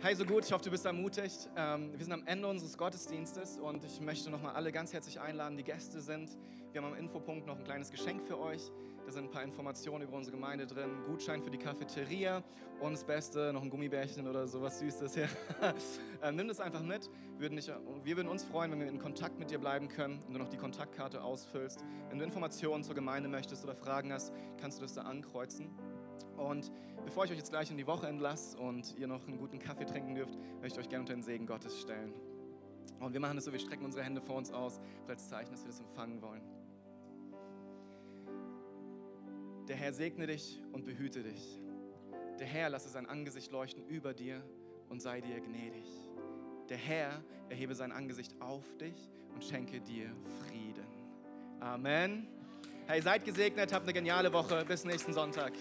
Hi, 0.03 0.15
so 0.15 0.25
gut, 0.25 0.45
ich 0.45 0.51
hoffe, 0.51 0.63
du 0.63 0.71
bist 0.71 0.83
ermutigt. 0.83 1.47
Ähm, 1.55 1.91
wir 1.95 2.03
sind 2.03 2.11
am 2.11 2.25
Ende 2.25 2.47
unseres 2.47 2.75
Gottesdienstes 2.75 3.59
und 3.59 3.85
ich 3.85 4.01
möchte 4.01 4.31
nochmal 4.31 4.55
alle 4.55 4.71
ganz 4.71 4.93
herzlich 4.93 5.19
einladen, 5.19 5.57
die 5.57 5.63
Gäste 5.63 6.01
sind. 6.01 6.35
Wir 6.71 6.81
haben 6.81 6.91
am 6.93 6.97
Infopunkt 6.97 7.45
noch 7.45 7.59
ein 7.59 7.63
kleines 7.63 7.91
Geschenk 7.91 8.25
für 8.25 8.39
euch. 8.39 8.71
Da 9.11 9.15
sind 9.15 9.25
ein 9.25 9.31
paar 9.31 9.43
Informationen 9.43 10.05
über 10.07 10.15
unsere 10.15 10.37
Gemeinde 10.37 10.65
drin, 10.65 10.89
Gutschein 11.05 11.43
für 11.43 11.51
die 11.51 11.57
Cafeteria 11.57 12.41
und 12.79 12.93
das 12.93 13.03
Beste, 13.03 13.51
noch 13.51 13.61
ein 13.61 13.69
Gummibärchen 13.69 14.25
oder 14.25 14.47
sowas 14.47 14.79
Süßes. 14.79 15.15
Ja. 15.15 15.27
ähm, 16.23 16.37
nimm 16.37 16.47
das 16.47 16.61
einfach 16.61 16.81
mit. 16.81 17.09
Wir 17.33 17.41
würden, 17.41 17.57
dich, 17.57 17.67
wir 17.67 18.15
würden 18.15 18.29
uns 18.29 18.45
freuen, 18.45 18.71
wenn 18.71 18.79
wir 18.79 18.87
in 18.87 18.99
Kontakt 18.99 19.37
mit 19.37 19.51
dir 19.51 19.59
bleiben 19.59 19.89
können 19.89 20.23
und 20.25 20.33
du 20.33 20.39
noch 20.39 20.47
die 20.47 20.55
Kontaktkarte 20.55 21.21
ausfüllst. 21.21 21.83
Wenn 22.07 22.19
du 22.19 22.23
Informationen 22.23 22.85
zur 22.85 22.95
Gemeinde 22.95 23.27
möchtest 23.27 23.65
oder 23.65 23.75
Fragen 23.75 24.13
hast, 24.13 24.31
kannst 24.61 24.77
du 24.77 24.83
das 24.83 24.93
da 24.93 25.01
ankreuzen. 25.01 25.71
Und 26.37 26.71
bevor 27.03 27.25
ich 27.25 27.31
euch 27.31 27.37
jetzt 27.37 27.51
gleich 27.51 27.69
in 27.69 27.75
die 27.75 27.87
Woche 27.87 28.07
entlasse 28.07 28.57
und 28.57 28.97
ihr 28.97 29.07
noch 29.07 29.27
einen 29.27 29.39
guten 29.39 29.59
Kaffee 29.59 29.83
trinken 29.83 30.15
dürft, 30.15 30.37
möchte 30.61 30.79
ich 30.79 30.85
euch 30.85 30.89
gerne 30.89 31.01
unter 31.01 31.15
den 31.15 31.23
Segen 31.23 31.47
Gottes 31.47 31.81
stellen. 31.81 32.13
Und 33.01 33.11
wir 33.11 33.19
machen 33.19 33.35
das 33.35 33.43
so, 33.43 33.51
wir 33.51 33.59
strecken 33.59 33.83
unsere 33.83 34.05
Hände 34.05 34.21
vor 34.21 34.37
uns 34.37 34.53
aus, 34.53 34.79
als 35.05 35.27
Zeichen, 35.27 35.51
dass 35.51 35.63
wir 35.63 35.67
das 35.71 35.81
empfangen 35.81 36.21
wollen. 36.21 36.60
Der 39.67 39.75
Herr 39.75 39.93
segne 39.93 40.27
dich 40.27 40.61
und 40.71 40.85
behüte 40.85 41.23
dich. 41.23 41.61
Der 42.39 42.47
Herr 42.47 42.69
lasse 42.69 42.89
sein 42.89 43.05
Angesicht 43.05 43.51
leuchten 43.51 43.85
über 43.87 44.13
dir 44.13 44.43
und 44.89 45.01
sei 45.01 45.21
dir 45.21 45.39
gnädig. 45.39 45.87
Der 46.69 46.77
Herr 46.77 47.23
erhebe 47.49 47.75
sein 47.75 47.91
Angesicht 47.91 48.33
auf 48.41 48.65
dich 48.77 49.11
und 49.33 49.43
schenke 49.43 49.81
dir 49.81 50.09
Frieden. 50.39 50.87
Amen. 51.59 52.27
Hey, 52.87 53.01
seid 53.01 53.23
gesegnet, 53.23 53.71
habt 53.73 53.83
eine 53.83 53.93
geniale 53.93 54.33
Woche. 54.33 54.65
Bis 54.65 54.83
nächsten 54.83 55.13
Sonntag. 55.13 55.53